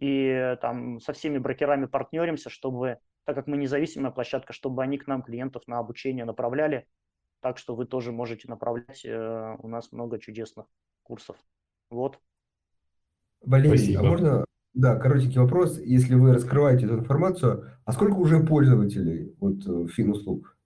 и 0.00 0.56
там 0.60 1.00
со 1.00 1.12
всеми 1.12 1.38
брокерами 1.38 1.86
партнеримся, 1.86 2.50
чтобы 2.50 2.98
так 3.24 3.36
как 3.36 3.46
мы 3.46 3.56
независимая 3.58 4.10
площадка, 4.10 4.52
чтобы 4.52 4.82
они 4.82 4.98
к 4.98 5.06
нам 5.06 5.22
клиентов 5.22 5.62
на 5.66 5.78
обучение 5.78 6.24
направляли. 6.24 6.86
Так 7.40 7.58
что 7.58 7.74
вы 7.74 7.86
тоже 7.86 8.12
можете 8.12 8.48
направлять. 8.48 9.04
Э, 9.04 9.56
у 9.58 9.68
нас 9.68 9.92
много 9.92 10.18
чудесных 10.18 10.66
курсов. 11.02 11.36
Вот. 11.90 12.18
Валерий, 13.42 13.72
а 13.72 13.76
Спасибо. 13.76 14.00
а 14.00 14.02
можно, 14.04 14.44
да, 14.74 14.96
коротенький 14.96 15.40
вопрос. 15.40 15.78
Если 15.78 16.14
вы 16.14 16.34
раскрываете 16.34 16.86
эту 16.86 16.98
информацию, 16.98 17.70
а 17.84 17.92
сколько 17.92 18.16
уже 18.16 18.40
пользователей 18.40 19.34
вот 19.38 19.66
э, 19.66 19.86
финуслуг? 19.88 20.56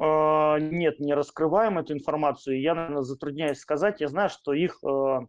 Uh, 0.00 0.58
нет, 0.60 0.98
не 0.98 1.14
раскрываем 1.14 1.78
эту 1.78 1.92
информацию. 1.92 2.60
Я, 2.60 2.74
наверное, 2.74 3.02
затрудняюсь 3.02 3.58
сказать. 3.58 4.00
Я 4.00 4.08
знаю, 4.08 4.30
что 4.30 4.52
их 4.52 4.82
uh, 4.84 5.26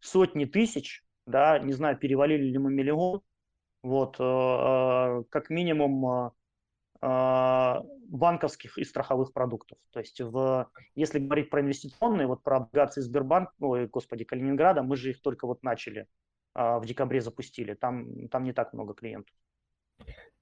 сотни 0.00 0.44
тысяч, 0.44 1.04
да, 1.26 1.58
не 1.58 1.72
знаю, 1.72 1.96
перевалили 1.96 2.44
ли 2.44 2.58
мы 2.58 2.70
миллион. 2.72 3.20
Вот, 3.82 4.16
э, 4.18 4.24
э, 4.24 5.24
как 5.30 5.48
минимум 5.48 6.32
э, 7.02 7.80
банковских 8.08 8.78
и 8.78 8.84
страховых 8.84 9.32
продуктов. 9.32 9.78
То 9.92 10.00
есть, 10.00 10.20
в, 10.20 10.68
если 10.96 11.20
говорить 11.20 11.50
про 11.50 11.60
инвестиционные, 11.60 12.26
вот 12.26 12.42
про 12.42 12.56
облигации 12.56 13.00
Сбербанк, 13.00 13.50
ой, 13.60 13.86
господи, 13.86 14.24
Калининграда, 14.24 14.82
мы 14.82 14.96
же 14.96 15.10
их 15.10 15.22
только 15.22 15.46
вот 15.46 15.62
начали, 15.62 16.06
в 16.54 16.82
декабре 16.84 17.20
запустили. 17.20 17.74
Там, 17.74 18.28
там 18.28 18.44
не 18.44 18.52
так 18.52 18.72
много 18.72 18.94
клиентов. 18.94 19.34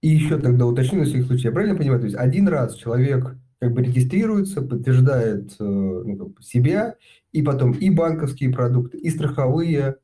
И 0.01 0.09
еще 0.09 0.39
тогда 0.39 0.67
уточню 0.67 1.01
на 1.01 1.05
всякий 1.05 1.23
случай, 1.23 1.49
я 1.49 1.53
правильно 1.53 1.77
понимаю, 1.77 2.01
то 2.01 2.07
есть 2.07 2.17
один 2.17 2.47
раз 2.49 2.77
человек 2.77 3.37
как 3.61 3.73
бы 3.73 3.83
регистрируется, 3.83 4.63
подтверждает 4.63 5.55
ну, 5.59 6.17
как 6.17 6.29
бы 6.29 6.43
себя, 6.43 6.97
и 7.33 7.43
потом 7.43 7.73
и 7.73 7.91
банковские 7.91 8.53
продукты, 8.53 8.99
и 8.99 9.11
страховые, 9.11 9.97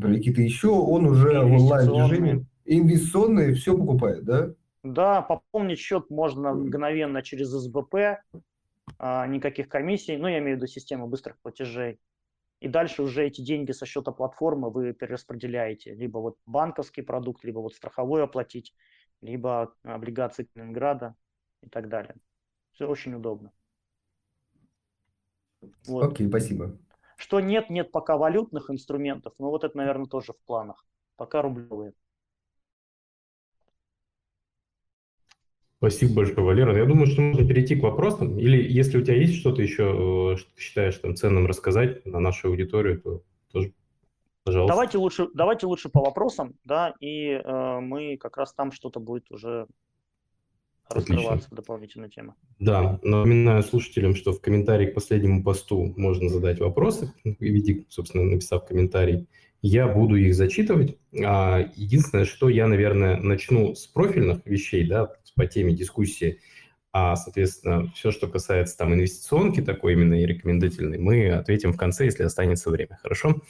какие-то 0.00 0.42
еще, 0.42 0.68
он 0.68 1.06
уже 1.06 1.40
в 1.40 1.52
онлайн-режиме 1.52 2.46
инвестиционные 2.64 3.54
все 3.54 3.76
покупает, 3.76 4.24
да? 4.24 4.50
Да, 4.84 5.22
пополнить 5.22 5.78
счет 5.78 6.10
можно 6.10 6.54
мгновенно 6.54 7.22
через 7.22 7.48
СБП, 7.48 8.20
а, 8.98 9.26
никаких 9.26 9.68
комиссий, 9.68 10.16
ну, 10.16 10.28
я 10.28 10.38
имею 10.38 10.56
в 10.56 10.56
виду 10.58 10.66
систему 10.66 11.08
быстрых 11.08 11.38
платежей. 11.40 11.98
И 12.60 12.68
дальше 12.68 13.02
уже 13.02 13.24
эти 13.24 13.40
деньги 13.40 13.72
со 13.72 13.86
счета 13.86 14.10
платформы 14.12 14.70
вы 14.70 14.92
перераспределяете. 14.92 15.94
Либо 15.94 16.18
вот 16.18 16.36
банковский 16.46 17.02
продукт, 17.02 17.44
либо 17.44 17.60
вот 17.60 17.74
страховой 17.74 18.24
оплатить, 18.24 18.74
либо 19.20 19.74
облигации 19.84 20.48
Калининграда 20.52 21.14
и 21.62 21.68
так 21.68 21.88
далее. 21.88 22.16
Все 22.78 22.86
очень 22.86 23.12
удобно. 23.12 23.50
Вот. 25.88 26.12
Окей, 26.12 26.28
спасибо. 26.28 26.78
Что 27.16 27.40
нет, 27.40 27.70
нет 27.70 27.90
пока 27.90 28.16
валютных 28.16 28.70
инструментов, 28.70 29.34
но 29.40 29.50
вот 29.50 29.64
это, 29.64 29.76
наверное, 29.76 30.06
тоже 30.06 30.32
в 30.32 30.38
планах. 30.46 30.86
Пока 31.16 31.42
рублевые. 31.42 31.92
Спасибо 35.78 36.14
большое, 36.14 36.46
Валера. 36.46 36.78
Я 36.78 36.84
думаю, 36.84 37.08
что 37.08 37.20
можно 37.20 37.44
перейти 37.48 37.74
к 37.74 37.82
вопросам. 37.82 38.38
Или 38.38 38.62
если 38.62 38.98
у 38.98 39.02
тебя 39.02 39.16
есть 39.16 39.34
что-то 39.40 39.60
еще, 39.60 40.34
э, 40.34 40.36
что 40.36 40.48
ты 40.54 40.60
считаешь 40.60 40.98
там 40.98 41.16
ценным 41.16 41.48
рассказать 41.48 42.06
на 42.06 42.20
нашу 42.20 42.46
аудиторию, 42.46 43.00
то 43.00 43.24
тоже, 43.50 43.74
пожалуйста. 44.44 44.72
Давайте 44.72 44.98
лучше, 44.98 45.26
давайте 45.34 45.66
лучше 45.66 45.88
по 45.88 46.00
вопросам, 46.00 46.54
да, 46.62 46.94
и 47.00 47.30
э, 47.30 47.80
мы 47.80 48.16
как 48.18 48.36
раз 48.36 48.54
там 48.54 48.70
что-то 48.70 49.00
будет 49.00 49.28
уже 49.32 49.66
раскрываться, 50.88 51.32
Отлично. 51.32 51.56
дополнительная 51.56 52.08
тема. 52.08 52.34
Да, 52.58 52.98
напоминаю 53.02 53.62
слушателям, 53.62 54.14
что 54.14 54.32
в 54.32 54.40
комментарии 54.40 54.86
к 54.86 54.94
последнему 54.94 55.42
посту 55.42 55.92
можно 55.96 56.28
задать 56.28 56.60
вопросы, 56.60 57.12
в 57.24 57.40
виде, 57.40 57.84
собственно, 57.88 58.24
написав 58.24 58.66
комментарий. 58.66 59.28
Я 59.60 59.88
буду 59.88 60.16
их 60.16 60.34
зачитывать. 60.34 60.96
А, 61.24 61.68
единственное, 61.74 62.24
что 62.24 62.48
я, 62.48 62.68
наверное, 62.68 63.16
начну 63.16 63.74
с 63.74 63.86
профильных 63.86 64.46
вещей, 64.46 64.86
да, 64.86 65.12
по 65.34 65.46
теме 65.46 65.74
дискуссии, 65.74 66.40
а, 66.92 67.16
соответственно, 67.16 67.90
все, 67.94 68.10
что 68.10 68.28
касается 68.28 68.76
там 68.78 68.94
инвестиционки 68.94 69.60
такой 69.60 69.92
именно 69.92 70.14
и 70.14 70.26
рекомендательной, 70.26 70.98
мы 70.98 71.30
ответим 71.30 71.72
в 71.72 71.76
конце, 71.76 72.06
если 72.06 72.22
останется 72.22 72.70
время. 72.70 72.98
Хорошо? 73.02 73.42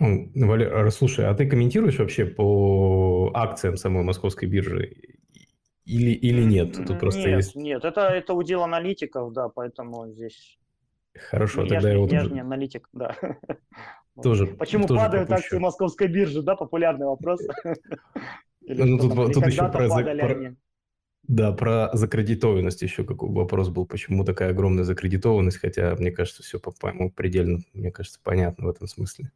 Валер, 0.00 0.90
слушай, 0.90 1.26
а 1.26 1.34
ты 1.34 1.46
комментируешь 1.46 1.98
вообще 1.98 2.24
по 2.24 3.30
акциям 3.34 3.76
самой 3.76 4.02
московской 4.02 4.48
биржи 4.48 4.96
или, 5.84 6.12
или 6.12 6.42
нет? 6.42 6.72
Тут 6.86 6.98
просто 6.98 7.20
нет, 7.20 7.36
есть... 7.36 7.54
нет, 7.54 7.84
это, 7.84 8.00
это 8.02 8.32
удел 8.32 8.62
аналитиков, 8.62 9.32
да, 9.32 9.50
поэтому 9.50 10.08
здесь... 10.08 10.58
Хорошо, 11.14 11.64
я 11.64 11.68
тогда 11.68 11.88
ж, 11.88 11.92
я 11.92 11.98
вот... 11.98 12.12
Я 12.12 12.24
же 12.24 12.32
не 12.32 12.40
аналитик, 12.40 12.88
да. 12.92 13.14
Тоже, 14.22 14.46
Почему 14.46 14.86
тоже 14.86 15.00
падают 15.00 15.28
пропущу. 15.28 15.46
акции 15.46 15.58
московской 15.58 16.08
биржи, 16.08 16.42
да, 16.42 16.54
популярный 16.54 17.06
вопрос. 17.06 17.40
ну, 18.60 18.98
тут, 18.98 19.32
тут 19.32 19.46
еще 19.46 19.70
про, 19.70 19.88
про, 19.88 20.54
да, 21.22 21.52
про 21.52 21.90
закредитованность 21.94 22.82
еще 22.82 23.04
какой 23.04 23.30
вопрос 23.30 23.68
был, 23.68 23.86
почему 23.86 24.24
такая 24.24 24.50
огромная 24.50 24.84
закредитованность, 24.84 25.58
хотя, 25.58 25.94
мне 25.96 26.10
кажется, 26.10 26.42
все 26.42 26.58
по-моему 26.58 27.10
предельно, 27.10 27.60
мне 27.72 27.90
кажется, 27.92 28.20
понятно 28.22 28.66
в 28.66 28.70
этом 28.70 28.88
смысле. 28.88 29.30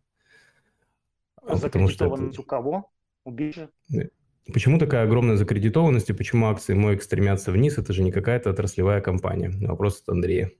А 1.46 1.56
закредитованность 1.56 2.34
это... 2.34 2.42
у 2.42 2.44
кого? 2.44 2.90
У 3.24 3.30
биржи? 3.30 3.70
Почему 4.52 4.78
такая 4.78 5.04
огромная 5.04 5.36
закредитованность 5.36 6.10
и 6.10 6.12
почему 6.12 6.46
акции 6.46 6.74
МОЭК 6.74 7.02
стремятся 7.02 7.50
вниз? 7.50 7.78
Это 7.78 7.92
же 7.92 8.02
не 8.02 8.12
какая-то 8.12 8.50
отраслевая 8.50 9.00
компания. 9.00 9.50
Вопрос 9.66 10.02
от 10.02 10.10
Андрея 10.10 10.50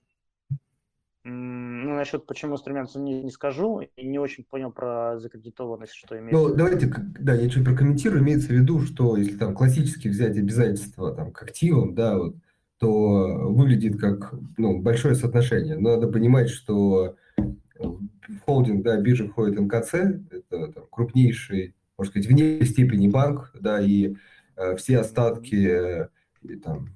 насчет 2.05 2.27
почему 2.27 2.59
стремятся 2.59 3.01
не, 3.01 3.23
не 3.23 3.31
скажу, 3.31 3.81
и 3.97 4.07
не 4.07 4.19
очень 4.19 4.45
понял 4.45 4.71
про 4.71 5.19
закредитованность, 5.19 5.95
что 5.95 6.19
имеется. 6.19 6.37
Ну, 6.37 6.55
давайте, 6.55 6.93
да, 7.19 7.35
я 7.35 7.49
чуть 7.49 7.65
прокомментирую. 7.65 8.23
Имеется 8.23 8.49
в 8.49 8.51
виду, 8.51 8.81
что 8.81 9.17
если 9.17 9.39
там 9.39 9.55
классически 9.55 10.09
взять 10.09 10.37
обязательства 10.37 11.15
там, 11.15 11.33
к 11.33 11.43
активам, 11.43 11.95
да, 11.95 12.19
вот, 12.19 12.37
то 12.79 12.89
выглядит 13.49 13.99
как 13.99 14.35
ну, 14.59 14.83
большое 14.83 15.15
соотношение. 15.15 15.79
Но 15.79 15.97
надо 15.97 16.09
понимать, 16.09 16.51
что 16.51 17.17
холдинг, 18.45 18.83
да, 18.83 19.01
биржа 19.01 19.29
входит 19.29 19.61
НКЦ, 19.61 19.95
это 20.31 20.69
там, 20.69 20.85
крупнейший, 20.91 21.75
можно 21.97 22.11
сказать, 22.11 22.29
в 22.29 22.33
некой 22.33 22.67
степени 22.67 23.09
банк, 23.09 23.53
да, 23.61 23.81
и 23.81 24.17
э, 24.57 24.77
все 24.77 24.99
остатки 24.99 25.67
э, 25.67 26.09
там, 26.63 26.91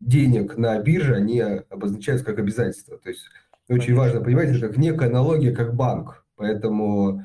денег 0.00 0.56
на 0.56 0.78
бирже, 0.80 1.14
они 1.14 1.40
обозначаются 1.40 2.24
как 2.24 2.38
обязательства. 2.38 2.98
То 2.98 3.10
есть 3.10 3.24
очень 3.68 3.94
конечно, 3.94 3.96
важно 3.96 4.20
понимать, 4.20 4.50
это 4.50 4.60
как 4.60 4.76
некая 4.76 5.08
аналогия, 5.08 5.52
как 5.52 5.74
банк. 5.74 6.24
Поэтому 6.36 7.22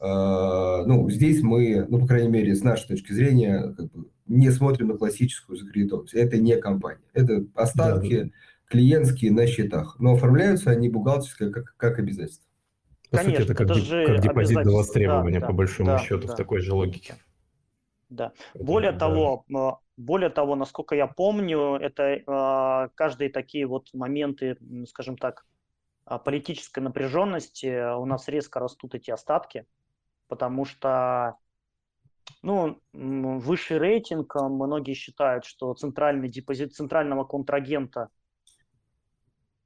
э, 0.00 0.04
ну, 0.86 1.10
здесь 1.10 1.42
мы, 1.42 1.86
ну, 1.88 2.00
по 2.00 2.06
крайней 2.06 2.30
мере, 2.30 2.54
с 2.54 2.62
нашей 2.62 2.88
точки 2.88 3.12
зрения, 3.12 3.74
как 3.76 3.90
бы 3.90 4.06
не 4.26 4.50
смотрим 4.50 4.88
на 4.88 4.96
классическую 4.96 5.58
закредитованность. 5.58 6.14
Это 6.14 6.38
не 6.38 6.56
компания. 6.56 7.04
Это 7.12 7.44
остатки 7.54 8.22
да. 8.22 8.30
Клиентские 8.72 9.32
на 9.32 9.46
счетах. 9.46 9.96
Но 9.98 10.14
оформляются 10.14 10.70
они 10.70 10.88
бухгалтерские 10.88 11.50
как, 11.50 11.76
как 11.76 11.98
обязательства. 11.98 12.48
По 13.10 13.18
Конечно, 13.18 13.40
сути, 13.40 13.50
это 13.50 13.54
как, 13.54 13.70
это 13.70 13.80
деп, 13.80 14.06
как 14.06 14.20
депозит 14.20 14.62
до 14.62 14.70
востребования, 14.70 15.40
да, 15.40 15.46
по 15.46 15.52
большому 15.52 15.90
да, 15.90 15.98
счету, 15.98 16.26
да. 16.26 16.32
в 16.32 16.36
такой 16.36 16.60
же 16.60 16.72
логике. 16.72 17.16
Да. 18.08 18.32
Более 18.54 18.92
да. 18.92 18.98
того, 18.98 19.44
а, 19.54 19.76
более 19.98 20.30
того, 20.30 20.56
насколько 20.56 20.94
я 20.94 21.06
помню, 21.06 21.76
это 21.76 22.02
э, 22.02 22.88
каждые 22.94 23.28
такие 23.28 23.66
вот 23.66 23.90
моменты, 23.92 24.56
скажем 24.88 25.18
так, 25.18 25.44
а, 26.06 26.18
политической 26.18 26.80
напряженности 26.80 27.94
у 27.94 28.06
нас 28.06 28.26
резко 28.28 28.58
растут 28.58 28.94
эти 28.94 29.10
остатки, 29.10 29.66
потому 30.28 30.64
что 30.64 31.36
ну, 32.40 32.80
высший 32.94 33.76
рейтинг, 33.76 34.34
многие 34.34 34.94
считают, 34.94 35.44
что 35.44 35.74
центральный 35.74 36.30
депозит 36.30 36.74
центрального 36.74 37.24
контрагента– 37.24 38.08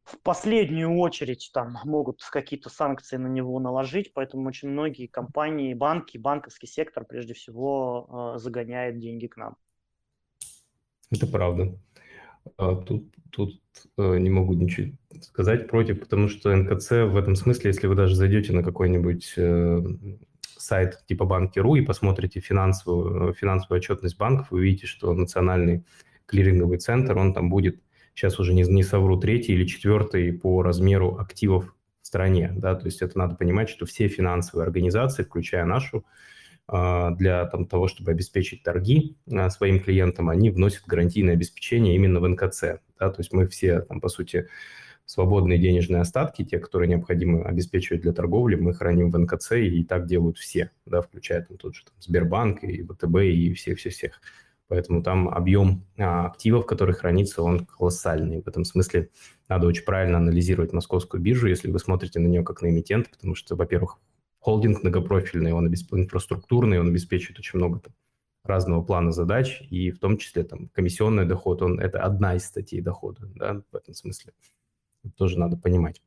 в 0.06 0.20
последнюю 0.22 0.96
очередь 0.98 1.50
там 1.52 1.78
могут 1.84 2.22
какие-то 2.22 2.70
санкции 2.70 3.16
на 3.16 3.26
него 3.26 3.58
наложить, 3.58 4.12
поэтому 4.14 4.48
очень 4.48 4.68
многие 4.68 5.08
компании, 5.08 5.74
банки, 5.74 6.16
банковский 6.16 6.68
сектор 6.68 7.04
прежде 7.04 7.34
всего 7.34 8.34
э, 8.36 8.38
загоняет 8.38 9.00
деньги 9.00 9.26
к 9.26 9.36
нам. 9.36 9.56
Это 11.10 11.26
правда. 11.26 11.76
А 12.56 12.76
тут, 12.76 13.12
тут 13.30 13.60
э, 13.98 14.18
не 14.18 14.30
могу 14.30 14.54
ничего 14.54 14.92
сказать 15.20 15.66
против, 15.66 15.98
потому 15.98 16.28
что 16.28 16.54
НКЦ 16.54 16.90
в 16.90 17.16
этом 17.16 17.34
смысле, 17.34 17.70
если 17.70 17.88
вы 17.88 17.96
даже 17.96 18.14
зайдете 18.14 18.52
на 18.52 18.62
какой-нибудь 18.62 19.34
э, 19.36 19.82
сайт 20.56 21.04
типа 21.06 21.24
Банки.ру 21.24 21.74
и 21.74 21.84
посмотрите 21.84 22.38
финансовую, 22.38 23.34
финансовую 23.34 23.78
отчетность 23.78 24.18
банков, 24.18 24.52
вы 24.52 24.60
увидите, 24.60 24.86
что 24.86 25.12
национальный 25.14 25.84
клиринговый 26.26 26.78
центр, 26.78 27.18
он 27.18 27.34
там 27.34 27.50
будет 27.50 27.82
сейчас 28.16 28.40
уже 28.40 28.54
не, 28.54 28.62
не 28.62 28.82
совру, 28.82 29.18
третий 29.18 29.52
или 29.52 29.66
четвертый 29.66 30.32
по 30.32 30.62
размеру 30.62 31.18
активов 31.18 31.74
в 32.00 32.06
стране. 32.06 32.52
Да? 32.56 32.74
То 32.74 32.86
есть 32.86 33.02
это 33.02 33.16
надо 33.18 33.36
понимать, 33.36 33.68
что 33.68 33.84
все 33.84 34.08
финансовые 34.08 34.64
организации, 34.64 35.22
включая 35.22 35.66
нашу, 35.66 36.04
а, 36.66 37.10
для 37.12 37.44
там, 37.46 37.66
того, 37.66 37.88
чтобы 37.88 38.10
обеспечить 38.10 38.62
торги 38.62 39.16
а, 39.30 39.50
своим 39.50 39.80
клиентам, 39.80 40.30
они 40.30 40.50
вносят 40.50 40.84
гарантийное 40.86 41.34
обеспечение 41.34 41.94
именно 41.94 42.18
в 42.18 42.26
НКЦ. 42.26 42.80
Да? 42.98 43.10
То 43.10 43.18
есть 43.18 43.32
мы 43.32 43.46
все, 43.46 43.82
там, 43.82 44.00
по 44.00 44.08
сути, 44.08 44.48
свободные 45.04 45.58
денежные 45.58 46.00
остатки, 46.00 46.44
те, 46.44 46.58
которые 46.58 46.88
необходимо 46.88 47.44
обеспечивать 47.44 48.00
для 48.00 48.12
торговли, 48.12 48.56
мы 48.56 48.72
храним 48.72 49.10
в 49.10 49.18
НКЦ, 49.18 49.52
и 49.52 49.84
так 49.84 50.06
делают 50.06 50.38
все, 50.38 50.72
да, 50.84 51.00
включая 51.00 51.42
там, 51.42 51.58
тот 51.58 51.76
же 51.76 51.84
там, 51.84 51.94
Сбербанк 52.00 52.64
и 52.64 52.82
ВТБ 52.82 53.18
и 53.22 53.52
всех-всех-всех. 53.52 54.20
Поэтому 54.68 55.02
там 55.02 55.28
объем 55.28 55.84
а, 55.96 56.26
активов, 56.26 56.66
который 56.66 56.94
хранится, 56.94 57.42
он 57.42 57.66
колоссальный. 57.66 58.42
В 58.42 58.48
этом 58.48 58.64
смысле 58.64 59.10
надо 59.48 59.66
очень 59.66 59.84
правильно 59.84 60.18
анализировать 60.18 60.72
московскую 60.72 61.22
биржу, 61.22 61.46
если 61.46 61.70
вы 61.70 61.78
смотрите 61.78 62.18
на 62.18 62.26
нее 62.26 62.42
как 62.42 62.62
на 62.62 62.70
эмитент, 62.70 63.10
потому 63.10 63.36
что, 63.36 63.54
во-первых, 63.54 63.98
холдинг 64.40 64.82
многопрофильный, 64.82 65.52
он 65.52 65.68
инфраструктурный, 65.68 66.80
он 66.80 66.88
обеспечивает 66.88 67.38
очень 67.38 67.58
много 67.58 67.80
там, 67.80 67.94
разного 68.42 68.82
плана 68.82 69.12
задач, 69.12 69.62
и 69.70 69.90
в 69.90 69.98
том 69.98 70.18
числе 70.18 70.42
там 70.42 70.68
комиссионный 70.68 71.26
доход, 71.26 71.62
он 71.62 71.78
это 71.78 72.02
одна 72.02 72.34
из 72.34 72.44
статей 72.44 72.80
дохода, 72.80 73.26
да, 73.34 73.62
в 73.70 73.76
этом 73.76 73.94
смысле. 73.94 74.32
Это 75.04 75.14
тоже 75.14 75.38
надо 75.38 75.56
понимать. 75.56 76.02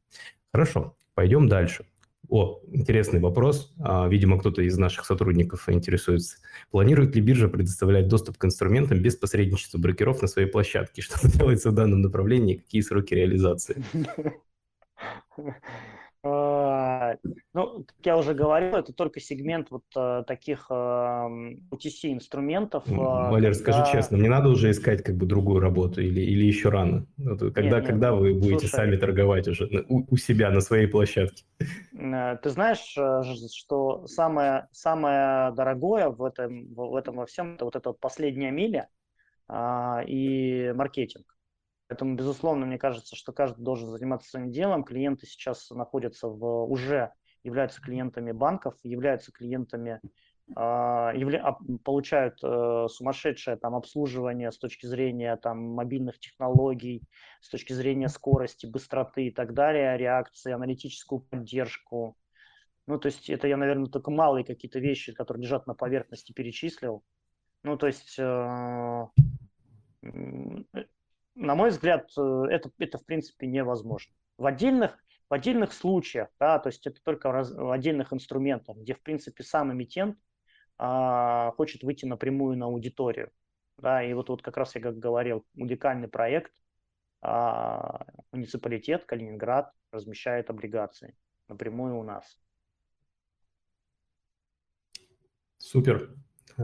Хорошо, 0.52 0.96
пойдем 1.14 1.48
дальше. 1.48 1.86
О, 2.28 2.62
интересный 2.72 3.20
вопрос. 3.20 3.74
А, 3.80 4.08
видимо, 4.08 4.40
кто-то 4.40 4.62
из 4.62 4.78
наших 4.78 5.06
сотрудников 5.06 5.70
интересуется. 5.70 6.38
Планирует 6.70 7.16
ли 7.16 7.22
биржа 7.22 7.48
предоставлять 7.48 8.08
доступ 8.08 8.38
к 8.38 8.46
инструментам 8.46 9.02
без 9.02 9.16
посредничества 9.16 9.80
брокеров 9.80 10.22
на 10.22 10.28
своей 10.28 10.48
площадке? 10.48 11.02
Что 11.04 11.16
делается 11.28 11.72
в 11.72 11.76
данном 11.76 12.02
направлении? 12.02 12.56
Какие 12.56 12.82
сроки 12.82 13.14
реализации? 13.14 13.84
А, 16.22 17.16
ну, 17.54 17.86
как 17.86 18.06
я 18.06 18.18
уже 18.18 18.34
говорил, 18.34 18.76
это 18.76 18.92
только 18.92 19.22
сегмент 19.22 19.72
вот 19.72 19.86
uh, 19.96 20.24
таких 20.26 20.70
OTC 20.70 22.12
инструментов. 22.12 22.86
Uh, 22.88 23.32
Валер, 23.32 23.54
когда... 23.54 23.74
скажи 23.74 23.92
честно, 23.94 24.18
мне 24.18 24.30
надо 24.30 24.50
уже 24.50 24.72
искать 24.72 25.02
как 25.02 25.16
бы 25.16 25.26
другую 25.26 25.62
работу 25.62 26.02
или, 26.02 26.20
или 26.20 26.44
еще 26.46 26.70
рано? 26.70 27.06
Когда, 27.18 27.80
нет, 27.80 27.86
когда 27.86 28.12
нет, 28.12 28.20
вы 28.20 28.34
будете 28.34 28.68
слушай, 28.68 28.72
сами 28.72 28.98
торговать 28.98 29.48
уже 29.48 29.86
у, 29.88 30.14
у 30.14 30.18
себя 30.18 30.52
на 30.52 30.60
своей 30.60 30.88
площадке? 30.88 31.46
Ты 31.60 32.50
знаешь, 32.50 32.98
что 33.54 34.06
самое, 34.08 34.68
самое 34.74 35.54
дорогое 35.54 36.10
в 36.10 36.24
этом, 36.24 36.74
в 36.74 36.96
этом 36.96 37.16
во 37.16 37.28
всем, 37.28 37.56
это 37.56 37.64
вот 37.64 37.76
эта 37.78 37.94
последняя 37.94 38.52
миля 38.52 38.90
и 40.08 40.74
маркетинг. 40.76 41.39
Поэтому, 41.90 42.16
безусловно, 42.16 42.68
мне 42.68 42.78
кажется, 42.78 43.16
что 43.16 43.34
каждый 43.34 43.64
должен 43.64 43.90
заниматься 43.90 44.30
своим 44.30 44.52
делом. 44.52 44.84
Клиенты 44.84 45.26
сейчас 45.26 45.72
находятся 45.72 46.28
в, 46.28 46.66
уже 46.66 47.12
являются 47.44 47.82
клиентами 47.82 48.32
банков, 48.32 48.76
являются 48.84 49.32
клиентами, 49.32 50.00
а, 50.56 51.12
явля, 51.16 51.58
получают 51.84 52.40
э, 52.44 52.88
сумасшедшее 52.90 53.58
там 53.58 53.74
обслуживание 53.74 54.52
с 54.52 54.60
точки 54.60 54.86
зрения 54.86 55.36
там 55.38 55.58
мобильных 55.60 56.20
технологий, 56.20 57.02
с 57.42 57.50
точки 57.50 57.74
зрения 57.74 58.08
скорости, 58.08 58.68
быстроты 58.68 59.26
и 59.28 59.32
так 59.32 59.56
далее, 59.56 59.98
реакции, 59.98 60.52
аналитическую 60.52 61.22
поддержку. 61.22 62.16
Ну, 62.86 63.00
то 63.00 63.08
есть 63.08 63.32
это 63.32 63.48
я, 63.48 63.58
наверное, 63.58 63.88
только 63.88 64.12
малые 64.12 64.46
какие-то 64.46 64.78
вещи, 64.78 65.12
которые 65.12 65.44
лежат 65.44 65.66
на 65.66 65.74
поверхности, 65.74 66.34
перечислил. 66.34 67.04
Ну, 67.64 67.78
то 67.78 67.88
есть 67.88 68.18
э, 68.20 69.08
на 71.40 71.56
мой 71.56 71.70
взгляд, 71.70 72.12
э, 72.18 72.46
это, 72.50 72.70
это 72.78 72.98
в 72.98 73.06
принципе 73.06 73.48
невозможно. 73.48 74.14
В 74.38 74.46
отдельных, 74.46 74.98
в 75.30 75.34
отдельных 75.34 75.74
случаях, 75.74 76.30
да, 76.40 76.60
то 76.60 76.68
есть 76.68 76.86
это 76.86 77.02
только 77.02 77.32
раз, 77.32 77.52
в 77.52 77.72
отдельных 77.72 78.14
инструментах, 78.14 78.78
где 78.78 78.94
в 78.94 79.02
принципе 79.02 79.44
сам 79.44 79.72
эмитент 79.72 80.18
а, 80.78 81.52
хочет 81.52 81.84
выйти 81.84 82.06
напрямую 82.06 82.58
на 82.58 82.66
аудиторию. 82.66 83.32
Да, 83.78 84.04
и 84.04 84.14
вот, 84.14 84.30
вот 84.30 84.42
как 84.42 84.58
раз 84.58 84.76
я 84.76 84.82
как 84.82 85.00
говорил, 85.00 85.46
уникальный 85.56 86.10
проект, 86.10 86.52
а, 87.22 88.06
муниципалитет 88.32 89.06
Калининград 89.06 89.72
размещает 89.92 90.50
облигации 90.50 91.16
напрямую 91.48 91.98
у 91.98 92.04
нас. 92.04 92.40
Супер. 95.58 96.14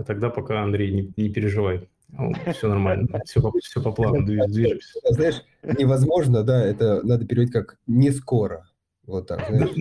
Тогда 0.06 0.30
пока, 0.30 0.62
Андрей, 0.62 0.92
не, 0.92 1.14
не 1.16 1.30
переживай. 1.30 1.90
Ну, 2.10 2.34
все 2.54 2.70
нормально, 2.70 3.08
все, 3.26 3.42
все 3.62 3.82
по 3.82 3.92
плану 3.92 4.26
движемся. 4.26 5.00
Знаешь, 5.10 5.44
невозможно, 5.64 6.44
да, 6.44 6.64
это 6.64 7.02
надо 7.04 7.26
переводить 7.26 7.54
как 7.54 7.78
«не 7.88 8.12
скоро». 8.12 8.70
Вот 9.06 9.28
так, 9.28 9.46
знаешь. 9.50 9.72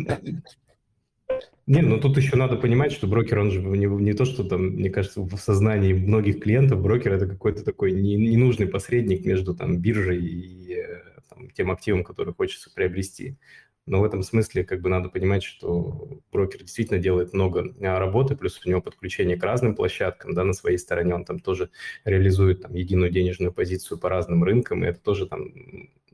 Не, 1.67 1.81
ну 1.81 1.99
тут 1.99 2.19
еще 2.19 2.37
надо 2.37 2.57
понимать, 2.57 2.93
что 2.93 3.07
брокер, 3.07 3.39
он 3.39 3.51
же 3.51 3.61
не, 3.63 3.87
не 3.87 4.13
то, 4.13 4.27
что 4.27 4.45
там, 4.45 4.67
мне 4.67 4.91
кажется, 4.91 5.23
в 5.23 5.37
сознании 5.39 5.95
многих 5.95 6.41
клиентов 6.41 6.83
брокер 6.83 7.15
это 7.15 7.27
какой-то 7.27 7.65
такой 7.65 7.93
не, 7.93 8.17
ненужный 8.17 8.67
посредник 8.67 9.25
между 9.25 9.55
там 9.55 9.79
биржей 9.79 10.23
и 10.23 10.75
э, 10.75 11.01
там, 11.31 11.49
тем 11.51 11.71
активом, 11.71 12.05
который 12.05 12.35
хочется 12.35 12.71
приобрести. 12.75 13.39
Но 13.87 14.01
в 14.01 14.05
этом 14.05 14.23
смысле 14.23 14.65
как 14.65 14.81
бы 14.81 14.89
надо 14.89 15.11
понимать, 15.11 15.43
что 15.43 16.21
брокер 16.33 16.61
действительно 16.61 16.99
делает 16.99 17.35
много 17.35 17.75
а, 17.83 17.99
работы, 17.99 18.35
плюс 18.35 18.61
у 18.65 18.69
него 18.69 18.81
подключение 18.81 19.37
к 19.37 19.45
разным 19.45 19.75
площадкам, 19.75 20.33
да, 20.33 20.43
на 20.45 20.55
своей 20.55 20.79
стороне 20.79 21.15
он 21.15 21.25
там 21.25 21.39
тоже 21.39 21.71
реализует 22.05 22.63
там 22.63 22.75
единую 22.75 23.11
денежную 23.11 23.53
позицию 23.53 23.99
по 23.99 24.09
разным 24.09 24.43
рынкам, 24.43 24.85
и 24.85 24.89
это 24.89 25.01
тоже 25.01 25.27
там 25.27 25.53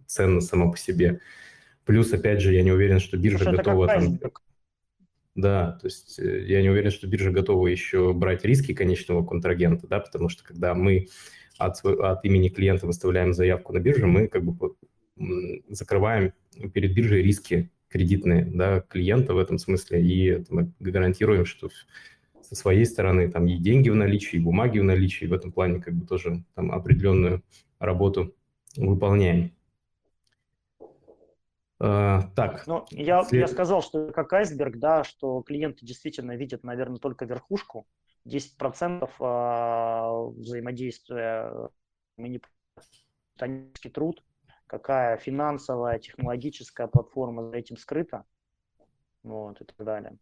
ценно 0.07 0.41
само 0.41 0.73
по 0.73 0.77
себе. 0.77 1.21
Плюс, 1.85 2.13
опять 2.13 2.41
же, 2.41 2.53
я 2.53 2.63
не 2.63 2.73
уверен, 2.73 2.99
что 2.99 3.17
биржа 3.17 3.45
Слушай, 3.45 3.57
готова 3.57 3.87
там... 3.87 4.19
Да, 5.37 5.79
то 5.81 5.87
есть 5.87 6.19
э, 6.19 6.45
я 6.47 6.61
не 6.61 6.71
уверен, 6.71 6.91
что 6.91 7.07
биржа 7.07 7.31
готова 7.31 7.69
еще 7.69 8.13
брать 8.13 8.45
риски 8.45 8.75
конечного 8.75 9.25
контрагента, 9.25 9.87
да, 9.87 10.01
потому 10.01 10.29
что 10.29 10.43
когда 10.43 10.75
мы 10.75 11.07
от, 11.57 11.85
от 11.85 12.25
имени 12.25 12.49
клиента 12.49 12.87
выставляем 12.87 13.33
заявку 13.33 13.73
на 13.73 13.79
биржу, 13.79 14.09
мы 14.09 14.27
как 14.27 14.45
бы 14.45 14.75
закрываем 15.69 16.33
перед 16.73 16.95
биржей 16.95 17.23
риски 17.23 17.71
кредитные 17.89 18.45
да, 18.45 18.81
клиента 18.81 19.35
в 19.35 19.39
этом 19.39 19.59
смысле, 19.59 20.01
и 20.03 20.45
мы 20.49 20.73
гарантируем, 20.79 21.45
что 21.45 21.71
со 22.41 22.55
своей 22.55 22.87
стороны 22.87 23.31
там 23.31 23.47
и 23.47 23.57
деньги 23.57 23.91
в 23.91 23.95
наличии, 23.95 24.37
и 24.37 24.41
бумаги 24.41 24.79
в 24.79 24.85
наличии, 24.85 25.27
в 25.27 25.33
этом 25.33 25.53
плане 25.53 25.81
как 25.81 25.95
бы 25.95 26.07
тоже 26.07 26.45
там 26.55 26.73
определенную 26.73 27.43
работу 27.79 28.35
выполняем. 28.77 29.53
Uh, 31.81 32.25
так. 32.37 32.67
Ну, 32.67 32.85
я, 32.91 33.25
след... 33.25 33.41
я 33.41 33.49
сказал, 33.49 33.83
что 33.83 34.13
как 34.13 34.31
айсберг, 34.35 34.77
да, 34.77 35.03
что 35.03 35.41
клиенты 35.41 35.87
действительно 35.87 36.37
видят, 36.37 36.63
наверное, 36.63 36.99
только 36.99 37.25
верхушку, 37.25 37.87
10% 38.27 39.09
uh, 39.19 40.31
взаимодействия 40.33 41.71
титанический 43.35 43.91
труд, 43.91 44.23
какая 44.71 45.17
финансовая, 45.17 45.99
технологическая 45.99 46.87
платформа 46.87 47.51
за 47.51 47.57
этим 47.57 47.77
скрыта, 47.77 48.25
вот, 49.25 49.61
и 49.61 49.65
так 49.65 49.85
далее. 49.85 50.17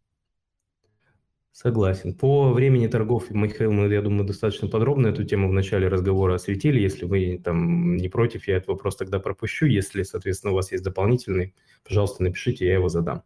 Согласен. 1.52 2.14
По 2.14 2.52
времени 2.52 2.86
торгов, 2.86 3.30
Михаил, 3.30 3.72
мы, 3.72 3.92
я 3.92 4.00
думаю, 4.00 4.24
достаточно 4.24 4.68
подробно 4.68 5.08
эту 5.08 5.24
тему 5.24 5.48
в 5.48 5.52
начале 5.52 5.88
разговора 5.88 6.36
осветили. 6.36 6.80
Если 6.80 7.04
вы 7.04 7.38
там 7.44 7.96
не 7.96 8.08
против, 8.08 8.48
я 8.48 8.56
этот 8.56 8.68
вопрос 8.68 8.96
тогда 8.96 9.18
пропущу. 9.18 9.66
Если, 9.66 10.02
соответственно, 10.02 10.52
у 10.52 10.56
вас 10.56 10.72
есть 10.72 10.84
дополнительный, 10.84 11.54
пожалуйста, 11.86 12.22
напишите, 12.22 12.64
я 12.64 12.74
его 12.74 12.88
задам. 12.88 13.24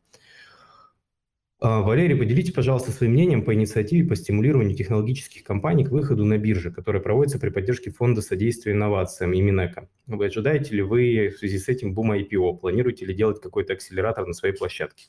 А, 1.64 1.80
Валерий, 1.80 2.16
поделитесь, 2.16 2.52
пожалуйста, 2.52 2.90
своим 2.90 3.12
мнением 3.12 3.44
по 3.44 3.54
инициативе 3.54 4.04
по 4.08 4.16
стимулированию 4.16 4.74
технологических 4.76 5.44
компаний 5.44 5.84
к 5.84 5.90
выходу 5.90 6.24
на 6.24 6.36
бирже, 6.36 6.72
которая 6.72 7.00
проводится 7.00 7.38
при 7.38 7.50
поддержке 7.50 7.92
Фонда 7.92 8.20
содействия 8.20 8.72
инновациям 8.72 9.32
и 9.32 9.40
Минэко. 9.40 9.88
Вы 10.08 10.26
ожидаете 10.26 10.74
ли 10.74 10.82
вы 10.82 11.28
в 11.28 11.38
связи 11.38 11.58
с 11.58 11.68
этим 11.68 11.94
бума 11.94 12.18
IPO? 12.18 12.58
Планируете 12.58 13.06
ли 13.06 13.14
делать 13.14 13.40
какой-то 13.40 13.74
акселератор 13.74 14.26
на 14.26 14.32
своей 14.32 14.56
площадке? 14.56 15.04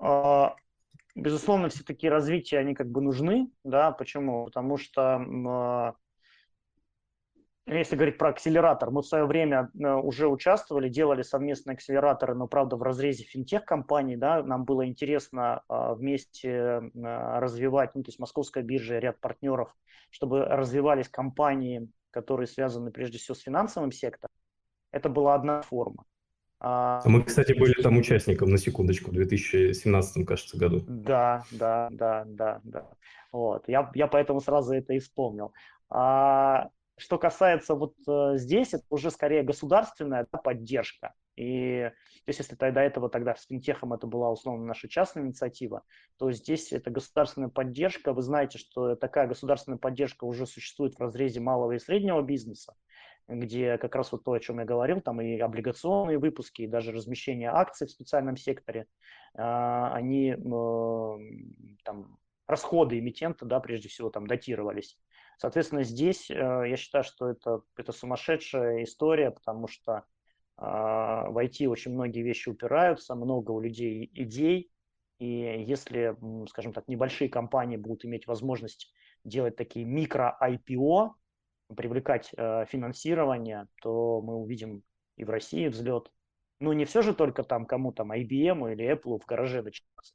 А, 0.00 0.56
безусловно, 1.14 1.68
все 1.68 1.84
такие 1.84 2.10
развития, 2.10 2.58
они 2.58 2.74
как 2.74 2.90
бы 2.90 3.00
нужны, 3.00 3.48
да, 3.62 3.92
почему? 3.92 4.46
Потому 4.46 4.76
что 4.76 5.24
а, 5.46 5.94
если 7.78 7.96
говорить 7.96 8.18
про 8.18 8.30
акселератор, 8.30 8.90
мы 8.90 9.02
в 9.02 9.06
свое 9.06 9.26
время 9.26 9.70
э, 9.78 9.92
уже 9.92 10.28
участвовали, 10.28 10.88
делали 10.88 11.22
совместные 11.22 11.74
акселераторы, 11.74 12.34
но, 12.34 12.48
правда, 12.48 12.76
в 12.76 12.82
разрезе 12.82 13.24
финтех-компаний, 13.24 14.16
да, 14.16 14.42
нам 14.42 14.64
было 14.64 14.86
интересно 14.86 15.62
а, 15.68 15.94
вместе 15.94 16.82
развивать, 16.94 17.94
ну, 17.94 18.02
то 18.02 18.08
есть 18.08 18.18
московская 18.18 18.62
биржа, 18.62 18.98
ряд 18.98 19.20
партнеров, 19.20 19.74
чтобы 20.10 20.44
развивались 20.44 21.08
компании, 21.08 21.88
которые 22.10 22.46
связаны 22.46 22.90
прежде 22.90 23.18
всего 23.18 23.34
с 23.34 23.40
финансовым 23.40 23.92
сектором. 23.92 24.32
Это 24.90 25.08
была 25.08 25.34
одна 25.34 25.62
форма. 25.62 26.04
А, 26.58 27.00
мы, 27.06 27.22
кстати, 27.22 27.52
были 27.52 27.72
там 27.80 27.96
участником, 27.96 28.50
на 28.50 28.58
секундочку, 28.58 29.10
в 29.10 29.14
2017, 29.14 30.26
кажется, 30.26 30.58
году. 30.58 30.84
Да, 30.86 31.44
да, 31.50 31.88
да, 31.90 32.24
да, 32.26 32.60
да. 32.64 32.86
Вот. 33.32 33.68
Я, 33.68 33.90
я 33.94 34.06
поэтому 34.08 34.40
сразу 34.40 34.74
это 34.74 34.92
и 34.92 34.98
вспомнил. 34.98 35.52
А, 35.88 36.68
что 37.00 37.18
касается 37.18 37.74
вот 37.74 37.94
э, 38.06 38.36
здесь, 38.36 38.74
это 38.74 38.84
уже 38.90 39.10
скорее 39.10 39.42
государственная 39.42 40.26
да, 40.30 40.38
поддержка. 40.38 41.14
И 41.36 41.90
то 42.24 42.28
есть 42.28 42.38
если 42.38 42.54
до 42.54 42.80
этого 42.80 43.08
тогда 43.08 43.34
с 43.34 43.46
финтехом 43.46 43.92
это 43.92 44.06
была 44.06 44.30
условно 44.30 44.66
наша 44.66 44.88
частная 44.88 45.24
инициатива, 45.24 45.82
то 46.18 46.30
здесь 46.30 46.72
это 46.72 46.90
государственная 46.90 47.48
поддержка. 47.48 48.12
Вы 48.12 48.22
знаете, 48.22 48.58
что 48.58 48.94
такая 48.94 49.26
государственная 49.26 49.78
поддержка 49.78 50.24
уже 50.24 50.46
существует 50.46 50.94
в 50.94 51.00
разрезе 51.00 51.40
малого 51.40 51.72
и 51.72 51.78
среднего 51.78 52.22
бизнеса 52.22 52.74
где 53.28 53.78
как 53.78 53.94
раз 53.94 54.10
вот 54.10 54.24
то, 54.24 54.32
о 54.32 54.40
чем 54.40 54.58
я 54.58 54.64
говорил, 54.64 55.00
там 55.00 55.20
и 55.20 55.38
облигационные 55.38 56.18
выпуски, 56.18 56.62
и 56.62 56.66
даже 56.66 56.90
размещение 56.90 57.50
акций 57.50 57.86
в 57.86 57.90
специальном 57.90 58.36
секторе, 58.36 58.86
а, 59.34 59.94
они 59.94 60.34
там 61.84 62.18
расходы 62.46 62.98
эмитента, 62.98 63.44
да, 63.44 63.60
прежде 63.60 63.88
всего, 63.88 64.10
там 64.10 64.26
датировались. 64.26 64.98
Соответственно, 65.40 65.84
здесь 65.84 66.30
э, 66.30 66.34
я 66.34 66.76
считаю, 66.76 67.02
что 67.02 67.30
это, 67.30 67.62
это 67.74 67.92
сумасшедшая 67.92 68.84
история, 68.84 69.30
потому 69.30 69.68
что 69.68 70.04
а, 70.58 71.30
в 71.30 71.38
IT 71.38 71.66
очень 71.66 71.94
многие 71.94 72.20
вещи 72.20 72.50
упираются, 72.50 73.14
много 73.14 73.50
у 73.52 73.60
людей 73.60 74.10
идей, 74.12 74.70
и 75.18 75.64
если, 75.66 76.14
скажем 76.50 76.74
так, 76.74 76.88
небольшие 76.88 77.30
компании 77.30 77.78
будут 77.78 78.04
иметь 78.04 78.26
возможность 78.26 78.92
делать 79.24 79.56
такие 79.56 79.86
микро-IPO, 79.86 81.12
привлекать 81.74 82.32
э, 82.36 82.66
финансирование, 82.66 83.66
то 83.80 84.20
мы 84.20 84.36
увидим 84.36 84.82
и 85.16 85.24
в 85.24 85.30
России 85.30 85.68
взлет. 85.68 86.12
Ну, 86.58 86.74
не 86.74 86.84
все 86.84 87.00
же 87.00 87.14
только 87.14 87.44
там 87.44 87.64
кому 87.64 87.92
там 87.92 88.12
IBM 88.12 88.72
или 88.72 88.92
Apple 88.92 89.18
в 89.18 89.24
гараже 89.24 89.62
начинаться. 89.62 90.12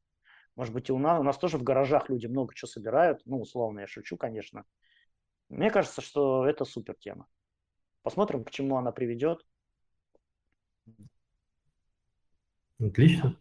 Может 0.56 0.72
быть, 0.72 0.88
и 0.90 0.94
у 0.94 1.00
нас, 1.00 1.20
у 1.20 1.24
нас 1.24 1.40
тоже 1.40 1.58
в 1.58 1.64
гаражах 1.64 2.10
люди 2.12 2.28
много 2.28 2.54
чего 2.54 2.68
собирают. 2.68 3.24
Ну, 3.26 3.42
условно, 3.42 3.80
я 3.80 3.88
шучу, 3.88 4.18
конечно. 4.18 4.66
Мне 5.50 5.70
кажется, 5.70 6.02
что 6.02 6.46
это 6.46 6.66
супер 6.66 6.96
тема. 6.96 7.28
Посмотрим, 8.02 8.44
к 8.44 8.52
чему 8.52 8.78
она 8.78 8.92
приведет. 8.92 9.46
Отлично. 12.80 13.36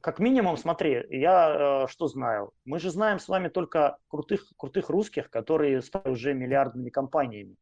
Как 0.00 0.18
минимум, 0.18 0.58
смотри, 0.58 1.02
я 1.08 1.84
э, 1.84 1.88
что 1.88 2.08
знаю? 2.08 2.52
Мы 2.66 2.78
же 2.78 2.90
знаем 2.90 3.18
с 3.18 3.26
вами 3.26 3.48
только 3.48 3.96
крутых, 4.08 4.52
крутых 4.58 4.90
русских, 4.90 5.30
которые 5.30 5.80
стали 5.80 6.12
уже 6.12 6.34
миллиардными 6.34 6.90
компаниями. 6.90 7.56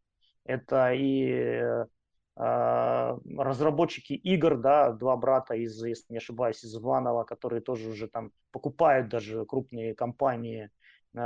Это 0.44 0.92
и 0.92 1.28
э, 1.30 1.86
разработчики 2.34 4.14
игр, 4.14 4.56
да, 4.56 4.90
два 4.90 5.16
брата 5.16 5.54
из, 5.54 5.80
если 5.84 6.12
не 6.14 6.18
ошибаюсь, 6.18 6.64
из 6.64 6.76
Иванова, 6.76 7.22
которые 7.22 7.60
тоже 7.60 7.88
уже 7.88 8.08
там 8.08 8.32
покупают 8.50 9.08
даже 9.08 9.44
крупные 9.46 9.94
компании 9.94 10.70
э, 11.14 11.18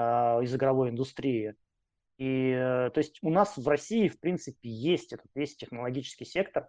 из 0.43 0.55
игровой 0.55 0.91
индустрии. 0.91 1.55
И 2.19 2.51
э, 2.51 2.91
то 2.91 2.99
есть 2.99 3.19
у 3.23 3.31
нас 3.31 3.57
в 3.57 3.69
России, 3.69 4.09
в 4.09 4.19
принципе, 4.19 4.69
есть 4.69 5.13
этот 5.13 5.27
весь 5.35 5.57
технологический 5.57 6.25
сектор, 6.25 6.69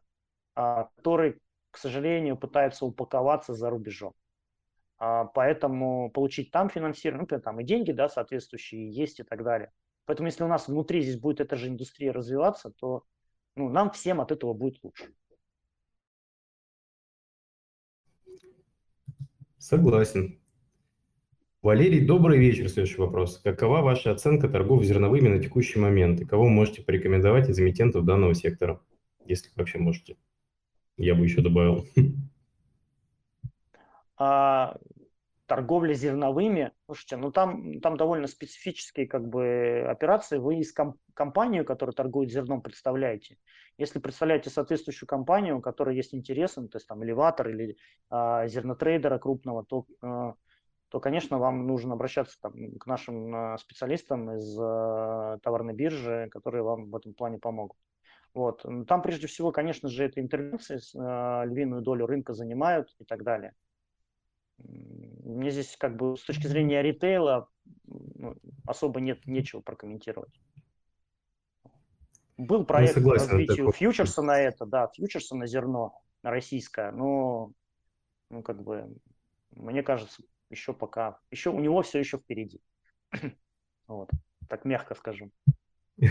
э, 0.55 0.85
который, 0.95 1.39
к 1.71 1.77
сожалению, 1.77 2.37
пытается 2.37 2.85
упаковаться 2.85 3.53
за 3.53 3.69
рубежом. 3.69 4.13
А, 4.99 5.25
поэтому 5.25 6.09
получить 6.09 6.51
там 6.51 6.69
финансирование, 6.69 7.21
например, 7.21 7.43
там 7.43 7.59
и 7.59 7.63
деньги, 7.63 7.91
да, 7.91 8.09
соответствующие 8.09 8.91
есть 8.91 9.19
и 9.19 9.23
так 9.23 9.43
далее. 9.43 9.71
Поэтому 10.05 10.27
если 10.27 10.43
у 10.43 10.47
нас 10.47 10.67
внутри 10.67 11.01
здесь 11.01 11.19
будет 11.19 11.39
эта 11.39 11.55
же 11.55 11.67
индустрия 11.67 12.11
развиваться, 12.11 12.71
то 12.71 13.03
ну, 13.55 13.69
нам 13.69 13.91
всем 13.91 14.21
от 14.21 14.31
этого 14.31 14.53
будет 14.53 14.83
лучше. 14.83 15.13
Согласен. 19.57 20.39
Валерий, 21.63 22.05
добрый 22.05 22.37
вечер. 22.37 22.69
Следующий 22.69 23.01
вопрос. 23.01 23.39
Какова 23.39 23.81
ваша 23.81 24.11
оценка 24.11 24.47
торгов 24.47 24.83
зерновыми 24.83 25.27
на 25.27 25.41
текущий 25.41 25.79
момент? 25.79 26.21
И 26.21 26.25
кого 26.25 26.47
можете 26.47 26.83
порекомендовать 26.83 27.49
из 27.49 27.59
эмитентов 27.59 28.05
данного 28.05 28.35
сектора? 28.35 28.79
Если 29.25 29.49
вообще 29.55 29.79
можете. 29.79 30.17
Я 30.97 31.15
бы 31.15 31.23
еще 31.23 31.41
добавил. 31.41 31.85
А, 34.19 34.77
торговля 35.47 35.93
зерновыми, 35.93 36.71
слушайте, 36.85 37.17
ну 37.17 37.31
там, 37.31 37.79
там 37.81 37.97
довольно 37.97 38.27
специфические 38.27 39.07
как 39.07 39.27
бы 39.27 39.85
операции. 39.87 40.37
Вы 40.37 40.59
из 40.59 40.71
ком- 40.73 40.99
компанию, 41.13 41.65
которая 41.65 41.93
торгует 41.93 42.31
зерном, 42.31 42.61
представляете. 42.61 43.37
Если 43.77 43.99
представляете 43.99 44.49
соответствующую 44.49 45.07
компанию, 45.07 45.57
у 45.57 45.61
которой 45.61 45.95
есть 45.95 46.13
интерес, 46.13 46.55
ну, 46.55 46.67
то 46.67 46.77
есть 46.77 46.87
там 46.87 47.03
элеватор 47.03 47.49
или 47.49 47.77
а, 48.09 48.47
зернотрейдера 48.47 49.17
крупного, 49.19 49.65
то, 49.65 49.85
а, 50.01 50.33
то, 50.89 50.99
конечно, 50.99 51.37
вам 51.37 51.67
нужно 51.67 51.93
обращаться 51.93 52.37
там, 52.41 52.53
к 52.79 52.85
нашим 52.85 53.35
а, 53.35 53.57
специалистам 53.57 54.31
из 54.31 54.57
а, 54.59 55.37
товарной 55.43 55.73
биржи, 55.73 56.29
которые 56.31 56.63
вам 56.63 56.89
в 56.89 56.95
этом 56.95 57.13
плане 57.13 57.39
помогут. 57.39 57.77
Вот. 58.33 58.65
Там 58.87 59.01
прежде 59.01 59.27
всего, 59.27 59.51
конечно 59.51 59.89
же, 59.89 60.05
это 60.05 60.21
интервенции, 60.21 60.79
а, 60.97 61.43
львиную 61.43 61.81
долю 61.81 62.05
рынка 62.05 62.33
занимают 62.33 62.95
и 62.99 63.03
так 63.03 63.23
далее. 63.23 63.53
Мне 64.59 65.51
здесь 65.51 65.75
как 65.77 65.97
бы 65.97 66.17
с 66.17 66.23
точки 66.23 66.47
зрения 66.47 66.81
ритейла 66.81 67.49
ну, 67.85 68.35
особо 68.65 69.01
нет 69.01 69.25
нечего 69.27 69.61
прокомментировать. 69.61 70.33
Был 72.37 72.65
проект 72.65 73.03
по 73.03 73.13
развитию 73.13 73.71
фьючерса 73.71 74.21
на 74.21 74.39
это, 74.39 74.65
да, 74.65 74.87
фьючерса 74.87 75.35
на 75.35 75.47
зерно 75.47 75.99
на 76.23 76.31
российское, 76.31 76.91
но 76.91 77.51
ну, 78.29 78.41
как 78.43 78.61
бы, 78.63 78.95
мне 79.51 79.83
кажется, 79.83 80.23
еще 80.49 80.73
пока, 80.73 81.19
еще 81.31 81.49
у 81.49 81.59
него 81.59 81.81
все 81.81 81.99
еще 81.99 82.17
впереди. 82.17 82.61
вот, 83.87 84.09
так 84.47 84.65
мягко 84.65 84.95
скажу. 84.95 85.31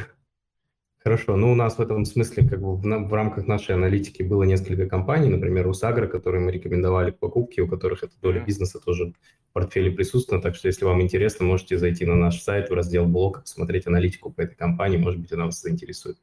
Хорошо, 1.06 1.36
ну 1.36 1.52
у 1.52 1.54
нас 1.54 1.78
в 1.78 1.80
этом 1.80 2.04
смысле 2.04 2.48
как 2.48 2.60
бы 2.60 2.74
в, 2.74 2.82
в 2.82 3.14
рамках 3.14 3.46
нашей 3.46 3.76
аналитики 3.76 4.24
было 4.24 4.42
несколько 4.42 4.88
компаний, 4.88 5.28
например, 5.28 5.64
Русагра, 5.64 6.08
которые 6.08 6.44
мы 6.44 6.50
рекомендовали 6.50 7.12
к 7.12 7.20
покупке, 7.20 7.62
у 7.62 7.68
которых 7.68 8.02
эта 8.02 8.18
доля 8.20 8.40
бизнеса 8.40 8.80
тоже 8.80 9.12
в 9.50 9.52
портфеле 9.52 9.92
присутствует, 9.92 10.42
так 10.42 10.56
что 10.56 10.66
если 10.66 10.84
вам 10.84 11.00
интересно, 11.00 11.46
можете 11.46 11.78
зайти 11.78 12.04
на 12.04 12.16
наш 12.16 12.42
сайт 12.42 12.70
в 12.70 12.74
раздел 12.74 13.06
блог, 13.06 13.42
посмотреть 13.42 13.86
аналитику 13.86 14.32
по 14.32 14.40
этой 14.40 14.56
компании, 14.56 14.96
может 14.96 15.20
быть, 15.20 15.32
она 15.32 15.44
вас 15.44 15.62
заинтересует. 15.62 16.18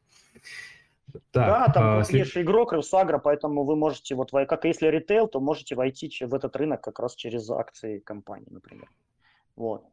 Так, 1.32 1.48
да, 1.48 1.68
там 1.72 1.84
а, 1.84 2.04
крупнейший 2.04 2.32
след... 2.32 2.46
игрок 2.46 2.74
Русагра, 2.74 3.20
поэтому 3.20 3.64
вы 3.66 3.76
можете, 3.76 4.16
вот 4.16 4.32
как 4.32 4.66
если 4.66 4.88
ритейл, 4.88 5.28
то 5.28 5.40
можете 5.40 5.76
войти 5.76 6.10
в 6.26 6.34
этот 6.34 6.56
рынок 6.56 6.82
как 6.82 7.00
раз 7.00 7.16
через 7.16 7.50
акции 7.50 8.00
компании, 8.00 8.50
например. 8.50 8.90
Вот. 9.56 9.84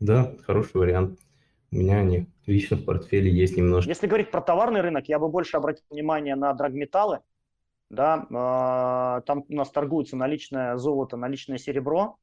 Да, 0.00 0.34
хороший 0.44 0.76
вариант. 0.76 1.20
У 1.70 1.76
меня 1.76 1.98
они 1.98 2.26
лично 2.46 2.76
в 2.76 2.84
портфеле 2.84 3.30
есть 3.30 3.56
немножко. 3.56 3.88
Если 3.88 4.06
говорить 4.06 4.30
про 4.30 4.42
товарный 4.42 4.82
рынок, 4.82 5.08
я 5.08 5.18
бы 5.18 5.28
больше 5.28 5.56
обратил 5.56 5.84
внимание 5.90 6.34
на 6.34 6.52
драгметаллы. 6.52 7.20
Да, 7.88 8.26
э, 8.28 9.22
там 9.26 9.44
у 9.48 9.54
нас 9.54 9.70
торгуется 9.70 10.16
наличное 10.16 10.76
золото, 10.76 11.16
наличное 11.16 11.58
серебро. 11.58 12.18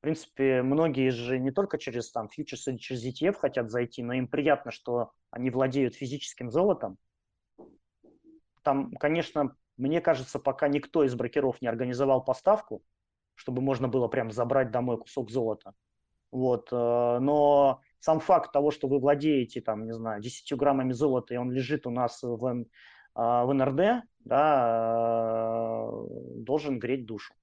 принципе, 0.00 0.62
многие 0.62 1.10
же 1.10 1.38
не 1.38 1.50
только 1.52 1.78
через 1.78 2.10
там 2.10 2.28
фьючерс 2.28 2.68
или 2.68 2.76
через 2.76 3.04
ETF 3.04 3.34
хотят 3.34 3.70
зайти, 3.70 4.02
но 4.02 4.14
им 4.14 4.26
приятно, 4.26 4.70
что 4.70 5.12
они 5.30 5.50
владеют 5.50 5.94
физическим 5.94 6.50
золотом. 6.50 6.98
Там, 8.62 8.92
конечно, 8.92 9.56
мне 9.76 10.00
кажется, 10.00 10.38
пока 10.38 10.68
никто 10.68 11.04
из 11.04 11.14
брокеров 11.14 11.60
не 11.60 11.68
организовал 11.68 12.24
поставку, 12.24 12.82
чтобы 13.34 13.62
можно 13.62 13.88
было 13.88 14.08
прям 14.08 14.30
забрать 14.30 14.70
домой 14.70 14.98
кусок 14.98 15.30
золота. 15.30 15.74
Вот, 16.30 16.68
э, 16.72 17.18
но 17.20 17.80
сам 18.00 18.20
факт 18.20 18.52
того, 18.52 18.70
что 18.70 18.88
вы 18.88 18.98
владеете, 18.98 19.60
там, 19.60 19.84
не 19.84 19.92
знаю, 19.92 20.22
10 20.22 20.56
граммами 20.56 20.92
золота, 20.92 21.34
и 21.34 21.36
он 21.36 21.50
лежит 21.50 21.86
у 21.86 21.90
нас 21.90 22.22
в, 22.22 22.64
а, 23.14 23.44
в 23.44 23.52
НРД, 23.52 24.04
да, 24.20 25.88
э, 25.88 25.90
должен 26.36 26.78
греть 26.78 27.04
душу. 27.04 27.34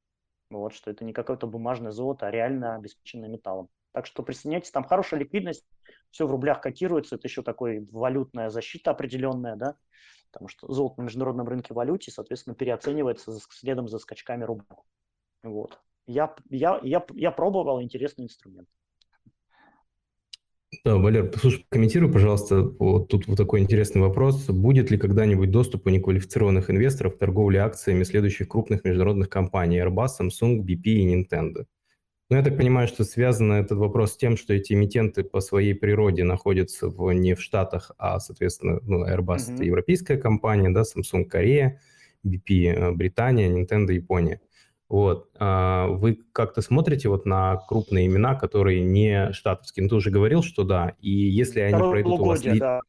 Вот, 0.50 0.74
что 0.74 0.90
это 0.90 1.06
не 1.06 1.14
какое-то 1.14 1.46
бумажное 1.46 1.92
золото, 1.92 2.26
а 2.26 2.32
реально 2.32 2.76
обеспеченное 2.76 3.30
металлом. 3.30 3.70
Так 3.92 4.08
что 4.08 4.24
присоединяйтесь, 4.24 4.72
там 4.72 4.84
хорошая 4.84 5.20
ликвидность, 5.20 5.68
все 6.10 6.26
в 6.26 6.32
рублях 6.32 6.60
котируется, 6.60 7.16
это 7.16 7.28
еще 7.28 7.44
такой 7.44 7.88
валютная 7.92 8.50
защита 8.50 8.92
определенная, 8.92 9.56
да, 9.56 9.76
потому 10.32 10.48
что 10.48 10.72
золото 10.72 11.02
на 11.02 11.06
международном 11.06 11.48
рынке 11.48 11.74
валюте, 11.74 12.12
соответственно, 12.12 12.56
переоценивается 12.56 13.38
следом 13.50 13.88
за 13.88 14.00
скачками 14.00 14.44
рубля. 14.44 14.66
Вот. 15.44 15.80
Я, 16.08 16.36
я, 16.50 16.80
я, 16.84 17.06
я 17.14 17.32
пробовал 17.32 17.82
интересный 17.82 18.26
инструмент. 18.26 18.68
Да, 20.86 20.98
Валер, 20.98 21.32
послушай, 21.32 21.66
комментируй, 21.70 22.12
пожалуйста, 22.12 22.62
вот 22.62 23.08
тут 23.08 23.28
вот 23.28 23.38
такой 23.38 23.60
интересный 23.60 24.02
вопрос. 24.02 24.48
Будет 24.48 24.92
ли 24.92 24.98
когда-нибудь 24.98 25.50
доступ 25.50 25.88
у 25.88 25.90
неквалифицированных 25.90 26.70
инвесторов 26.70 27.16
к 27.16 27.20
торговле 27.20 27.60
акциями 27.60 28.04
следующих 28.04 28.48
крупных 28.48 28.84
международных 28.84 29.30
компаний 29.30 29.80
Airbus, 29.80 30.10
Samsung, 30.20 30.60
BP 30.62 30.84
и 30.84 31.16
Nintendo? 31.16 31.66
Ну, 32.30 32.38
я 32.38 32.44
так 32.44 32.58
понимаю, 32.58 32.88
что 32.88 33.04
связано 33.04 33.54
этот 33.54 33.80
вопрос 33.80 34.14
с 34.14 34.18
тем, 34.18 34.38
что 34.38 34.54
эти 34.54 34.74
эмитенты 34.74 35.24
по 35.24 35.42
своей 35.42 35.74
природе 35.74 36.24
находятся 36.24 36.88
в, 36.88 37.12
не 37.12 37.34
в 37.34 37.42
Штатах, 37.42 37.92
а, 37.98 38.20
соответственно, 38.20 38.80
ну, 38.84 39.04
Airbus 39.04 39.38
mm-hmm. 39.38 39.54
это 39.56 39.64
европейская 39.64 40.18
компания, 40.18 40.70
да, 40.70 40.82
Samsung 40.82 41.26
Корея, 41.26 41.82
BP 42.24 42.68
э, 42.68 42.92
Британия, 42.92 43.50
Nintendo 43.50 43.92
Япония. 43.92 44.42
Вот. 44.90 45.30
А 45.40 45.88
вы 45.88 46.20
как-то 46.32 46.62
смотрите 46.62 47.10
вот 47.10 47.26
на 47.26 47.58
крупные 47.68 48.06
имена, 48.06 48.36
которые 48.36 48.82
не 48.82 49.34
штатовские? 49.34 49.84
Ну, 49.84 49.90
ты 49.90 49.96
уже 49.96 50.12
говорил, 50.12 50.44
что 50.44 50.64
да. 50.64 50.96
И 51.00 51.10
если 51.10 51.62
они 51.62 51.74
Второе 51.74 51.92
пройдут 51.92 52.20
у 52.20 52.26
вас... 52.26 52.44
Ли... 52.44 52.60
Да. 52.60 52.82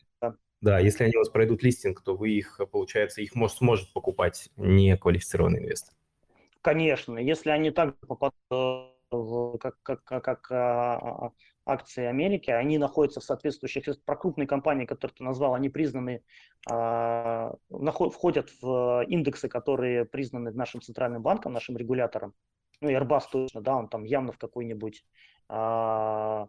да, 0.61 0.79
если 0.81 1.05
они 1.05 1.17
у 1.17 1.21
вас 1.21 1.31
пройдут 1.31 1.63
листинг, 1.63 2.03
то 2.03 2.15
вы 2.15 2.31
их, 2.33 2.61
получается, 2.71 3.23
их 3.23 3.35
может, 3.35 3.57
сможет 3.57 3.91
покупать 3.95 4.51
неквалифицированный 4.59 5.61
инвестор. 5.61 5.95
Конечно. 6.61 7.19
Если 7.19 7.49
они 7.49 7.71
так 7.71 7.97
попадут 8.07 8.35
как, 9.11 9.77
как, 9.83 10.05
как, 10.05 10.25
как 10.25 10.51
а, 10.51 11.33
акции 11.67 12.05
Америки, 12.05 12.51
они 12.51 12.79
находятся 12.79 13.21
в 13.21 13.25
соответствующих, 13.25 13.85
про 14.05 14.17
крупные 14.17 14.47
компании, 14.47 14.87
которые 14.87 15.15
ты 15.17 15.25
назвал, 15.25 15.55
они 15.55 15.69
признаны, 15.69 16.23
а, 16.71 17.55
входят 17.69 18.51
в 18.61 19.05
индексы, 19.09 19.49
которые 19.49 20.05
признаны 20.05 20.53
нашим 20.53 20.81
центральным 20.81 21.23
банком, 21.23 21.53
нашим 21.53 21.77
регулятором. 21.77 22.35
Ну, 22.81 22.91
Airbus 22.91 23.23
точно, 23.31 23.61
да, 23.61 23.77
он 23.77 23.89
там 23.89 24.05
явно 24.05 24.33
в 24.33 24.39
какой-нибудь, 24.39 25.05
а, 25.49 26.47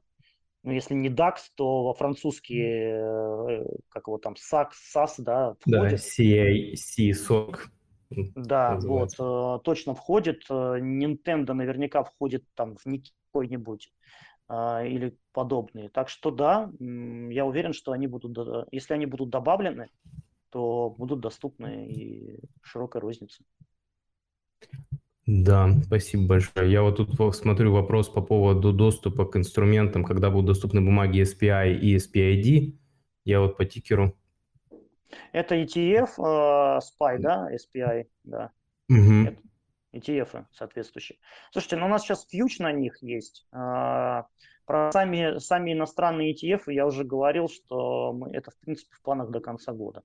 ну, 0.63 0.71
если 0.71 0.93
не 0.93 1.09
DAX, 1.09 1.37
то 1.55 1.83
во 1.83 1.93
французские, 1.95 3.01
э, 3.01 3.65
как 3.89 4.07
его 4.07 4.19
там, 4.19 4.35
SAC, 4.35 4.69
SAS, 4.95 5.15
да, 5.17 5.55
входит. 5.59 5.89
Да, 5.91 5.95
CIC, 5.95 7.57
Да, 8.35 8.77
вот, 8.79 9.13
э, 9.19 9.59
точно 9.63 9.93
входит. 9.93 10.43
Э, 10.49 10.79
Nintendo 10.79 11.53
наверняка 11.53 12.03
входит 12.03 12.43
там 12.55 12.75
в 12.75 12.83
какой-нибудь 13.31 13.91
а, 14.47 14.83
или 14.83 15.17
подобные. 15.31 15.89
Так 15.89 16.09
что 16.09 16.31
да, 16.31 16.71
я 16.79 17.45
уверен, 17.45 17.73
что 17.73 17.93
они 17.93 18.07
будут, 18.07 18.67
если 18.71 18.93
они 18.93 19.05
будут 19.05 19.29
добавлены, 19.29 19.87
то 20.49 20.93
будут 20.97 21.21
доступны 21.21 21.87
и 21.87 22.39
широкой 22.61 22.99
рознице. 23.01 23.43
Да, 25.25 25.69
спасибо 25.85 26.27
большое. 26.27 26.69
Я 26.69 26.81
вот 26.81 26.97
тут 26.97 27.35
смотрю 27.35 27.71
вопрос 27.71 28.09
по 28.09 28.21
поводу 28.21 28.73
доступа 28.73 29.25
к 29.25 29.37
инструментам, 29.37 30.03
когда 30.03 30.29
будут 30.29 30.47
доступны 30.47 30.81
бумаги 30.81 31.21
SPI 31.21 31.79
и 31.79 31.95
SPID. 31.95 32.77
Я 33.23 33.39
вот 33.39 33.55
по 33.55 33.63
тикеру. 33.63 34.17
Это 35.31 35.55
ETF, 35.55 36.11
э, 36.17 36.79
SPY, 36.79 37.17
да, 37.19 37.49
SPI, 37.53 38.07
да. 38.23 38.51
Угу. 38.89 39.37
ETF 39.93 40.45
соответствующие. 40.53 41.19
Слушайте, 41.51 41.77
ну 41.77 41.85
у 41.85 41.89
нас 41.89 42.03
сейчас 42.03 42.27
фьюч 42.27 42.59
на 42.59 42.71
них 42.71 43.01
есть. 43.01 43.45
А, 43.51 44.27
про 44.65 44.91
сами, 44.91 45.39
сами 45.39 45.73
иностранные 45.73 46.33
ETF 46.33 46.71
я 46.71 46.85
уже 46.85 47.03
говорил, 47.03 47.49
что 47.49 48.13
мы, 48.13 48.31
это 48.31 48.51
в 48.51 48.57
принципе 48.59 48.95
в 48.95 49.01
планах 49.01 49.29
до 49.31 49.41
конца 49.41 49.73
года. 49.73 50.03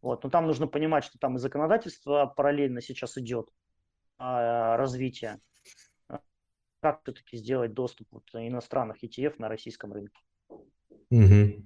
Вот. 0.00 0.22
Но 0.22 0.30
там 0.30 0.46
нужно 0.46 0.66
понимать, 0.66 1.04
что 1.04 1.18
там 1.18 1.36
и 1.36 1.38
законодательство 1.38 2.26
параллельно 2.26 2.80
сейчас 2.80 3.16
идет 3.18 3.48
а, 4.18 4.76
развитие. 4.76 5.40
Как 6.80 7.00
все-таки 7.02 7.38
сделать 7.38 7.72
доступ 7.72 8.08
вот, 8.10 8.24
иностранных 8.34 9.02
ETF 9.02 9.36
на 9.38 9.48
российском 9.48 9.92
рынке? 9.92 10.20
Угу. 11.10 11.64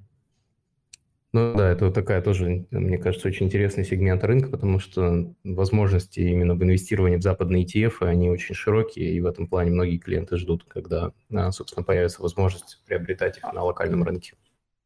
Ну 1.33 1.55
да, 1.55 1.70
это 1.70 1.85
вот 1.85 1.95
такая 1.95 2.22
тоже, 2.22 2.66
мне 2.70 2.97
кажется, 2.97 3.29
очень 3.29 3.47
интересный 3.47 3.85
сегмент 3.85 4.24
рынка, 4.24 4.49
потому 4.49 4.79
что 4.79 5.35
возможности 5.45 6.20
именно 6.20 6.55
в 6.55 6.62
инвестировании 6.62 7.18
в 7.18 7.22
западные 7.22 7.66
ETF, 7.66 7.97
они 8.01 8.31
очень 8.31 8.55
широкие, 8.55 9.12
и 9.12 9.20
в 9.20 9.26
этом 9.26 9.47
плане 9.47 9.70
многие 9.70 9.99
клиенты 9.99 10.39
ждут, 10.39 10.64
когда, 10.64 11.12
а, 11.31 11.53
собственно, 11.53 11.85
появится 11.85 12.22
возможность 12.22 12.83
приобретать 12.87 13.37
их 13.37 13.53
на 13.53 13.62
локальном 13.62 14.05
рынке. 14.05 14.37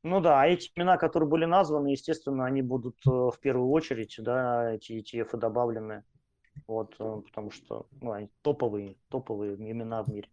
Ну 0.03 0.21
да, 0.21 0.43
а 0.43 0.47
эти 0.49 0.69
имена, 0.75 0.97
которые 0.97 1.29
были 1.29 1.45
названы, 1.45 1.89
естественно, 1.89 2.45
они 2.45 2.61
будут 2.61 2.97
э, 3.07 3.11
в 3.11 3.37
первую 3.41 3.71
очередь, 3.71 4.17
да, 4.19 4.75
эти 4.75 4.95
ETF 4.95 5.39
добавлены, 5.39 6.03
вот, 6.67 6.97
э, 6.99 7.21
потому 7.25 7.53
что 7.53 7.87
ну, 8.01 8.11
они 8.11 8.29
топовые, 8.43 8.97
топовые 9.11 9.55
имена 9.55 10.03
в 10.03 10.09
мире, 10.09 10.29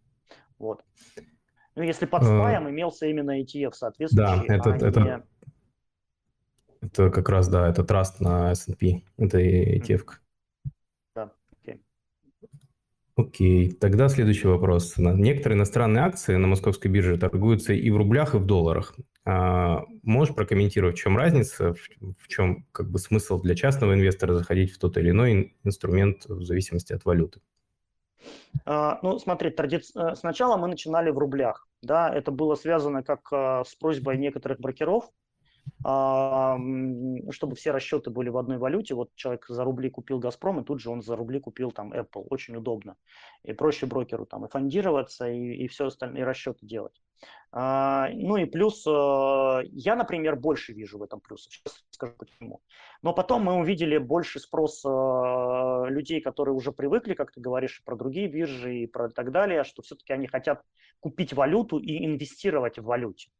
вот. 0.58 0.82
Ну, 1.76 1.84
если 1.84 2.06
под 2.06 2.24
спаем 2.24 2.66
э, 2.66 2.70
имелся 2.70 3.06
именно 3.06 3.40
ETF, 3.40 3.74
соответственно, 3.74 4.44
да, 4.48 4.54
это, 4.56 4.72
а 4.72 4.76
это... 4.76 5.24
Это 6.80 7.10
как 7.10 7.28
раз, 7.28 7.48
да, 7.48 7.68
это 7.68 7.84
траст 7.84 8.20
на 8.20 8.52
S&P, 8.52 9.02
это 9.18 9.38
ETF. 9.38 10.04
Да, 11.14 11.32
окей. 11.60 11.82
Окей, 13.16 13.72
тогда 13.72 14.08
следующий 14.08 14.48
вопрос. 14.48 14.94
Некоторые 14.96 15.58
иностранные 15.58 16.04
акции 16.04 16.36
на 16.36 16.46
московской 16.46 16.90
бирже 16.90 17.18
торгуются 17.18 17.74
и 17.74 17.90
в 17.90 17.96
рублях, 17.96 18.34
и 18.34 18.38
в 18.38 18.46
долларах. 18.46 18.94
А, 19.26 19.84
можешь 20.02 20.34
прокомментировать, 20.34 20.96
в 20.96 21.00
чем 21.00 21.16
разница, 21.16 21.74
в, 21.74 22.28
чем 22.28 22.66
как 22.72 22.90
бы 22.90 22.98
смысл 22.98 23.40
для 23.40 23.54
частного 23.54 23.94
инвестора 23.94 24.34
заходить 24.34 24.72
в 24.72 24.78
тот 24.78 24.96
или 24.96 25.10
иной 25.10 25.56
инструмент 25.62 26.24
в 26.26 26.42
зависимости 26.42 26.94
от 26.94 27.04
валюты? 27.04 27.40
А, 28.64 28.98
ну, 29.02 29.18
смотри, 29.18 29.50
тради... 29.50 29.80
Э, 29.94 30.14
сначала 30.14 30.56
мы 30.56 30.68
начинали 30.68 31.10
в 31.10 31.18
рублях. 31.18 31.68
Да, 31.82 32.12
это 32.12 32.30
было 32.30 32.54
связано 32.54 33.02
как 33.02 33.28
а, 33.32 33.64
с 33.64 33.74
просьбой 33.74 34.18
некоторых 34.18 34.60
брокеров 34.60 35.10
чтобы 35.82 37.56
все 37.56 37.70
расчеты 37.70 38.10
были 38.10 38.28
в 38.28 38.36
одной 38.36 38.58
валюте. 38.58 38.94
Вот 38.94 39.14
человек 39.14 39.46
за 39.48 39.64
рубли 39.64 39.88
купил 39.88 40.18
«Газпром», 40.18 40.60
и 40.60 40.64
тут 40.64 40.80
же 40.80 40.90
он 40.90 41.02
за 41.02 41.16
рубли 41.16 41.40
купил 41.40 41.70
там 41.70 41.92
Apple. 41.92 42.26
Очень 42.28 42.56
удобно. 42.56 42.96
И 43.44 43.52
проще 43.52 43.86
брокеру 43.86 44.26
там 44.26 44.44
и 44.44 44.48
фондироваться, 44.48 45.28
и, 45.28 45.54
и 45.54 45.68
все 45.68 45.86
остальные 45.86 46.24
расчеты 46.24 46.66
делать. 46.66 47.00
А, 47.52 48.08
ну 48.12 48.36
и 48.36 48.44
плюс, 48.44 48.86
э, 48.86 48.90
я, 49.72 49.96
например, 49.96 50.36
больше 50.36 50.72
вижу 50.72 50.98
в 50.98 51.02
этом 51.02 51.20
плюс. 51.20 51.44
Сейчас 51.44 51.82
скажу 51.90 52.14
почему. 52.16 52.60
Но 53.02 53.12
потом 53.12 53.42
мы 53.42 53.54
увидели 53.54 53.98
больше 53.98 54.38
спрос 54.38 54.84
э, 54.84 54.88
людей, 55.88 56.20
которые 56.20 56.54
уже 56.54 56.70
привыкли, 56.70 57.14
как 57.14 57.32
ты 57.32 57.40
говоришь, 57.40 57.82
про 57.84 57.96
другие 57.96 58.28
биржи 58.28 58.80
и 58.80 58.86
про 58.86 59.08
так 59.08 59.32
далее, 59.32 59.64
что 59.64 59.82
все-таки 59.82 60.12
они 60.12 60.28
хотят 60.28 60.62
купить 61.00 61.32
валюту 61.32 61.78
и 61.78 62.04
инвестировать 62.04 62.78
в 62.78 62.84
валюте. 62.84 63.30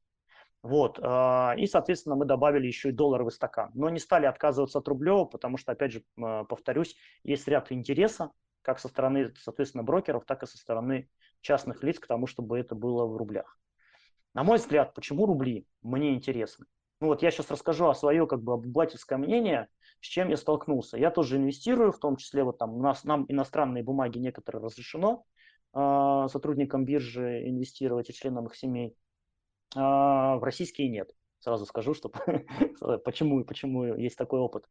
Вот. 0.63 0.99
А, 1.03 1.55
и, 1.57 1.67
соответственно, 1.67 2.17
мы 2.17 2.27
добавили 2.27 2.67
еще 2.67 2.91
и 2.91 2.93
долларовый 2.93 3.33
стакан. 3.33 3.71
Но 3.75 3.89
не 3.89 3.99
стали 3.99 4.27
отказываться 4.27 4.79
от 4.79 4.89
рублевого, 4.89 5.25
потому 5.25 5.57
что, 5.57 5.73
опять 5.73 5.93
же, 5.93 6.05
а, 6.21 6.45
повторюсь, 6.45 6.97
есть 7.25 7.49
ряд 7.49 7.73
интереса, 7.73 8.31
как 8.63 8.79
со 8.79 8.89
стороны, 8.89 9.33
соответственно, 9.39 9.85
брокеров, 9.85 10.25
так 10.27 10.43
и 10.43 10.47
со 10.47 10.59
стороны 10.59 11.09
частных 11.41 11.83
лиц 11.83 11.99
к 11.99 12.07
тому, 12.07 12.27
чтобы 12.27 12.59
это 12.59 12.75
было 12.75 13.07
в 13.07 13.17
рублях. 13.17 13.59
На 14.35 14.45
мой 14.45 14.59
взгляд, 14.59 14.95
почему 14.95 15.27
рубли? 15.27 15.67
Мне 15.83 16.15
интересно. 16.15 16.67
Ну 17.01 17.09
вот 17.09 17.23
я 17.23 17.31
сейчас 17.31 17.51
расскажу 17.51 17.89
о 17.89 17.95
свое 17.95 18.27
как 18.27 18.43
бы 18.43 18.53
обывательское 18.53 19.19
мнение, 19.19 19.69
с 20.01 20.07
чем 20.07 20.29
я 20.29 20.37
столкнулся. 20.37 20.99
Я 20.99 21.11
тоже 21.11 21.39
инвестирую, 21.39 21.93
в 21.93 21.99
том 21.99 22.17
числе 22.17 22.45
вот 22.45 22.59
там 22.59 22.75
у 22.75 22.81
нас 22.81 23.05
нам 23.05 23.25
иностранные 23.29 23.83
бумаги 23.83 24.19
некоторые 24.19 24.63
разрешено 24.63 25.25
э, 25.75 26.27
сотрудникам 26.31 26.85
биржи 26.85 27.49
инвестировать 27.49 28.11
и 28.11 28.13
членам 28.13 28.47
их 28.47 28.55
семей. 28.55 28.95
А, 29.77 30.37
в 30.37 30.45
российские 30.45 30.89
нет. 30.89 31.11
Сразу 31.41 31.65
скажу, 31.67 31.95
что 31.95 32.11
почему, 33.05 33.45
почему 33.45 33.95
есть 33.97 34.17
такой 34.17 34.41
опыт. 34.41 34.65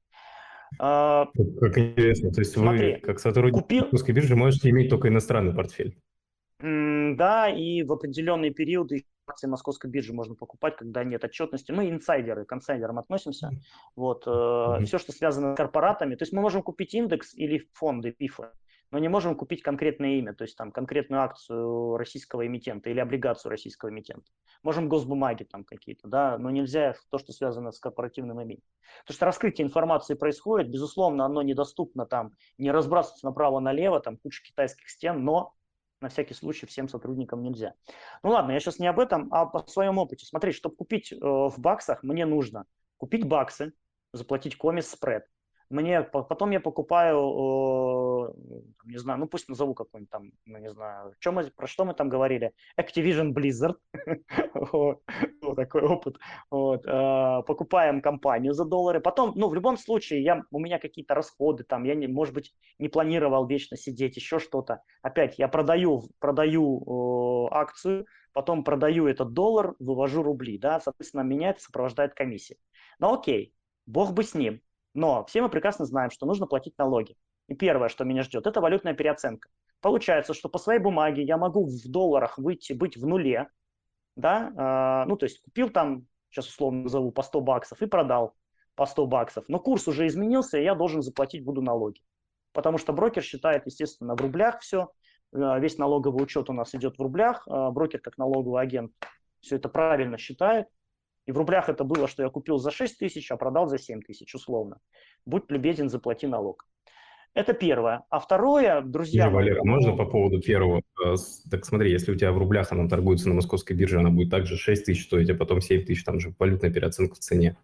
А, 0.77 1.27
как 1.59 1.77
интересно. 1.77 2.31
То 2.31 2.41
есть 2.41 2.53
Смотри, 2.53 2.95
вы, 2.95 2.99
как 2.99 3.19
сотрудник 3.19 3.61
купил... 3.61 3.87
русской 3.91 4.11
биржи, 4.11 4.35
можете 4.35 4.69
иметь 4.69 4.89
только 4.89 5.07
иностранный 5.07 5.53
портфель. 5.53 5.97
Да, 6.61 7.49
и 7.49 7.83
в 7.83 7.91
определенные 7.93 8.51
периоды 8.51 9.05
акции 9.27 9.47
московской 9.47 9.89
биржи 9.89 10.13
можно 10.13 10.35
покупать, 10.35 10.75
когда 10.75 11.03
нет 11.03 11.23
отчетности. 11.23 11.71
Мы 11.71 11.89
инсайдеры, 11.89 12.45
к 12.45 12.53
инсайдерам 12.53 12.99
относимся. 12.99 13.51
Вот, 13.95 14.27
mm-hmm. 14.27 14.85
все, 14.85 14.97
что 14.97 15.11
связано 15.11 15.53
с 15.53 15.57
корпоратами. 15.57 16.15
То 16.15 16.23
есть 16.23 16.33
мы 16.33 16.41
можем 16.41 16.61
купить 16.61 16.93
индекс 16.93 17.33
или 17.33 17.67
фонды, 17.73 18.11
пифы 18.11 18.49
но 18.91 18.99
не 18.99 19.07
можем 19.07 19.35
купить 19.35 19.61
конкретное 19.61 20.17
имя, 20.17 20.33
то 20.33 20.43
есть 20.43 20.57
там 20.57 20.71
конкретную 20.71 21.21
акцию 21.21 21.97
российского 21.97 22.45
эмитента 22.45 22.89
или 22.89 22.99
облигацию 22.99 23.49
российского 23.49 23.89
эмитента. 23.89 24.31
Можем 24.63 24.89
госбумаги 24.89 25.43
там 25.43 25.63
какие-то, 25.63 26.07
да, 26.07 26.37
но 26.37 26.49
нельзя 26.49 26.95
то, 27.09 27.17
что 27.17 27.31
связано 27.31 27.71
с 27.71 27.79
корпоративным 27.79 28.41
имением. 28.41 28.63
То 29.05 29.13
что 29.13 29.25
раскрытие 29.25 29.67
информации 29.67 30.15
происходит, 30.15 30.71
безусловно, 30.71 31.25
оно 31.25 31.41
недоступно 31.41 32.05
там, 32.05 32.33
не 32.57 32.71
разбрасываться 32.71 33.25
направо-налево, 33.25 33.99
там 33.99 34.17
куча 34.17 34.43
китайских 34.43 34.89
стен, 34.89 35.23
но 35.23 35.53
на 36.01 36.09
всякий 36.09 36.33
случай 36.33 36.65
всем 36.65 36.87
сотрудникам 36.87 37.41
нельзя. 37.43 37.73
Ну 38.23 38.31
ладно, 38.31 38.51
я 38.51 38.59
сейчас 38.59 38.79
не 38.79 38.87
об 38.87 38.99
этом, 38.99 39.27
а 39.31 39.45
по 39.45 39.67
своем 39.67 39.97
опыте. 39.97 40.25
Смотри, 40.25 40.51
чтобы 40.51 40.75
купить 40.75 41.11
э, 41.11 41.17
в 41.21 41.55
баксах, 41.57 42.03
мне 42.03 42.25
нужно 42.25 42.65
купить 42.97 43.27
баксы, 43.27 43.73
заплатить 44.13 44.57
комис 44.57 44.89
спред, 44.89 45.25
мне 45.69 46.01
потом 46.01 46.51
я 46.51 46.59
покупаю, 46.59 48.33
не 48.85 48.97
знаю, 48.97 49.19
ну 49.19 49.27
пусть 49.27 49.47
назову 49.49 49.73
какой-нибудь 49.73 50.09
там, 50.09 50.31
ну 50.45 50.57
не 50.57 50.69
знаю, 50.69 51.13
чем 51.19 51.35
мы, 51.35 51.43
про 51.45 51.67
что 51.67 51.85
мы 51.85 51.93
там 51.93 52.09
говорили, 52.09 52.53
Activision 52.79 53.33
Blizzard, 53.33 53.75
вот, 54.53 55.01
такой 55.55 55.83
опыт, 55.83 56.17
вот, 56.49 56.85
а, 56.87 57.43
покупаем 57.43 58.01
компанию 58.01 58.53
за 58.53 58.65
доллары, 58.65 58.99
потом, 58.99 59.33
ну 59.35 59.47
в 59.47 59.53
любом 59.53 59.77
случае, 59.77 60.23
я, 60.23 60.43
у 60.51 60.59
меня 60.59 60.79
какие-то 60.79 61.13
расходы 61.13 61.63
там, 61.63 61.83
я, 61.83 61.93
не, 61.93 62.07
может 62.07 62.33
быть, 62.33 62.53
не 62.79 62.89
планировал 62.89 63.45
вечно 63.45 63.77
сидеть, 63.77 64.15
еще 64.15 64.39
что-то, 64.39 64.81
опять 65.03 65.37
я 65.37 65.47
продаю, 65.47 66.09
продаю 66.19 67.47
акцию, 67.51 68.05
потом 68.33 68.63
продаю 68.63 69.07
этот 69.07 69.33
доллар, 69.33 69.75
вывожу 69.79 70.23
рубли, 70.23 70.57
да, 70.57 70.79
соответственно, 70.79 71.21
меня 71.21 71.51
это 71.51 71.61
сопровождает 71.61 72.13
комиссия. 72.13 72.57
Ну 72.99 73.13
окей, 73.13 73.53
бог 73.85 74.13
бы 74.13 74.23
с 74.23 74.33
ним, 74.33 74.61
но 74.93 75.25
все 75.25 75.41
мы 75.41 75.49
прекрасно 75.49 75.85
знаем, 75.85 76.11
что 76.11 76.25
нужно 76.25 76.47
платить 76.47 76.77
налоги. 76.77 77.15
И 77.47 77.55
первое, 77.55 77.89
что 77.89 78.03
меня 78.03 78.23
ждет, 78.23 78.47
это 78.47 78.61
валютная 78.61 78.93
переоценка. 78.93 79.49
Получается, 79.81 80.33
что 80.33 80.49
по 80.49 80.57
своей 80.57 80.79
бумаге 80.79 81.23
я 81.23 81.37
могу 81.37 81.65
в 81.65 81.87
долларах 81.87 82.37
выйти, 82.37 82.73
быть 82.73 82.97
в 82.97 83.05
нуле, 83.05 83.47
да, 84.15 85.03
э, 85.03 85.09
ну, 85.09 85.15
то 85.15 85.25
есть 85.25 85.41
купил 85.41 85.69
там, 85.69 86.05
сейчас 86.29 86.47
условно 86.47 86.83
назову, 86.83 87.11
по 87.11 87.23
100 87.23 87.41
баксов 87.41 87.81
и 87.81 87.85
продал 87.85 88.35
по 88.75 88.85
100 88.85 89.07
баксов, 89.07 89.45
но 89.47 89.59
курс 89.59 89.87
уже 89.87 90.07
изменился, 90.07 90.57
и 90.57 90.63
я 90.63 90.75
должен 90.75 91.01
заплатить 91.01 91.43
буду 91.43 91.61
налоги. 91.61 92.01
Потому 92.53 92.77
что 92.77 92.93
брокер 92.93 93.23
считает, 93.23 93.65
естественно, 93.65 94.15
в 94.15 94.21
рублях 94.21 94.59
все, 94.59 94.91
э, 95.33 95.59
весь 95.59 95.77
налоговый 95.77 96.23
учет 96.23 96.49
у 96.49 96.53
нас 96.53 96.75
идет 96.75 96.97
в 96.97 97.01
рублях, 97.01 97.47
э, 97.47 97.69
брокер 97.71 97.99
как 97.99 98.17
налоговый 98.17 98.61
агент 98.61 98.91
все 99.41 99.55
это 99.55 99.69
правильно 99.69 100.17
считает, 100.17 100.67
и 101.29 101.31
в 101.31 101.37
рублях 101.37 101.69
это 101.69 101.83
было, 101.83 102.07
что 102.07 102.23
я 102.23 102.29
купил 102.29 102.57
за 102.57 102.71
6 102.71 102.97
тысяч, 102.97 103.31
а 103.31 103.37
продал 103.37 103.67
за 103.67 103.77
7 103.77 104.01
тысяч, 104.01 104.33
условно. 104.33 104.79
Будь 105.27 105.43
любезен, 105.51 105.87
заплати 105.87 106.25
налог. 106.25 106.67
Это 107.35 107.53
первое. 107.53 108.01
А 108.09 108.19
второе, 108.19 108.81
друзья... 108.81 109.29
Валера, 109.29 109.61
ну... 109.63 109.73
можно 109.73 109.95
по 109.95 110.05
поводу 110.05 110.41
первого? 110.41 110.81
Э, 111.05 111.13
так 111.51 111.65
смотри, 111.65 111.91
если 111.91 112.13
у 112.13 112.15
тебя 112.15 112.31
в 112.31 112.39
рублях 112.39 112.71
она 112.71 112.89
торгуется 112.89 113.29
на 113.29 113.35
московской 113.35 113.75
бирже, 113.75 113.99
она 113.99 114.09
будет 114.09 114.31
также 114.31 114.57
6 114.57 114.85
тысяч 114.85 115.05
стоить, 115.05 115.29
а 115.29 115.35
потом 115.35 115.61
7 115.61 115.85
тысяч, 115.85 116.03
там 116.03 116.19
же 116.19 116.33
валютная 116.39 116.71
переоценка 116.71 117.13
в 117.13 117.19
цене. 117.19 117.55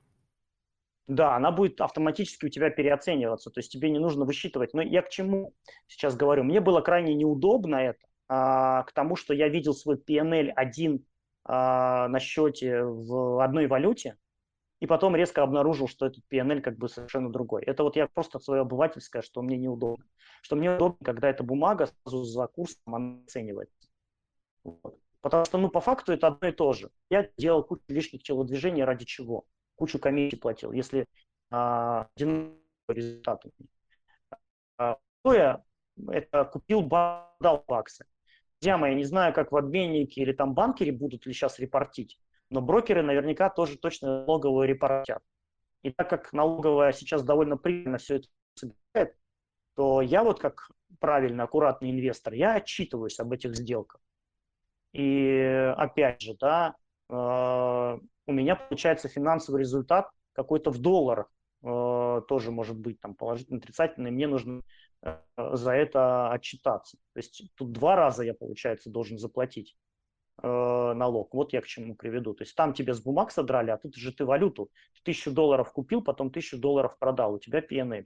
Да, 1.07 1.35
она 1.35 1.51
будет 1.51 1.81
автоматически 1.81 2.45
у 2.45 2.49
тебя 2.49 2.69
переоцениваться, 2.69 3.49
то 3.49 3.57
есть 3.61 3.71
тебе 3.71 3.89
не 3.89 3.97
нужно 3.97 4.25
высчитывать. 4.25 4.75
Но 4.75 4.83
я 4.83 5.01
к 5.01 5.09
чему 5.09 5.55
сейчас 5.87 6.15
говорю? 6.15 6.43
Мне 6.43 6.61
было 6.61 6.81
крайне 6.81 7.15
неудобно 7.15 7.77
это, 7.77 8.05
а, 8.27 8.83
к 8.83 8.91
тому, 8.91 9.15
что 9.15 9.33
я 9.33 9.49
видел 9.49 9.73
свой 9.73 9.97
PNL 9.97 10.51
один 10.55 11.03
на 11.47 12.19
счете 12.19 12.83
в 12.83 13.43
одной 13.43 13.67
валюте, 13.67 14.17
и 14.79 14.87
потом 14.87 15.15
резко 15.15 15.41
обнаружил, 15.41 15.87
что 15.87 16.05
этот 16.05 16.23
PNL 16.31 16.61
как 16.61 16.77
бы 16.77 16.89
совершенно 16.89 17.31
другой. 17.31 17.63
Это 17.63 17.83
вот 17.83 17.95
я 17.95 18.07
просто 18.07 18.39
свое 18.39 18.61
обывательское, 18.61 19.21
что 19.21 19.41
мне 19.41 19.57
неудобно. 19.57 20.05
Что 20.41 20.55
мне 20.55 20.75
удобно, 20.75 21.03
когда 21.03 21.29
эта 21.29 21.43
бумага 21.43 21.87
сразу 21.87 22.23
за 22.23 22.47
курсом 22.47 23.23
оценивается. 23.25 23.89
Вот. 24.63 24.99
Потому 25.21 25.45
что, 25.45 25.57
ну, 25.57 25.69
по 25.69 25.81
факту 25.81 26.11
это 26.11 26.27
одно 26.27 26.49
и 26.49 26.51
то 26.51 26.73
же. 26.73 26.91
Я 27.09 27.27
делал 27.37 27.63
кучу 27.63 27.81
лишних 27.87 28.21
телодвижений 28.21 28.83
ради 28.83 29.05
чего? 29.05 29.45
Кучу 29.75 29.97
комиссий 29.97 30.37
платил, 30.37 30.71
если 30.71 31.07
а, 31.49 32.07
один 32.15 32.59
результат. 32.87 33.43
А, 34.77 34.97
второе, 35.21 35.65
это 36.09 36.45
купил, 36.45 36.83
дал 36.83 37.63
баксы. 37.67 38.05
Друзья 38.65 38.79
мои, 38.79 38.95
не 38.95 39.03
знаю, 39.03 39.31
как 39.31 39.51
в 39.51 39.57
обменнике 39.57 40.21
или 40.21 40.31
там 40.31 40.55
банкере 40.55 40.91
будут 40.91 41.27
ли 41.27 41.33
сейчас 41.33 41.59
репортить, 41.59 42.17
но 42.49 42.61
брокеры 42.61 43.03
наверняка 43.03 43.51
тоже 43.51 43.77
точно 43.77 44.25
налоговые 44.25 44.67
репортят. 44.67 45.21
И 45.83 45.91
так 45.91 46.09
как 46.09 46.33
налоговая 46.33 46.91
сейчас 46.91 47.21
довольно 47.21 47.57
прибыльно 47.57 47.99
все 47.99 48.15
это 48.15 48.27
собирает, 48.55 49.15
то 49.75 50.01
я 50.01 50.23
вот 50.23 50.39
как 50.39 50.71
правильно, 50.99 51.43
аккуратный 51.43 51.91
инвестор, 51.91 52.33
я 52.33 52.55
отчитываюсь 52.55 53.19
об 53.19 53.33
этих 53.33 53.55
сделках. 53.55 54.01
И 54.93 55.71
опять 55.77 56.21
же, 56.21 56.33
да, 56.33 56.73
э, 57.07 57.13
у 57.13 58.31
меня 58.31 58.55
получается 58.55 59.09
финансовый 59.09 59.59
результат 59.59 60.09
какой-то 60.33 60.71
в 60.71 60.79
долларах, 60.79 61.31
э, 61.61 62.21
тоже 62.27 62.49
может 62.49 62.79
быть 62.79 62.99
там 62.99 63.13
положительный, 63.13 63.59
отрицательный, 63.59 64.09
мне 64.09 64.25
нужно 64.25 64.63
за 65.37 65.71
это 65.71 66.31
отчитаться. 66.31 66.97
То 67.13 67.19
есть 67.19 67.43
тут 67.55 67.71
два 67.71 67.95
раза 67.95 68.23
я, 68.23 68.33
получается, 68.33 68.89
должен 68.89 69.17
заплатить 69.17 69.77
э, 70.41 70.47
налог. 70.47 71.33
Вот 71.33 71.53
я 71.53 71.61
к 71.61 71.67
чему 71.67 71.95
приведу. 71.95 72.33
То 72.33 72.43
есть 72.43 72.55
там 72.55 72.73
тебе 72.73 72.93
с 72.93 73.01
бумаг 73.01 73.31
содрали, 73.31 73.71
а 73.71 73.77
тут 73.77 73.95
же 73.95 74.11
ты 74.11 74.25
валюту. 74.25 74.71
Тысячу 75.03 75.31
долларов 75.31 75.71
купил, 75.71 76.01
потом 76.01 76.31
тысячу 76.31 76.57
долларов 76.57 76.97
продал. 76.97 77.33
У 77.33 77.39
тебя 77.39 77.59
PNL. 77.59 78.05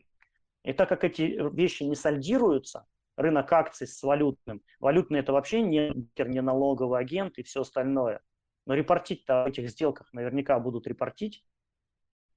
И 0.63 0.73
так 0.73 0.89
как 0.89 1.03
эти 1.03 1.39
вещи 1.55 1.83
не 1.83 1.95
сальдируются, 1.95 2.85
рынок 3.15 3.51
акций 3.51 3.87
с 3.87 4.01
валютным, 4.03 4.61
валютный 4.79 5.19
это 5.19 5.33
вообще 5.33 5.61
не, 5.61 5.93
не 6.17 6.41
налоговый 6.41 6.99
агент 6.99 7.37
и 7.37 7.43
все 7.43 7.61
остальное. 7.61 8.21
Но 8.65 8.73
репортить-то 8.73 9.43
в 9.43 9.47
этих 9.47 9.69
сделках 9.69 10.11
наверняка 10.13 10.59
будут 10.59 10.87
репортить. 10.87 11.43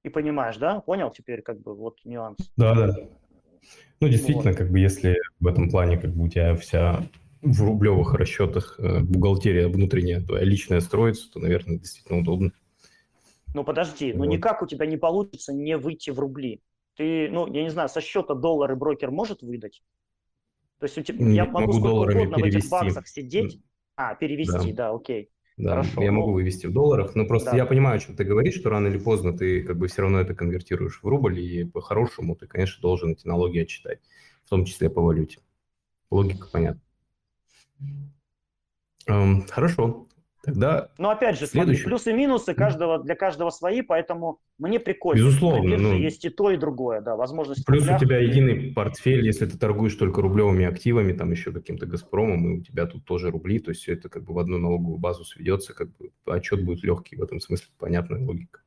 И 0.03 0.09
понимаешь, 0.09 0.57
да? 0.57 0.81
Понял 0.81 1.11
теперь 1.11 1.41
как 1.41 1.61
бы 1.61 1.75
вот 1.75 1.99
нюанс? 2.03 2.37
Да, 2.57 2.75
да. 2.75 2.95
Ну, 4.03 4.09
действительно, 4.09 4.49
вот. 4.51 4.57
как 4.57 4.69
бы 4.69 4.79
если 4.79 5.17
в 5.39 5.47
этом 5.47 5.69
плане 5.69 5.97
как 5.97 6.13
бы 6.13 6.25
у 6.25 6.27
тебя 6.27 6.57
вся 6.57 7.07
в 7.41 7.63
рублевых 7.63 8.13
расчетах 8.15 8.75
э, 8.77 8.99
бухгалтерия 8.99 9.69
внутренняя 9.69 10.19
твоя 10.19 10.43
личная 10.43 10.81
строится, 10.81 11.31
то, 11.31 11.39
наверное, 11.39 11.77
действительно 11.77 12.19
удобно. 12.19 12.51
Ну, 13.53 13.63
подожди, 13.63 14.11
вот. 14.11 14.19
ну 14.19 14.25
никак 14.25 14.61
у 14.61 14.67
тебя 14.67 14.85
не 14.87 14.97
получится 14.97 15.53
не 15.53 15.77
выйти 15.77 16.09
в 16.09 16.19
рубли. 16.19 16.61
Ты, 16.97 17.29
ну, 17.29 17.47
я 17.47 17.63
не 17.63 17.69
знаю, 17.69 17.87
со 17.87 18.01
счета 18.01 18.35
доллары 18.35 18.75
брокер 18.75 19.09
может 19.09 19.41
выдать? 19.41 19.81
То 20.79 20.85
есть 20.85 20.97
у 20.97 21.01
тебя, 21.01 21.25
я 21.29 21.45
могу, 21.45 21.73
могу 21.73 21.73
сколько 21.73 22.17
угодно 22.17 22.35
перевести. 22.35 22.57
в 22.57 22.59
этих 22.59 22.69
баксах 22.71 23.07
сидеть. 23.07 23.59
А, 23.95 24.15
перевести, 24.15 24.73
да, 24.73 24.89
да 24.89 24.95
окей. 24.95 25.29
Да, 25.55 25.71
Хорошо, 25.71 26.01
я 26.01 26.11
ну, 26.11 26.19
могу 26.19 26.33
вывести 26.33 26.65
в 26.65 26.73
долларах, 26.73 27.13
но 27.13 27.25
просто 27.25 27.51
да. 27.51 27.57
я 27.57 27.65
понимаю, 27.65 27.97
о 27.97 27.99
чем 27.99 28.15
ты 28.15 28.23
говоришь, 28.23 28.55
что 28.55 28.69
рано 28.69 28.87
или 28.87 28.97
поздно 28.97 29.37
ты 29.37 29.61
как 29.61 29.77
бы 29.77 29.87
все 29.87 30.01
равно 30.01 30.19
это 30.19 30.33
конвертируешь 30.33 30.99
в 31.01 31.07
рубль, 31.07 31.39
и 31.39 31.63
по-хорошему 31.63 32.35
ты, 32.35 32.47
конечно, 32.47 32.81
должен 32.81 33.11
эти 33.11 33.27
налоги 33.27 33.59
отчитать, 33.59 33.99
в 34.43 34.49
том 34.49 34.65
числе 34.65 34.89
по 34.89 35.01
валюте. 35.01 35.39
Логика 36.09 36.47
понятна. 36.51 36.81
Эм, 39.05 39.45
хорошо. 39.47 40.07
Тогда 40.43 40.89
Но 40.97 41.09
опять 41.09 41.39
же, 41.39 41.47
следующий... 41.47 41.85
плюсы 41.85 42.11
и 42.11 42.13
минусы 42.13 42.53
каждого, 42.53 43.01
для 43.01 43.15
каждого 43.15 43.49
свои, 43.49 43.81
поэтому 43.81 44.39
мне 44.57 44.77
прикольно. 44.77 45.19
Безусловно. 45.19 45.77
Ну, 45.77 45.93
есть 45.93 46.25
и 46.25 46.29
то, 46.29 46.51
и 46.51 46.57
другое, 46.57 46.99
да, 46.99 47.15
возможность. 47.15 47.65
Плюс 47.65 47.87
у 47.87 47.97
тебя 47.97 48.19
единый 48.19 48.73
портфель, 48.73 49.25
если 49.25 49.45
ты 49.45 49.57
торгуешь 49.57 49.95
только 49.95 50.21
рублевыми 50.21 50.65
активами, 50.65 51.13
там 51.13 51.31
еще 51.31 51.53
каким-то 51.53 51.85
Газпромом, 51.85 52.49
и 52.49 52.59
у 52.59 52.61
тебя 52.61 52.87
тут 52.87 53.05
тоже 53.05 53.31
рубли, 53.31 53.59
то 53.59 53.71
есть 53.71 53.83
все 53.83 53.93
это 53.93 54.09
как 54.09 54.25
бы 54.25 54.33
в 54.33 54.39
одну 54.39 54.57
налоговую 54.57 54.97
базу 54.97 55.23
сведется, 55.23 55.73
как 55.73 55.95
бы 55.95 56.11
отчет 56.25 56.61
будет 56.65 56.83
легкий 56.83 57.15
в 57.15 57.23
этом 57.23 57.39
смысле, 57.39 57.67
понятная 57.79 58.19
логика. 58.19 58.59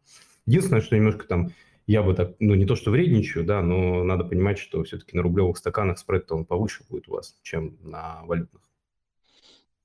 Единственное, 0.46 0.80
что 0.80 0.96
немножко 0.96 1.26
там 1.26 1.50
я 1.86 2.02
бы 2.02 2.14
так, 2.14 2.36
ну 2.40 2.54
не 2.54 2.64
то 2.64 2.74
что 2.74 2.90
вредничаю, 2.90 3.44
да, 3.44 3.60
но 3.60 4.02
надо 4.02 4.24
понимать, 4.24 4.58
что 4.58 4.82
все-таки 4.84 5.14
на 5.14 5.22
рублевых 5.22 5.58
стаканах 5.58 5.98
спред-то 5.98 6.36
он 6.36 6.46
повыше 6.46 6.84
будет 6.88 7.06
у 7.08 7.12
вас, 7.12 7.36
чем 7.42 7.76
на 7.82 8.22
валютных. 8.24 8.62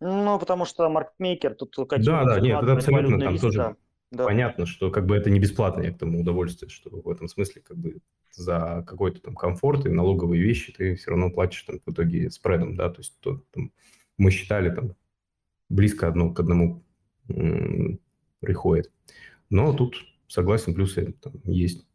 Ну, 0.02 0.40
потому 0.40 0.66
что 0.66 0.90
маркетмейкер 0.90 1.54
тут 1.56 1.76
Да, 1.98 2.26
да, 2.26 2.40
нет, 2.40 2.62
это 2.64 2.74
абсолютно 2.74 3.20
там 3.20 3.34
риски, 3.34 3.52
тоже 3.52 3.76
да. 4.12 4.26
понятно, 4.26 4.66
что 4.66 4.90
как 4.90 5.06
бы 5.06 5.16
это 5.16 5.30
не 5.30 5.40
бесплатно, 5.40 5.84
я 5.84 5.92
к 5.92 5.98
тому 6.00 6.22
удовольствие, 6.22 6.70
что 6.70 6.90
в 6.90 7.10
этом 7.10 7.28
смысле 7.28 7.62
как 7.62 7.78
бы 7.78 7.98
за 8.32 8.84
какой-то 8.88 9.22
там 9.22 9.36
комфорт 9.36 9.86
и 9.86 9.90
налоговые 9.90 10.42
вещи 10.42 10.74
ты 10.74 10.96
все 10.96 11.12
равно 11.12 11.30
платишь 11.30 11.62
там 11.64 11.80
в 11.86 11.92
итоге 11.92 12.32
спредом, 12.32 12.76
да, 12.76 12.90
то 12.90 13.00
есть 13.00 13.20
то, 13.20 13.42
там, 13.52 13.72
мы 14.18 14.32
считали 14.32 14.74
там 14.74 14.96
близко 15.70 16.08
одно 16.08 16.34
к 16.34 16.40
одному 16.40 16.84
м- 17.30 18.00
приходит. 18.40 18.92
Но 19.50 19.74
тут 19.74 19.96
согласен, 20.28 20.74
плюсы 20.74 21.14
там 21.22 21.34
есть. 21.46 21.86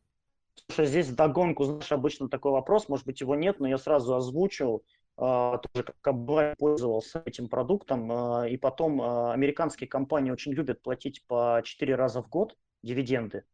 Слушай, 0.68 0.86
здесь 0.86 1.08
догонку, 1.08 1.64
знаешь, 1.64 1.92
обычно 1.92 2.28
такой 2.28 2.52
вопрос, 2.52 2.88
может 2.88 3.06
быть, 3.06 3.20
его 3.20 3.34
нет, 3.34 3.60
но 3.60 3.68
я 3.68 3.78
сразу 3.78 4.14
озвучил. 4.14 4.84
Тоже 5.16 5.94
как 6.00 6.14
бы 6.14 6.54
пользовался 6.58 7.22
этим 7.24 7.48
продуктом, 7.48 8.44
и 8.44 8.56
потом 8.56 9.00
американские 9.30 9.88
компании 9.88 10.30
очень 10.30 10.52
любят 10.52 10.82
платить 10.82 11.24
по 11.26 11.60
4 11.64 11.94
раза 11.94 12.22
в 12.22 12.28
год 12.28 12.54
дивиденды, 12.82 13.44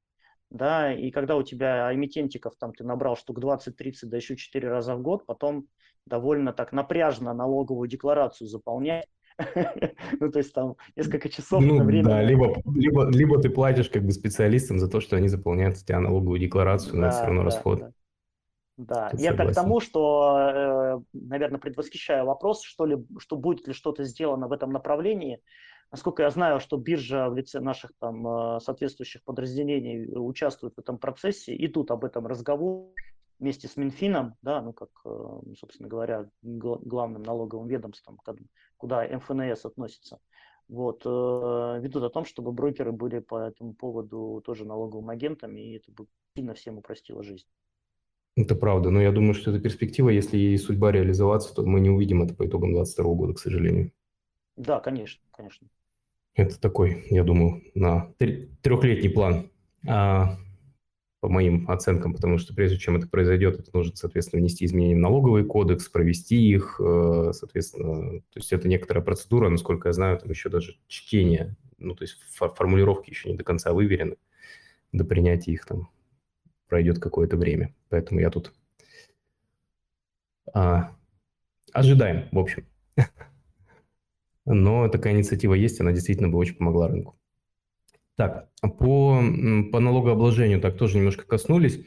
да, 0.50 0.92
и 0.92 1.10
когда 1.10 1.36
у 1.36 1.42
тебя 1.42 1.94
эмитентиков 1.94 2.54
там 2.58 2.74
ты 2.74 2.84
набрал 2.84 3.16
штук 3.16 3.38
20-30, 3.38 3.92
да 4.04 4.16
еще 4.16 4.36
4 4.36 4.68
раза 4.68 4.96
в 4.96 5.02
год, 5.02 5.24
потом 5.24 5.68
довольно 6.06 6.52
так 6.52 6.72
напряжно 6.72 7.32
налоговую 7.32 7.88
декларацию 7.88 8.48
заполнять, 8.48 9.06
ну, 10.20 10.30
то 10.30 10.38
есть 10.38 10.52
там 10.52 10.76
несколько 10.96 11.28
часов 11.28 11.62
ну, 11.62 11.76
на 11.76 11.84
время. 11.84 12.04
Да, 12.04 12.22
либо, 12.22 12.56
либо, 12.74 13.08
либо 13.08 13.40
ты 13.40 13.50
платишь 13.50 13.88
как 13.88 14.04
бы 14.04 14.12
специалистам 14.12 14.78
за 14.78 14.88
то, 14.88 15.00
что 15.00 15.16
они 15.16 15.28
заполняют 15.28 15.76
у 15.76 15.80
тебя 15.80 16.00
налоговую 16.00 16.38
декларацию, 16.38 16.96
но 16.96 17.02
да, 17.02 17.10
все 17.10 17.24
равно 17.24 17.40
да, 17.40 17.44
расход. 17.46 17.78
Да. 17.80 17.92
Да, 18.76 19.10
Тут 19.10 19.20
я 19.20 19.34
к 19.34 19.52
тому, 19.52 19.80
что, 19.80 20.38
э, 20.38 21.00
наверное, 21.12 21.60
предвосхищаю 21.60 22.24
вопрос, 22.24 22.62
что, 22.62 22.86
ли, 22.86 22.96
что 23.18 23.36
будет 23.36 23.66
ли 23.66 23.74
что-то 23.74 24.04
сделано 24.04 24.48
в 24.48 24.52
этом 24.52 24.70
направлении. 24.70 25.42
Насколько 25.90 26.22
я 26.22 26.30
знаю, 26.30 26.58
что 26.58 26.78
биржа 26.78 27.28
в 27.28 27.36
лице 27.36 27.60
наших 27.60 27.92
там 27.98 28.26
э, 28.26 28.60
соответствующих 28.60 29.22
подразделений 29.24 30.08
участвует 30.16 30.74
в 30.74 30.78
этом 30.78 30.96
процессе, 30.96 31.54
и 31.54 31.68
тут 31.68 31.90
об 31.90 32.04
этом 32.04 32.26
разговор 32.26 32.88
вместе 33.38 33.68
с 33.68 33.76
Минфином, 33.76 34.36
да, 34.40 34.62
ну 34.62 34.72
как, 34.72 34.88
э, 35.04 35.40
собственно 35.58 35.90
говоря, 35.90 36.30
главным 36.40 37.22
налоговым 37.22 37.68
ведомством, 37.68 38.18
куда 38.78 39.06
МФНС 39.06 39.66
относится, 39.66 40.18
вот, 40.68 41.04
ведут 41.04 42.04
о 42.04 42.08
том, 42.08 42.24
чтобы 42.24 42.52
брокеры 42.52 42.92
были 42.92 43.18
по 43.18 43.36
этому 43.36 43.74
поводу 43.74 44.40
тоже 44.46 44.64
налоговым 44.64 45.10
агентами, 45.10 45.60
и 45.60 45.76
это 45.76 45.92
бы 45.92 46.06
сильно 46.34 46.54
всем 46.54 46.78
упростило 46.78 47.22
жизнь. 47.22 47.46
Это 48.34 48.54
правда, 48.54 48.90
но 48.90 49.00
я 49.00 49.12
думаю, 49.12 49.34
что 49.34 49.50
это 49.50 49.60
перспектива. 49.60 50.08
Если 50.08 50.38
ей 50.38 50.58
судьба 50.58 50.90
реализоваться, 50.90 51.54
то 51.54 51.62
мы 51.64 51.80
не 51.80 51.90
увидим 51.90 52.22
это 52.22 52.34
по 52.34 52.46
итогам 52.46 52.72
2022 52.72 53.14
года, 53.14 53.34
к 53.34 53.38
сожалению. 53.38 53.92
Да, 54.56 54.80
конечно, 54.80 55.22
конечно. 55.30 55.68
Это 56.34 56.58
такой, 56.58 57.04
я 57.10 57.24
думаю, 57.24 57.62
на 57.74 58.12
трехлетний 58.16 59.10
план, 59.10 59.50
а, 59.86 60.38
по 61.20 61.28
моим 61.28 61.70
оценкам, 61.70 62.14
потому 62.14 62.38
что 62.38 62.54
прежде 62.54 62.78
чем 62.78 62.96
это 62.96 63.06
произойдет, 63.06 63.60
это 63.60 63.70
нужно, 63.74 63.94
соответственно, 63.94 64.40
внести 64.40 64.64
изменения 64.64 64.96
в 64.96 65.00
налоговый 65.00 65.44
кодекс, 65.44 65.88
провести 65.88 66.36
их, 66.36 66.80
э, 66.82 67.30
соответственно, 67.32 68.20
то 68.20 68.38
есть 68.38 68.52
это 68.52 68.66
некоторая 68.66 69.04
процедура, 69.04 69.48
насколько 69.48 69.88
я 69.88 69.92
знаю, 69.92 70.18
там 70.18 70.30
еще 70.30 70.48
даже 70.48 70.78
чтение, 70.88 71.54
ну, 71.78 71.94
то 71.94 72.02
есть 72.02 72.16
формулировки 72.32 73.10
еще 73.10 73.30
не 73.30 73.36
до 73.36 73.44
конца 73.44 73.72
выверены 73.72 74.16
до 74.92 75.04
принятия 75.04 75.52
их 75.52 75.64
там 75.64 75.88
пройдет 76.68 76.98
какое-то 76.98 77.36
время. 77.36 77.74
Поэтому 77.92 78.20
я 78.20 78.30
тут 78.30 78.54
а, 80.54 80.96
ожидаем, 81.74 82.26
в 82.32 82.38
общем. 82.38 82.66
Но 84.46 84.88
такая 84.88 85.12
инициатива 85.12 85.52
есть, 85.52 85.78
она 85.78 85.92
действительно 85.92 86.30
бы 86.30 86.38
очень 86.38 86.54
помогла 86.54 86.88
рынку. 86.88 87.18
Так, 88.16 88.48
по, 88.62 89.22
по 89.70 89.80
налогообложению 89.80 90.58
так 90.58 90.78
тоже 90.78 90.96
немножко 90.96 91.26
коснулись, 91.26 91.84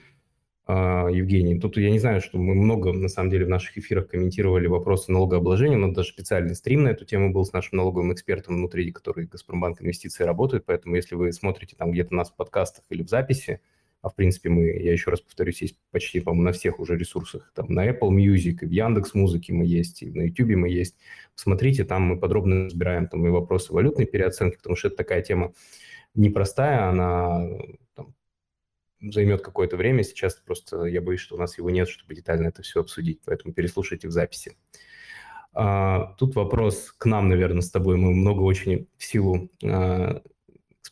а, 0.68 1.08
Евгений. 1.10 1.60
Тут 1.60 1.78
я 1.78 1.90
не 1.90 1.98
знаю, 1.98 2.22
что 2.22 2.38
мы 2.38 2.54
много, 2.54 2.94
на 2.94 3.08
самом 3.08 3.32
деле, 3.32 3.46
в 3.46 3.50
наших 3.50 3.76
эфирах 3.80 4.08
комментировали 4.10 4.68
вопросы 4.68 5.12
налогообложения. 5.12 5.78
У 5.78 5.80
нас 5.80 5.96
даже 5.96 6.10
специальный 6.10 6.54
стрим 6.54 6.84
на 6.84 6.90
эту 6.90 7.04
тему 7.04 7.34
был 7.34 7.46
с 7.46 7.52
нашим 7.52 7.80
налоговым 7.80 8.14
экспертом 8.14 8.58
внутри, 8.58 8.92
который 8.92 9.26
Газпромбанк 9.26 9.82
Инвестиции 9.82 10.24
работает. 10.24 10.66
Поэтому, 10.68 10.96
если 10.96 11.16
вы 11.16 11.34
смотрите 11.34 11.76
там 11.76 11.92
где-то 11.92 12.14
нас 12.14 12.30
в 12.30 12.36
подкастах 12.36 12.86
или 12.90 13.02
в 13.02 13.10
записи, 13.10 13.60
а 14.06 14.10
в 14.10 14.14
принципе 14.14 14.50
мы, 14.50 14.68
я 14.68 14.92
еще 14.92 15.10
раз 15.10 15.20
повторюсь, 15.20 15.64
есть 15.64 15.80
почти, 15.90 16.20
по-моему, 16.20 16.44
на 16.44 16.52
всех 16.52 16.80
уже 16.80 16.96
ресурсах. 16.96 17.52
Там 17.56 17.74
на 17.74 17.90
Apple 17.90 18.12
Music, 18.12 18.60
и 18.62 18.66
в 18.68 18.70
Яндекс 18.70 19.16
Музыке 19.16 19.52
мы 19.52 19.66
есть, 19.66 20.04
и 20.04 20.12
на 20.12 20.28
YouTube 20.28 20.52
мы 20.58 20.70
есть. 20.70 20.96
Посмотрите, 21.36 21.86
там 21.86 22.04
мы 22.04 22.20
подробно 22.20 22.66
разбираем 22.66 23.08
там 23.08 23.26
и 23.26 23.32
вопросы 23.32 23.74
валютной 23.74 24.06
переоценки, 24.06 24.58
потому 24.58 24.76
что 24.76 24.90
это 24.90 24.98
такая 24.98 25.24
тема 25.24 25.54
непростая, 26.14 26.88
она 26.90 27.48
там, 27.96 28.14
займет 29.02 29.42
какое-то 29.42 29.76
время. 29.76 30.04
Сейчас 30.04 30.36
просто 30.36 30.86
я 30.86 31.02
боюсь, 31.02 31.22
что 31.22 31.36
у 31.36 31.40
нас 31.40 31.58
его 31.58 31.72
нет, 31.72 31.90
чтобы 31.90 32.14
детально 32.14 32.50
это 32.50 32.62
все 32.62 32.82
обсудить, 32.82 33.22
поэтому 33.26 33.56
переслушайте 33.56 34.08
в 34.08 34.12
записи. 34.12 34.56
А, 35.52 36.14
тут 36.20 36.36
вопрос 36.36 36.94
к 36.96 37.08
нам, 37.08 37.28
наверное, 37.28 37.62
с 37.62 37.72
тобой. 37.72 37.98
Мы 37.98 38.12
много 38.12 38.44
очень 38.44 38.88
в 38.98 39.04
силу 39.04 39.50
а, 39.64 40.22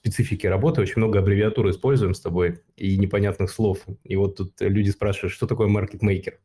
специфики 0.04 0.46
работы, 0.46 0.82
очень 0.82 0.96
много 0.98 1.20
аббревиатур 1.20 1.70
используем 1.70 2.14
с 2.14 2.20
тобой 2.20 2.60
и 2.76 2.98
непонятных 2.98 3.50
слов. 3.50 3.80
И 4.04 4.18
вот 4.18 4.36
тут 4.36 4.54
люди 4.60 4.90
спрашивают, 4.90 5.32
что 5.32 5.48
такое 5.48 5.70
маркетмейкер? 5.70 6.40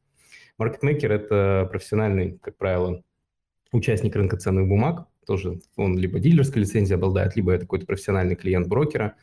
Маркетмейкер– 0.59 1.11
это 1.13 1.69
профессиональный, 1.69 2.39
как 2.39 2.57
правило, 2.57 3.03
участник 3.73 4.15
рынка 4.15 4.37
ценных 4.37 4.69
бумаг, 4.69 5.09
тоже 5.27 5.61
он 5.77 5.99
либо 5.99 6.21
дилерской 6.21 6.63
лицензией 6.63 6.97
обладает, 6.97 7.35
либо 7.35 7.53
это 7.53 7.63
какой-то 7.63 7.87
профессиональный 7.87 8.37
клиент 8.37 8.69
брокера, 8.69 9.17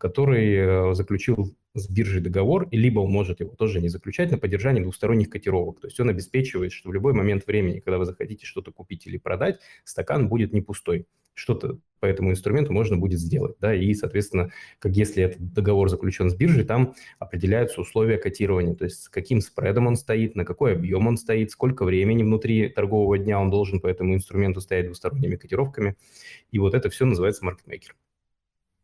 который 0.00 0.54
э, 0.54 0.94
заключил 0.94 1.54
с 1.74 1.88
биржей 1.88 2.22
договор, 2.22 2.66
и 2.70 2.76
либо 2.78 3.00
он 3.00 3.12
может 3.12 3.40
его 3.40 3.54
тоже 3.54 3.80
не 3.80 3.90
заключать 3.90 4.30
на 4.30 4.38
поддержание 4.38 4.82
двусторонних 4.82 5.28
котировок. 5.28 5.80
То 5.80 5.88
есть 5.88 6.00
он 6.00 6.08
обеспечивает, 6.08 6.72
что 6.72 6.88
в 6.88 6.92
любой 6.94 7.12
момент 7.12 7.46
времени, 7.46 7.80
когда 7.80 7.98
вы 7.98 8.06
захотите 8.06 8.46
что-то 8.46 8.72
купить 8.72 9.06
или 9.06 9.18
продать, 9.18 9.60
стакан 9.84 10.28
будет 10.28 10.54
не 10.54 10.62
пустой 10.62 11.06
что-то 11.34 11.78
по 12.00 12.06
этому 12.06 12.30
инструменту 12.30 12.72
можно 12.72 12.96
будет 12.96 13.20
сделать. 13.20 13.56
Да, 13.60 13.74
и, 13.74 13.92
соответственно, 13.94 14.50
как 14.78 14.92
если 14.92 15.22
этот 15.22 15.52
договор 15.52 15.88
заключен 15.90 16.30
с 16.30 16.34
биржей, 16.34 16.64
там 16.64 16.94
определяются 17.18 17.80
условия 17.80 18.16
котирования, 18.16 18.74
то 18.74 18.84
есть 18.84 19.02
с 19.02 19.08
каким 19.08 19.40
спредом 19.40 19.86
он 19.86 19.96
стоит, 19.96 20.34
на 20.34 20.44
какой 20.44 20.72
объем 20.72 21.06
он 21.06 21.16
стоит, 21.16 21.50
сколько 21.50 21.84
времени 21.84 22.22
внутри 22.22 22.68
торгового 22.68 23.18
дня 23.18 23.38
он 23.38 23.50
должен 23.50 23.80
по 23.80 23.86
этому 23.86 24.14
инструменту 24.14 24.60
стоять 24.60 24.86
двусторонними 24.86 25.36
котировками. 25.36 25.96
И 26.50 26.58
вот 26.58 26.74
это 26.74 26.88
все 26.90 27.04
называется 27.04 27.44
маркетмейкер. 27.44 27.94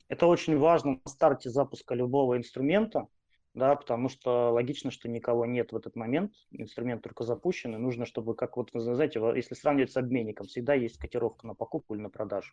Это 0.09 0.27
очень 0.27 0.57
важно 0.59 1.01
на 1.05 1.11
старте 1.11 1.51
запуска 1.51 1.95
любого 1.95 2.37
инструмента, 2.37 3.09
да, 3.55 3.75
потому 3.75 4.11
что 4.11 4.53
логично, 4.53 4.91
что 4.91 5.09
никого 5.09 5.47
нет 5.47 5.73
в 5.73 5.77
этот 5.77 5.97
момент, 5.97 6.33
инструмент 6.51 7.03
только 7.03 7.25
запущен, 7.25 7.75
и 7.75 7.79
нужно, 7.79 8.05
чтобы, 8.05 8.35
как 8.35 8.59
вот, 8.59 8.71
знаете, 8.75 9.19
если 9.35 9.55
сравнивать 9.55 9.91
с 9.91 9.97
обменником, 9.97 10.47
всегда 10.47 10.75
есть 10.75 10.99
котировка 10.99 11.47
на 11.47 11.55
покупку 11.55 11.95
или 11.95 12.03
на 12.03 12.11
продажу. 12.11 12.53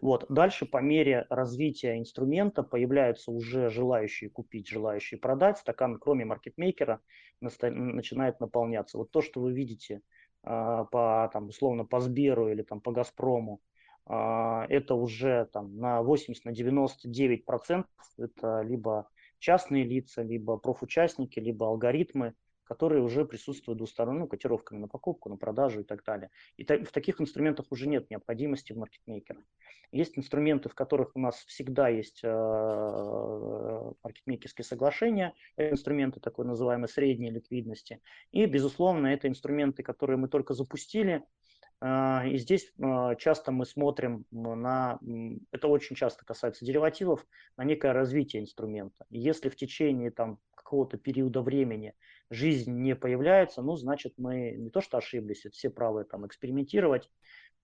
Вот, 0.00 0.26
дальше 0.28 0.66
по 0.66 0.78
мере 0.78 1.26
развития 1.30 1.96
инструмента 1.98 2.64
появляются 2.64 3.30
уже 3.30 3.70
желающие 3.70 4.28
купить, 4.28 4.68
желающие 4.68 5.18
продать, 5.18 5.58
стакан, 5.58 5.98
кроме 5.98 6.24
маркетмейкера, 6.24 7.00
начинает 7.40 8.40
наполняться. 8.40 8.98
Вот 8.98 9.12
то, 9.12 9.22
что 9.22 9.40
вы 9.40 9.52
видите 9.52 10.02
а, 10.42 10.84
по, 10.86 11.30
там, 11.32 11.48
условно, 11.48 11.84
по 11.84 12.00
Сберу 12.00 12.48
или 12.48 12.62
там, 12.62 12.80
по 12.80 12.90
Газпрому, 12.90 13.60
это 14.06 14.94
уже 14.94 15.48
там, 15.52 15.76
на 15.78 16.02
80 16.02 16.44
на 16.44 16.52
99 16.52 17.44
процентов 17.44 17.90
это 18.18 18.62
либо 18.62 19.08
частные 19.38 19.84
лица, 19.84 20.22
либо 20.22 20.56
профучастники, 20.56 21.38
либо 21.38 21.66
алгоритмы, 21.66 22.34
которые 22.64 23.02
уже 23.02 23.24
присутствуют 23.24 23.78
двусторонними 23.78 24.22
ну, 24.22 24.28
котировками 24.28 24.78
на 24.78 24.88
покупку, 24.88 25.28
на 25.28 25.36
продажу 25.36 25.80
и 25.80 25.84
так 25.84 26.04
далее. 26.04 26.30
И 26.56 26.64
та, 26.64 26.78
в 26.78 26.90
таких 26.90 27.20
инструментах 27.20 27.66
уже 27.70 27.88
нет 27.88 28.08
необходимости 28.08 28.72
в 28.72 28.78
маркетмейкерах. 28.78 29.44
Есть 29.90 30.16
инструменты, 30.16 30.70
в 30.70 30.74
которых 30.74 31.14
у 31.14 31.18
нас 31.20 31.44
всегда 31.44 31.88
есть 31.88 32.20
э, 32.22 33.92
маркетмейкерские 34.02 34.64
соглашения, 34.64 35.34
инструменты 35.58 36.20
такой 36.20 36.46
называемой 36.46 36.88
средней 36.88 37.30
ликвидности. 37.30 38.00
И, 38.30 38.46
безусловно, 38.46 39.08
это 39.08 39.28
инструменты, 39.28 39.82
которые 39.82 40.16
мы 40.16 40.28
только 40.28 40.54
запустили, 40.54 41.16
а, 41.16 41.51
и 41.82 42.36
здесь 42.38 42.72
а, 42.80 43.16
часто 43.16 43.50
мы 43.50 43.66
смотрим 43.66 44.24
на, 44.30 45.00
это 45.50 45.66
очень 45.66 45.96
часто 45.96 46.24
касается 46.24 46.64
деривативов, 46.64 47.26
на 47.56 47.64
некое 47.64 47.92
развитие 47.92 48.42
инструмента. 48.42 49.04
если 49.10 49.48
в 49.48 49.56
течение 49.56 50.10
там, 50.10 50.38
какого-то 50.54 50.96
периода 50.96 51.42
времени 51.42 51.94
жизнь 52.30 52.72
не 52.72 52.94
появляется, 52.94 53.62
ну, 53.62 53.76
значит, 53.76 54.14
мы 54.16 54.52
не 54.52 54.70
то 54.70 54.80
что 54.80 54.98
ошиблись, 54.98 55.44
это 55.44 55.54
все 55.54 55.70
правы 55.70 56.04
там 56.04 56.24
экспериментировать, 56.26 57.10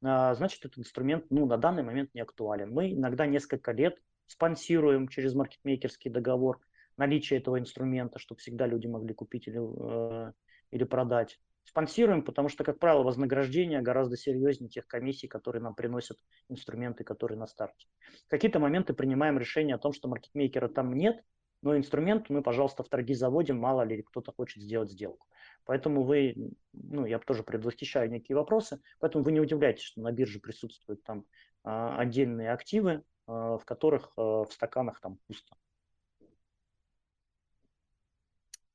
а, 0.02 0.34
значит, 0.34 0.64
этот 0.64 0.78
инструмент 0.78 1.26
ну, 1.30 1.46
на 1.46 1.56
данный 1.56 1.84
момент 1.84 2.12
не 2.14 2.20
актуален. 2.20 2.72
Мы 2.72 2.92
иногда 2.92 3.26
несколько 3.26 3.72
лет 3.72 3.98
спонсируем 4.26 5.08
через 5.08 5.34
маркетмейкерский 5.34 6.10
договор 6.10 6.60
наличие 6.96 7.38
этого 7.38 7.58
инструмента, 7.58 8.18
чтобы 8.18 8.40
всегда 8.40 8.66
люди 8.66 8.86
могли 8.88 9.14
купить 9.14 9.46
или, 9.46 9.60
э, 9.60 10.32
или 10.72 10.84
продать 10.84 11.38
спонсируем, 11.68 12.22
потому 12.22 12.48
что, 12.48 12.64
как 12.64 12.78
правило, 12.78 13.02
вознаграждение 13.02 13.82
гораздо 13.82 14.16
серьезнее 14.16 14.70
тех 14.70 14.86
комиссий, 14.86 15.28
которые 15.28 15.62
нам 15.62 15.74
приносят 15.74 16.18
инструменты, 16.48 17.04
которые 17.04 17.38
на 17.38 17.46
старте. 17.46 17.86
Какие-то 18.28 18.58
моменты 18.58 18.94
принимаем 18.94 19.38
решение 19.38 19.76
о 19.76 19.78
том, 19.78 19.92
что 19.92 20.08
маркетмейкера 20.08 20.68
там 20.68 20.94
нет, 20.94 21.22
но 21.62 21.76
инструмент 21.76 22.30
мы, 22.30 22.42
пожалуйста, 22.42 22.82
в 22.82 22.88
торги 22.88 23.14
заводим, 23.14 23.58
мало 23.58 23.82
ли 23.82 24.02
кто-то 24.02 24.32
хочет 24.32 24.62
сделать 24.62 24.90
сделку. 24.90 25.26
Поэтому 25.64 26.02
вы, 26.02 26.34
ну, 26.72 27.04
я 27.04 27.18
тоже 27.18 27.42
предвосхищаю 27.42 28.10
некие 28.10 28.36
вопросы, 28.36 28.80
поэтому 29.00 29.24
вы 29.24 29.32
не 29.32 29.40
удивляйтесь, 29.40 29.84
что 29.84 30.00
на 30.00 30.12
бирже 30.12 30.40
присутствуют 30.40 31.02
там 31.02 31.26
а, 31.64 31.98
отдельные 31.98 32.52
активы, 32.52 33.02
а, 33.26 33.58
в 33.58 33.64
которых 33.66 34.12
а, 34.16 34.44
в 34.44 34.52
стаканах 34.52 35.00
там 35.00 35.18
пусто. 35.26 35.54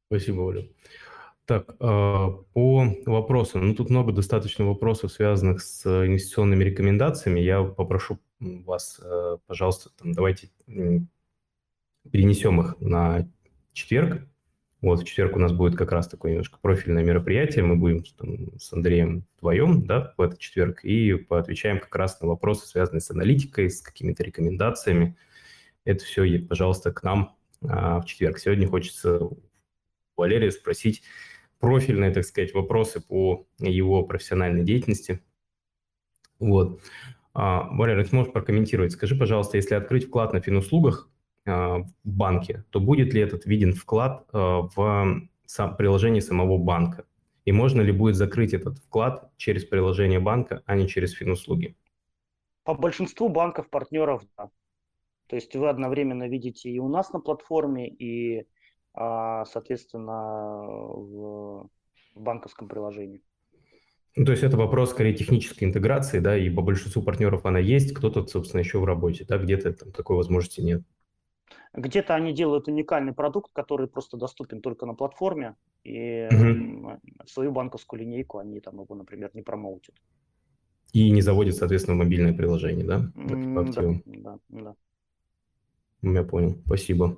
Спасибо, 0.08 0.42
Оля. 0.42 0.68
Так, 1.46 1.76
а, 1.80 2.30
по 2.54 2.88
вопросам. 3.06 3.68
Ну, 3.68 3.76
тут 3.76 3.90
много 3.90 4.14
достаточно 4.14 4.66
вопросов, 4.66 5.12
связанных 5.12 5.62
с 5.62 5.86
инвестиционными 5.86 6.64
рекомендациями. 6.64 7.42
Я 7.42 7.64
попрошу 7.64 8.20
вас, 8.40 9.00
э, 9.04 9.38
пожалуйста, 9.46 9.90
там, 9.98 10.14
давайте 10.14 10.50
перенесем 12.12 12.62
их 12.62 12.80
на 12.80 13.30
четверг. 13.74 14.28
Вот, 14.82 15.02
в 15.02 15.06
четверг 15.06 15.36
у 15.36 15.40
нас 15.40 15.54
будет 15.54 15.78
как 15.78 15.92
раз 15.94 16.08
такое 16.08 16.32
немножко 16.32 16.60
профильное 16.62 17.04
мероприятие. 17.04 17.64
Мы 17.64 17.78
будем 17.78 18.04
там, 18.18 18.58
с 18.60 18.72
Андреем 18.74 19.26
вдвоем, 19.38 19.86
да, 19.86 20.14
в 20.18 20.22
этот 20.22 20.40
четверг, 20.40 20.84
и 20.84 21.14
поотвечаем 21.14 21.80
как 21.80 21.96
раз 21.96 22.20
на 22.20 22.28
вопросы, 22.28 22.68
связанные 22.68 23.00
с 23.00 23.10
аналитикой, 23.10 23.70
с 23.70 23.82
какими-то 23.82 24.24
рекомендациями. 24.24 25.16
Это 25.86 26.04
все, 26.04 26.40
пожалуйста, 26.40 26.92
к 26.92 27.02
нам 27.04 27.36
а, 27.62 28.02
в 28.02 28.06
четверг. 28.06 28.40
Сегодня 28.40 28.68
хочется 28.68 29.22
Валерия 30.18 30.52
спросить 30.52 31.04
профильные, 31.64 32.12
так 32.12 32.26
сказать, 32.26 32.54
вопросы 32.54 33.00
по 33.00 33.48
его 33.58 34.04
профессиональной 34.04 34.66
деятельности. 34.66 35.24
Вот. 36.38 36.82
А, 37.34 37.70
Валерий, 37.72 38.04
ты 38.04 38.14
можешь 38.14 38.34
прокомментировать? 38.34 38.92
Скажи, 38.92 39.16
пожалуйста, 39.16 39.56
если 39.56 39.74
открыть 39.76 40.08
вклад 40.08 40.34
на 40.34 40.42
финуслугах 40.42 41.10
а, 41.46 41.78
в 41.78 41.88
банке, 42.04 42.66
то 42.70 42.82
будет 42.82 43.14
ли 43.14 43.22
этот 43.22 43.46
виден 43.46 43.72
вклад 43.72 44.28
а, 44.34 44.68
в 44.76 45.22
сам, 45.46 45.78
приложении 45.78 46.20
самого 46.20 46.58
банка? 46.58 47.06
И 47.46 47.54
можно 47.54 47.80
ли 47.80 47.94
будет 47.94 48.18
закрыть 48.18 48.54
этот 48.54 48.80
вклад 48.80 49.32
через 49.38 49.64
приложение 49.64 50.20
банка, 50.20 50.64
а 50.66 50.76
не 50.76 50.90
через 50.90 51.14
финуслуги? 51.14 51.78
По 52.66 52.74
большинству 52.74 53.30
банков, 53.30 53.70
партнеров, 53.70 54.24
да. 54.38 54.50
То 55.28 55.38
есть 55.38 55.56
вы 55.56 55.70
одновременно 55.70 56.28
видите 56.28 56.70
и 56.70 56.80
у 56.80 56.90
нас 56.90 57.14
на 57.14 57.22
платформе, 57.22 57.88
и 57.88 58.48
соответственно, 58.96 60.64
в, 60.68 61.70
банковском 62.16 62.68
приложении. 62.68 63.22
Ну, 64.16 64.26
то 64.26 64.32
есть 64.32 64.44
это 64.44 64.58
вопрос 64.58 64.92
скорее 64.92 65.16
технической 65.16 65.68
интеграции, 65.68 66.20
да, 66.20 66.38
и 66.38 66.50
по 66.50 66.62
большинству 66.62 67.02
партнеров 67.02 67.46
она 67.46 67.58
есть, 67.58 67.94
кто-то, 67.94 68.26
собственно, 68.28 68.60
еще 68.60 68.78
в 68.78 68.86
работе, 68.86 69.26
да, 69.28 69.40
где-то 69.40 69.74
там 69.74 69.92
такой 69.92 70.18
возможности 70.18 70.62
нет. 70.62 70.84
Где-то 71.74 72.14
они 72.14 72.34
делают 72.34 72.68
уникальный 72.68 73.14
продукт, 73.14 73.52
который 73.52 73.88
просто 73.88 74.16
доступен 74.18 74.62
только 74.62 74.86
на 74.86 74.94
платформе, 74.94 75.56
и 75.84 76.28
угу. 76.32 77.00
свою 77.26 77.52
банковскую 77.52 78.02
линейку 78.02 78.38
они 78.38 78.60
там 78.60 78.80
его, 78.80 78.94
например, 78.94 79.32
не 79.34 79.42
промоутят. 79.42 79.96
И 80.92 81.10
не 81.10 81.24
заводят, 81.24 81.56
соответственно, 81.56 81.98
мобильное 81.98 82.34
приложение, 82.34 82.86
да? 82.86 83.12
Да, 83.16 83.98
да, 84.06 84.40
да. 84.50 84.76
Я 86.04 86.24
понял, 86.24 86.56
спасибо. 86.68 87.18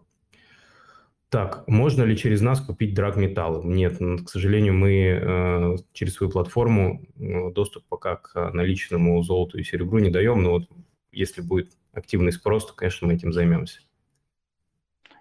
Так, 1.30 1.68
можно 1.68 2.04
ли 2.04 2.16
через 2.16 2.42
нас 2.42 2.62
купить 2.62 2.94
драгметаллы? 2.94 3.66
Нет, 3.66 3.98
к 3.98 4.30
сожалению, 4.30 4.74
мы 4.74 4.92
э, 4.92 5.76
через 5.92 6.14
свою 6.14 6.32
платформу 6.32 7.02
э, 7.18 7.52
доступ 7.52 7.84
пока 7.90 8.18
к 8.18 8.52
наличному 8.52 9.22
золоту 9.24 9.58
и 9.58 9.64
серебру 9.64 10.00
не 10.00 10.10
даем, 10.10 10.44
но 10.44 10.52
вот 10.52 10.70
если 11.12 11.42
будет 11.42 11.72
активный 11.94 12.32
спрос, 12.32 12.68
то, 12.68 12.74
конечно, 12.74 13.08
мы 13.08 13.16
этим 13.16 13.34
займемся. 13.34 13.82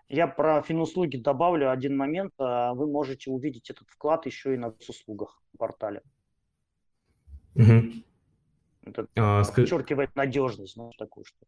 Я 0.09 0.27
про 0.27 0.63
финуслуги 0.63 1.17
добавлю 1.17 1.71
один 1.71 1.97
момент. 1.97 2.33
А, 2.39 2.75
вы 2.75 2.87
можете 2.87 3.31
увидеть 3.31 3.71
этот 3.71 3.89
вклад 3.89 4.27
еще 4.27 4.55
и 4.55 4.59
на 4.59 4.69
услугах 4.89 5.43
в 5.53 5.59
портале. 5.59 6.03
Угу. 7.55 7.83
Это 8.83 9.07
а, 9.17 9.45
подчеркивает 9.45 10.11
ск... 10.11 10.17
надежность, 10.17 10.75
знаешь, 10.75 10.97
такую 10.97 11.25
что. 11.25 11.47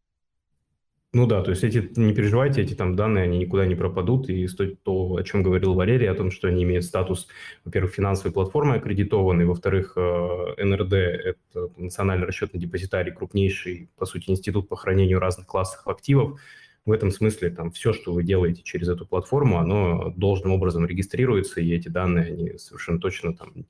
Ну 1.13 1.25
да, 1.25 1.41
то 1.41 1.51
есть 1.51 1.63
эти, 1.63 1.89
не 1.97 2.13
переживайте, 2.13 2.61
эти 2.61 2.73
там 2.73 2.95
данные, 2.97 3.23
они 3.23 3.37
никуда 3.39 3.65
не 3.65 3.75
пропадут, 3.75 4.29
и 4.29 4.45
стоит 4.47 4.83
то, 4.83 5.15
о 5.15 5.23
чем 5.23 5.41
говорил 5.41 5.73
Валерий, 5.73 6.09
о 6.09 6.13
том, 6.15 6.31
что 6.31 6.49
они 6.49 6.63
имеют 6.63 6.83
статус, 6.83 7.27
во-первых, 7.63 7.93
финансовой 7.93 8.33
платформы 8.33 8.75
аккредитованной, 8.75 9.45
во-вторых, 9.45 9.93
э, 9.95 10.63
НРД– 10.63 10.93
это 10.93 11.69
национальный 11.77 12.27
расчетный 12.27 12.59
депозитарий, 12.59 13.13
крупнейший, 13.13 13.89
по 13.95 14.05
сути, 14.05 14.29
институт 14.29 14.67
по 14.67 14.75
хранению 14.75 15.19
разных 15.19 15.47
классов 15.47 15.87
активов. 15.87 16.39
В 16.85 16.91
этом 16.91 17.11
смысле 17.11 17.51
там 17.51 17.71
все, 17.71 17.93
что 17.93 18.13
вы 18.13 18.23
делаете 18.23 18.61
через 18.63 18.89
эту 18.89 19.05
платформу, 19.05 19.59
оно 19.59 20.13
должным 20.15 20.51
образом 20.51 20.85
регистрируется, 20.85 21.61
и 21.61 21.73
эти 21.73 21.87
данные, 21.87 22.25
они 22.25 22.57
совершенно 22.57 22.99
точно 22.99 23.33
там 23.33 23.65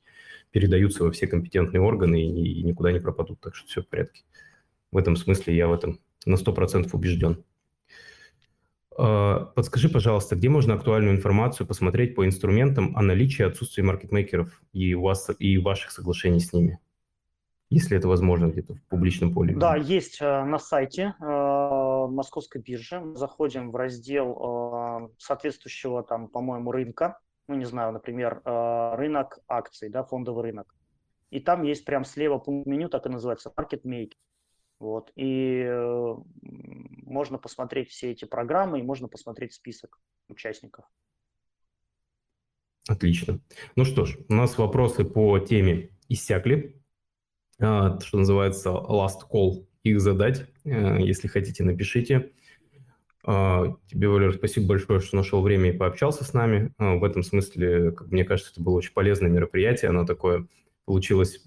передаются 0.51 1.03
во 1.03 1.11
все 1.11 1.27
компетентные 1.27 1.81
органы 1.81 2.23
и 2.23 2.63
никуда 2.63 2.91
не 2.91 2.99
пропадут, 2.99 3.39
так 3.41 3.55
что 3.55 3.67
все 3.67 3.81
в 3.83 3.87
порядке. 3.87 4.23
В 4.91 4.97
этом 4.97 5.15
смысле 5.15 5.55
я 5.55 5.67
в 5.67 5.73
этом 5.73 5.99
на 6.27 6.35
100% 6.35 6.89
убежден. 6.93 7.43
А, 8.97 9.45
подскажи, 9.55 9.89
пожалуйста, 9.89 10.35
где 10.35 10.49
можно 10.49 10.73
актуальную 10.73 11.15
информацию 11.15 11.67
посмотреть 11.67 12.15
по 12.15 12.25
инструментам 12.25 12.95
о 12.97 13.03
наличии 13.03 13.43
и 13.43 13.45
отсутствии 13.45 13.83
маркетмейкеров 13.83 14.61
и, 14.73 14.95
у 14.95 15.03
вас, 15.03 15.29
и 15.37 15.57
ваших 15.59 15.91
соглашений 15.91 16.39
с 16.39 16.51
ними? 16.51 16.79
Если 17.69 17.97
это 17.97 18.07
возможно 18.07 18.47
где-то 18.47 18.75
в 18.75 18.83
публичном 18.83 19.33
поле. 19.33 19.53
Да, 19.53 19.75
есть 19.75 20.21
э, 20.21 20.43
на 20.45 20.57
сайте 20.57 21.15
э, 21.19 21.23
Московской 21.25 22.61
биржи. 22.61 23.01
Заходим 23.15 23.71
в 23.71 23.75
раздел 23.75 24.31
э, 24.31 25.09
соответствующего 25.17 26.01
там, 26.01 26.29
по-моему, 26.29 26.71
рынка. 26.71 27.19
Ну, 27.49 27.55
не 27.55 27.65
знаю, 27.65 27.93
например, 27.93 28.41
рынок 28.43 29.39
акций, 29.47 29.89
да, 29.89 30.03
фондовый 30.03 30.43
рынок. 30.43 30.75
И 31.29 31.39
там 31.39 31.63
есть 31.63 31.85
прям 31.85 32.03
слева 32.03 32.39
пункт 32.39 32.67
меню, 32.67 32.89
так 32.89 33.05
и 33.05 33.09
называется, 33.09 33.53
Maker. 33.55 34.11
Вот. 34.79 35.11
И 35.15 35.63
э, 35.65 36.15
можно 36.41 37.37
посмотреть 37.37 37.89
все 37.89 38.11
эти 38.11 38.25
программы, 38.25 38.79
и 38.79 38.83
можно 38.83 39.07
посмотреть 39.07 39.53
список 39.53 39.99
участников. 40.29 40.85
Отлично. 42.87 43.39
Ну 43.75 43.85
что 43.85 44.05
ж, 44.05 44.17
у 44.29 44.33
нас 44.33 44.57
вопросы 44.57 45.03
по 45.03 45.39
теме 45.39 45.89
иссякли. 46.07 46.81
А, 47.59 47.99
что 47.99 48.17
называется 48.19 48.69
last 48.69 49.21
call, 49.31 49.67
их 49.83 49.99
задать. 49.99 50.45
Э, 50.63 51.01
если 51.01 51.27
хотите, 51.27 51.63
напишите. 51.63 52.31
А, 53.23 53.75
тебе, 53.87 54.07
Валер, 54.07 54.33
спасибо 54.35 54.67
большое, 54.67 54.99
что 54.99 55.17
нашел 55.17 55.41
время 55.41 55.71
и 55.71 55.77
пообщался 55.77 56.23
с 56.23 56.33
нами. 56.33 56.73
А, 56.77 56.95
в 56.95 57.03
этом 57.03 57.23
смысле, 57.23 57.95
мне 58.05 58.23
кажется, 58.23 58.51
это 58.53 58.61
было 58.61 58.75
очень 58.75 58.93
полезное 58.93 59.29
мероприятие. 59.29 59.89
Оно 59.89 60.05
такое 60.05 60.47
получилось 60.85 61.43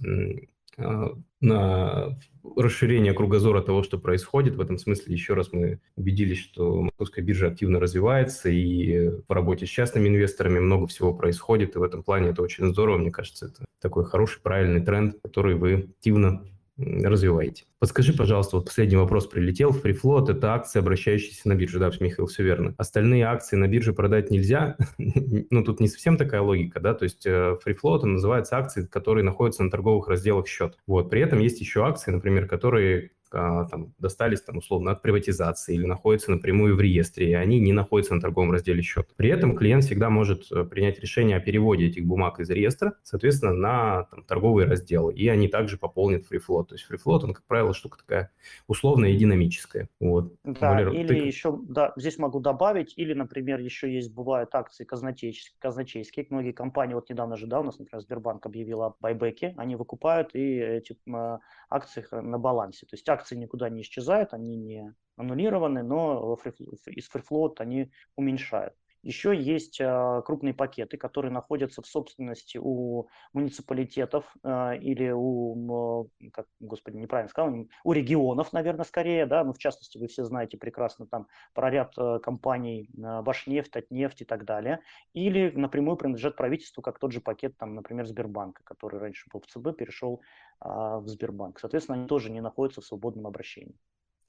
на 1.40 2.18
расширение 2.56 3.12
кругозора 3.12 3.62
того, 3.62 3.82
что 3.82 3.98
происходит. 3.98 4.56
В 4.56 4.60
этом 4.60 4.78
смысле 4.78 5.14
еще 5.14 5.34
раз 5.34 5.52
мы 5.52 5.80
убедились, 5.96 6.38
что 6.38 6.82
московская 6.82 7.22
биржа 7.22 7.48
активно 7.48 7.80
развивается, 7.80 8.50
и 8.50 9.08
в 9.08 9.30
работе 9.30 9.66
с 9.66 9.70
частными 9.70 10.08
инвесторами 10.08 10.58
много 10.58 10.86
всего 10.86 11.14
происходит, 11.14 11.76
и 11.76 11.78
в 11.78 11.82
этом 11.82 12.02
плане 12.02 12.30
это 12.30 12.42
очень 12.42 12.66
здорово. 12.66 12.98
Мне 12.98 13.10
кажется, 13.10 13.46
это 13.46 13.64
такой 13.80 14.04
хороший, 14.04 14.40
правильный 14.42 14.80
тренд, 14.84 15.16
который 15.22 15.54
вы 15.54 15.74
активно 15.96 16.44
развиваете. 16.80 17.64
Подскажи, 17.78 18.12
пожалуйста, 18.12 18.56
вот 18.56 18.66
последний 18.66 18.96
вопрос 18.96 19.26
прилетел. 19.26 19.70
FreeFloat– 19.70 20.30
это 20.32 20.54
акции, 20.54 20.78
обращающиеся 20.78 21.48
на 21.48 21.54
биржу. 21.54 21.78
Да, 21.78 21.90
Михаил, 22.00 22.26
все 22.26 22.42
верно. 22.42 22.74
Остальные 22.78 23.24
акции 23.24 23.56
на 23.56 23.68
бирже 23.68 23.92
продать 23.92 24.30
нельзя. 24.30 24.76
ну, 24.98 25.64
тут 25.64 25.80
не 25.80 25.88
совсем 25.88 26.16
такая 26.16 26.40
логика, 26.40 26.80
да, 26.80 26.94
то 26.94 27.04
есть 27.04 27.26
э, 27.26 27.56
FreeFloat 27.64 28.04
называется 28.04 28.56
акции, 28.56 28.86
которые 28.86 29.24
находятся 29.24 29.62
на 29.62 29.70
торговых 29.70 30.08
разделах 30.08 30.46
счет. 30.46 30.78
Вот, 30.86 31.10
при 31.10 31.20
этом 31.20 31.38
есть 31.38 31.60
еще 31.60 31.86
акции, 31.86 32.10
например, 32.10 32.46
которые 32.46 33.10
там, 33.30 33.94
достались 33.98 34.40
там, 34.42 34.58
условно 34.58 34.92
от 34.92 35.02
приватизации 35.02 35.74
или 35.74 35.86
находятся 35.86 36.30
напрямую 36.30 36.76
в 36.76 36.80
реестре, 36.80 37.30
и 37.30 37.34
они 37.34 37.60
не 37.60 37.72
находятся 37.72 38.14
на 38.14 38.20
торговом 38.20 38.52
разделе 38.52 38.82
счета. 38.82 39.08
При 39.16 39.30
этом 39.30 39.56
клиент 39.56 39.84
всегда 39.84 40.10
может 40.10 40.50
э, 40.52 40.64
принять 40.64 40.98
решение 40.98 41.36
о 41.36 41.40
переводе 41.40 41.86
этих 41.86 42.04
бумаг 42.04 42.40
из 42.40 42.50
реестра, 42.50 42.94
соответственно, 43.02 43.52
на 43.52 44.04
там, 44.04 44.24
торговые 44.24 44.66
разделы, 44.66 45.14
и 45.14 45.28
они 45.28 45.48
также 45.48 45.78
пополнят 45.78 46.26
фрифлот. 46.26 46.68
То 46.68 46.74
есть 46.74 46.84
фрифлот, 46.84 47.24
он, 47.24 47.34
как 47.34 47.44
правило, 47.46 47.72
штука 47.74 47.98
такая 47.98 48.30
условная 48.66 49.10
и 49.10 49.16
динамическая. 49.16 49.88
Вот. 50.00 50.34
Да, 50.44 50.72
Валера, 50.72 50.92
или 50.92 51.06
ты... 51.08 51.14
еще, 51.14 51.58
да, 51.62 51.92
здесь 51.96 52.18
могу 52.18 52.40
добавить, 52.40 52.94
или, 52.96 53.12
например, 53.12 53.60
еще 53.60 53.92
есть, 53.92 54.12
бывают 54.12 54.54
акции 54.54 54.84
казначейские, 54.84 55.54
казначейские. 55.58 56.26
Многие 56.30 56.52
компании, 56.52 56.94
вот 56.94 57.08
недавно 57.10 57.36
же, 57.36 57.46
да, 57.46 57.60
у 57.60 57.64
нас, 57.64 57.78
например, 57.78 58.02
Сбербанк 58.02 58.44
объявил 58.46 58.82
о 58.82 58.96
байбеке, 59.00 59.54
они 59.56 59.76
выкупают 59.76 60.34
и 60.34 60.58
эти 60.58 60.96
э, 61.06 61.38
акции 61.68 62.04
на 62.10 62.38
балансе. 62.38 62.86
То 62.86 62.94
есть 62.94 63.04
акции 63.20 63.36
никуда 63.36 63.68
не 63.68 63.82
исчезают, 63.82 64.32
они 64.32 64.56
не 64.56 64.94
аннулированы, 65.16 65.82
но 65.82 66.38
из 66.86 67.08
FreeFloat 67.10 67.54
они 67.58 67.92
уменьшают. 68.16 68.74
Еще 69.02 69.34
есть 69.34 69.80
э, 69.80 70.22
крупные 70.24 70.54
пакеты, 70.54 70.96
которые 70.96 71.32
находятся 71.32 71.82
в 71.82 71.86
собственности 71.86 72.58
у 72.60 73.08
муниципалитетов 73.32 74.24
э, 74.42 74.78
или 74.78 75.10
у, 75.10 76.10
как, 76.32 76.46
господи, 76.60 76.96
неправильно 76.96 77.30
сказал, 77.30 77.66
у 77.84 77.92
регионов, 77.92 78.52
наверное, 78.52 78.84
скорее, 78.84 79.26
да, 79.26 79.44
ну, 79.44 79.52
в 79.52 79.58
частности, 79.58 79.98
вы 79.98 80.08
все 80.08 80.24
знаете 80.24 80.58
прекрасно 80.58 81.06
там 81.06 81.26
про 81.54 81.70
ряд 81.70 81.94
компаний 82.22 82.90
Башнефть, 82.94 83.70
Татнефть 83.70 84.22
и 84.22 84.24
так 84.24 84.44
далее, 84.44 84.80
или 85.14 85.50
напрямую 85.50 85.96
принадлежат 85.96 86.36
правительству, 86.36 86.82
как 86.82 86.98
тот 86.98 87.12
же 87.12 87.20
пакет, 87.20 87.56
там, 87.56 87.74
например, 87.74 88.06
Сбербанка, 88.06 88.62
который 88.64 89.00
раньше 89.00 89.28
был 89.32 89.40
в 89.40 89.46
ЦБ, 89.46 89.76
перешел 89.76 90.20
а, 90.60 90.98
в 90.98 91.08
Сбербанк. 91.08 91.58
Соответственно, 91.58 91.98
они 91.98 92.06
тоже 92.06 92.30
не 92.30 92.40
находятся 92.40 92.80
в 92.80 92.84
свободном 92.84 93.26
обращении. 93.26 93.76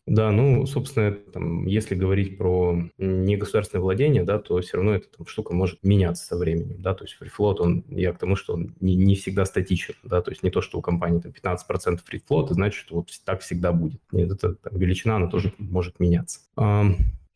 Да, 0.07 0.32
ну, 0.32 0.65
собственно, 0.65 1.11
там, 1.11 1.68
если 1.68 1.94
говорить 1.94 2.38
про 2.38 2.76
негосударственное 2.98 3.84
владение, 3.84 4.23
да, 4.23 4.40
то 4.40 4.60
все 4.60 4.78
равно 4.78 4.95
эта 4.95 5.07
там, 5.15 5.28
штука 5.28 5.53
может 5.53 5.84
меняться 5.84 6.26
со 6.26 6.38
временем, 6.38 6.82
да, 6.82 6.95
то 6.95 7.03
есть 7.03 7.15
фрифлот, 7.15 7.61
он, 7.61 7.86
я 7.90 8.11
к 8.11 8.18
тому, 8.18 8.36
что 8.36 8.56
он 8.56 8.76
не, 8.80 8.95
не 8.95 9.15
всегда 9.15 9.45
статичен, 9.45 9.94
да, 10.03 10.22
то 10.22 10.32
есть 10.32 10.41
не 10.41 10.49
то, 10.49 10.61
что 10.61 10.80
у 10.80 10.82
компании 10.82 11.19
там 11.19 11.32
15% 11.32 11.99
фрифлота, 12.03 12.56
значит, 12.56 12.80
что 12.80 12.95
вот 12.95 13.10
так 13.23 13.41
всегда 13.41 13.72
будет. 13.72 14.02
Нет, 14.11 14.32
это 14.32 14.56
там, 14.56 14.78
величина, 14.78 15.18
она 15.18 15.28
тоже 15.28 15.53
может 15.60 15.99
меняться. 15.99 16.40
А, 16.56 16.86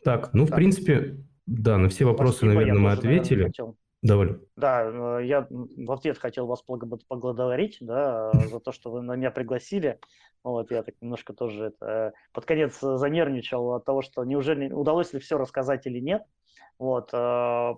так, 0.04 0.34
ну, 0.34 0.46
в 0.46 0.50
так. 0.50 0.58
принципе, 0.58 1.18
да, 1.46 1.78
на 1.78 1.90
все 1.90 2.06
вопросы, 2.06 2.38
Спасибо, 2.38 2.56
наверное, 2.56 2.82
мы 2.82 2.92
ответили. 2.92 3.44
Наверное, 3.44 3.76
Давай. 4.01 4.35
Да, 4.55 5.19
э, 5.19 5.26
я 5.26 5.47
в 5.49 5.91
ответ 5.91 6.17
хотел 6.17 6.47
вас 6.47 6.61
поблагодарить, 6.61 7.77
да, 7.81 8.31
за 8.34 8.59
то, 8.59 8.72
что 8.72 8.91
вы 8.91 9.01
на 9.01 9.15
меня 9.15 9.31
пригласили. 9.31 9.99
Вот, 10.43 10.69
я 10.69 10.84
так 10.84 10.93
немножко 11.01 11.34
тоже 11.34 11.65
это, 11.65 12.13
под 12.31 12.45
конец 12.45 12.80
занервничал 12.80 13.73
от 13.73 13.85
того, 13.85 14.03
что 14.03 14.23
неужели 14.23 14.72
удалось 14.72 15.11
ли 15.11 15.19
все 15.19 15.38
рассказать 15.38 15.88
или 15.88 15.99
нет. 15.99 16.23
Вот, 16.77 17.10
э, 17.14 17.76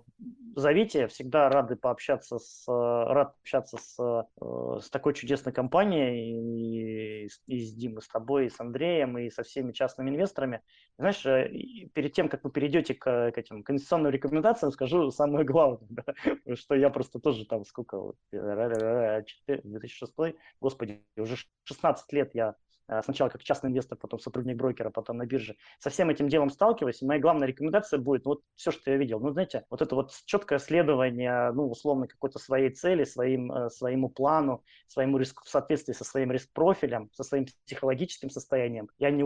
зовите, 0.56 1.06
всегда 1.06 1.48
рады 1.48 1.76
пообщаться 1.76 2.38
с, 2.38 2.64
рад 2.66 3.36
общаться 3.40 3.76
с, 3.76 3.96
э, 4.00 4.80
с 4.80 4.90
такой 4.90 5.14
чудесной 5.14 5.52
компанией, 5.52 7.26
и, 7.26 7.28
и 7.46 7.60
с 7.60 7.72
Димой, 7.74 8.02
с 8.02 8.08
тобой, 8.08 8.46
и 8.46 8.50
с 8.50 8.58
Андреем, 8.58 9.16
и 9.18 9.30
со 9.30 9.44
всеми 9.44 9.70
частными 9.70 10.10
инвесторами. 10.10 10.62
Знаешь, 10.98 11.24
э, 11.26 11.48
перед 11.94 12.12
тем, 12.12 12.28
как 12.28 12.42
вы 12.42 12.50
перейдете 12.50 12.94
к, 12.94 13.30
к 13.30 13.38
этим 13.38 13.62
конституционным 13.62 14.10
рекомендациям, 14.10 14.72
скажу 14.72 15.12
самое 15.12 15.44
главное, 15.44 15.86
да, 15.90 16.56
что 16.56 16.74
я 16.74 16.90
просто 16.90 17.20
тоже 17.20 17.46
там 17.46 17.64
сколько, 17.64 18.14
2006, 18.32 20.12
господи, 20.60 21.04
уже 21.16 21.36
16 21.64 22.12
лет 22.12 22.34
я 22.34 22.56
Э, 22.67 22.67
сначала 23.02 23.28
как 23.28 23.42
частный 23.42 23.70
инвестор, 23.70 23.98
потом 23.98 24.20
сотрудник 24.20 24.56
брокера, 24.56 24.90
потом 24.90 25.18
на 25.18 25.26
бирже, 25.26 25.56
со 25.78 25.90
всем 25.90 26.10
этим 26.10 26.28
делом 26.28 26.50
сталкиваюсь, 26.50 27.02
моя 27.02 27.20
главная 27.20 27.48
рекомендация 27.48 27.98
будет, 27.98 28.24
ну, 28.24 28.32
вот 28.32 28.42
все, 28.56 28.70
что 28.70 28.90
я 28.90 28.96
видел, 28.96 29.20
ну, 29.20 29.30
знаете, 29.32 29.64
вот 29.70 29.82
это 29.82 29.94
вот 29.94 30.12
четкое 30.24 30.58
следование, 30.58 31.52
ну, 31.52 31.70
условно, 31.70 32.06
какой-то 32.06 32.38
своей 32.38 32.70
цели, 32.70 33.04
своим, 33.04 33.52
э, 33.52 33.70
своему 33.70 34.08
плану, 34.08 34.64
своему 34.86 35.18
риску, 35.18 35.44
в 35.44 35.48
соответствии 35.48 35.92
со 35.92 36.04
своим 36.04 36.32
риск-профилем, 36.32 37.10
со 37.12 37.24
своим 37.24 37.46
психологическим 37.66 38.30
состоянием. 38.30 38.88
Я 38.98 39.10
не, 39.10 39.24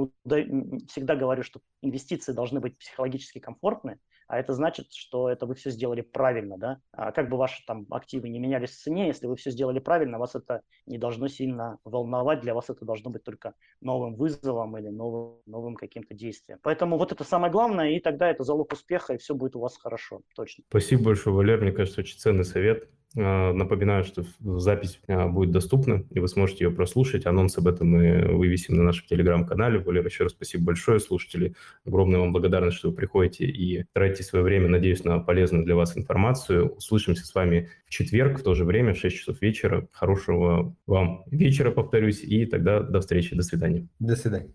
всегда 0.89 1.17
говорю, 1.17 1.43
что 1.43 1.61
инвестиции 1.83 2.33
должны 2.33 2.61
быть 2.61 2.79
психологически 2.79 3.39
комфортны, 3.39 3.99
а 4.33 4.39
это 4.39 4.55
значит, 4.55 4.95
что 4.95 5.29
это 5.29 5.45
вы 5.45 5.55
все 5.55 5.69
сделали 5.69 6.01
правильно, 6.01 6.57
да. 6.57 6.81
А 6.93 7.13
как 7.13 7.29
бы 7.29 7.37
ваши 7.37 7.63
там 7.67 7.87
активы 7.91 8.31
не 8.31 8.39
менялись 8.39 8.71
в 8.71 8.83
цене, 8.83 9.09
если 9.09 9.27
вы 9.27 9.37
все 9.37 9.51
сделали 9.51 9.79
правильно, 9.79 10.19
вас 10.19 10.35
это 10.35 10.63
не 10.87 10.97
должно 10.97 11.29
сильно 11.29 11.77
волновать, 11.85 12.41
для 12.41 12.55
вас 12.55 12.71
это 12.71 12.87
должно 12.87 13.11
быть 13.11 13.25
только 13.25 13.53
новым 13.83 14.15
вызовом 14.15 14.79
или 14.79 14.89
новым, 14.89 15.43
новым 15.45 15.75
каким-то 15.75 16.15
действием. 16.15 16.59
Поэтому 16.63 16.97
вот 16.97 17.13
это 17.13 17.25
самое 17.25 17.53
главное, 17.53 17.91
и 17.91 18.01
тогда 18.01 18.31
это 18.31 18.43
залог 18.43 18.73
успеха, 18.73 19.13
и 19.13 19.19
все 19.19 19.35
будет 19.35 19.55
у 19.55 19.61
вас 19.61 19.77
хорошо, 19.77 20.23
точно. 20.35 20.65
Спасибо 20.71 21.05
большое, 21.05 21.37
Валер, 21.37 21.61
мне 21.61 21.73
кажется, 21.73 22.01
очень 22.01 22.19
ценный 22.19 22.47
совет. 22.47 22.89
А, 23.17 23.53
напоминаю, 23.53 24.05
что 24.05 24.25
запись 24.41 25.01
а, 25.09 25.29
будет 25.29 25.51
доступна, 25.51 26.05
и 26.11 26.21
вы 26.21 26.29
сможете 26.29 26.65
ее 26.65 26.71
прослушать. 26.71 27.27
Анонс 27.27 27.59
об 27.59 27.69
этом 27.69 27.89
мы 27.89 28.29
вывесим 28.29 28.77
на 28.77 28.83
нашем 28.83 29.07
телеграм-канале. 29.07 29.79
Валер, 29.79 30.07
еще 30.07 30.25
раз 30.25 30.33
спасибо 30.33 30.65
большое, 30.65 31.01
слушатели. 31.01 31.55
Огромная 31.85 32.21
вам 32.21 32.33
благодарность, 32.33 32.79
что 32.79 32.91
вы 32.91 32.95
приходите 32.95 33.45
и 33.45 33.85
тратите 33.93 34.23
свое 34.23 34.45
время, 34.45 34.69
надеюсь, 34.69 35.05
на 35.05 35.19
полезную 35.19 35.65
для 35.65 35.75
вас 35.75 35.97
информацию. 35.97 36.75
Услышимся 36.75 37.27
с 37.27 37.35
вами 37.35 37.71
в 37.87 37.91
четверг 37.91 38.41
в 38.41 38.43
то 38.43 38.55
же 38.55 38.65
время, 38.65 38.95
в 38.95 38.99
6 38.99 39.17
часов 39.17 39.43
вечера. 39.43 39.89
Хорошего 39.93 40.75
вам 40.87 41.25
вечера, 41.27 41.71
повторюсь, 41.71 42.23
и 42.23 42.47
тогда 42.47 42.81
до 42.81 43.01
встречи. 43.01 43.37
До 43.37 43.43
свидания. 43.43 43.89
До 43.99 44.17
свидания. 44.17 44.53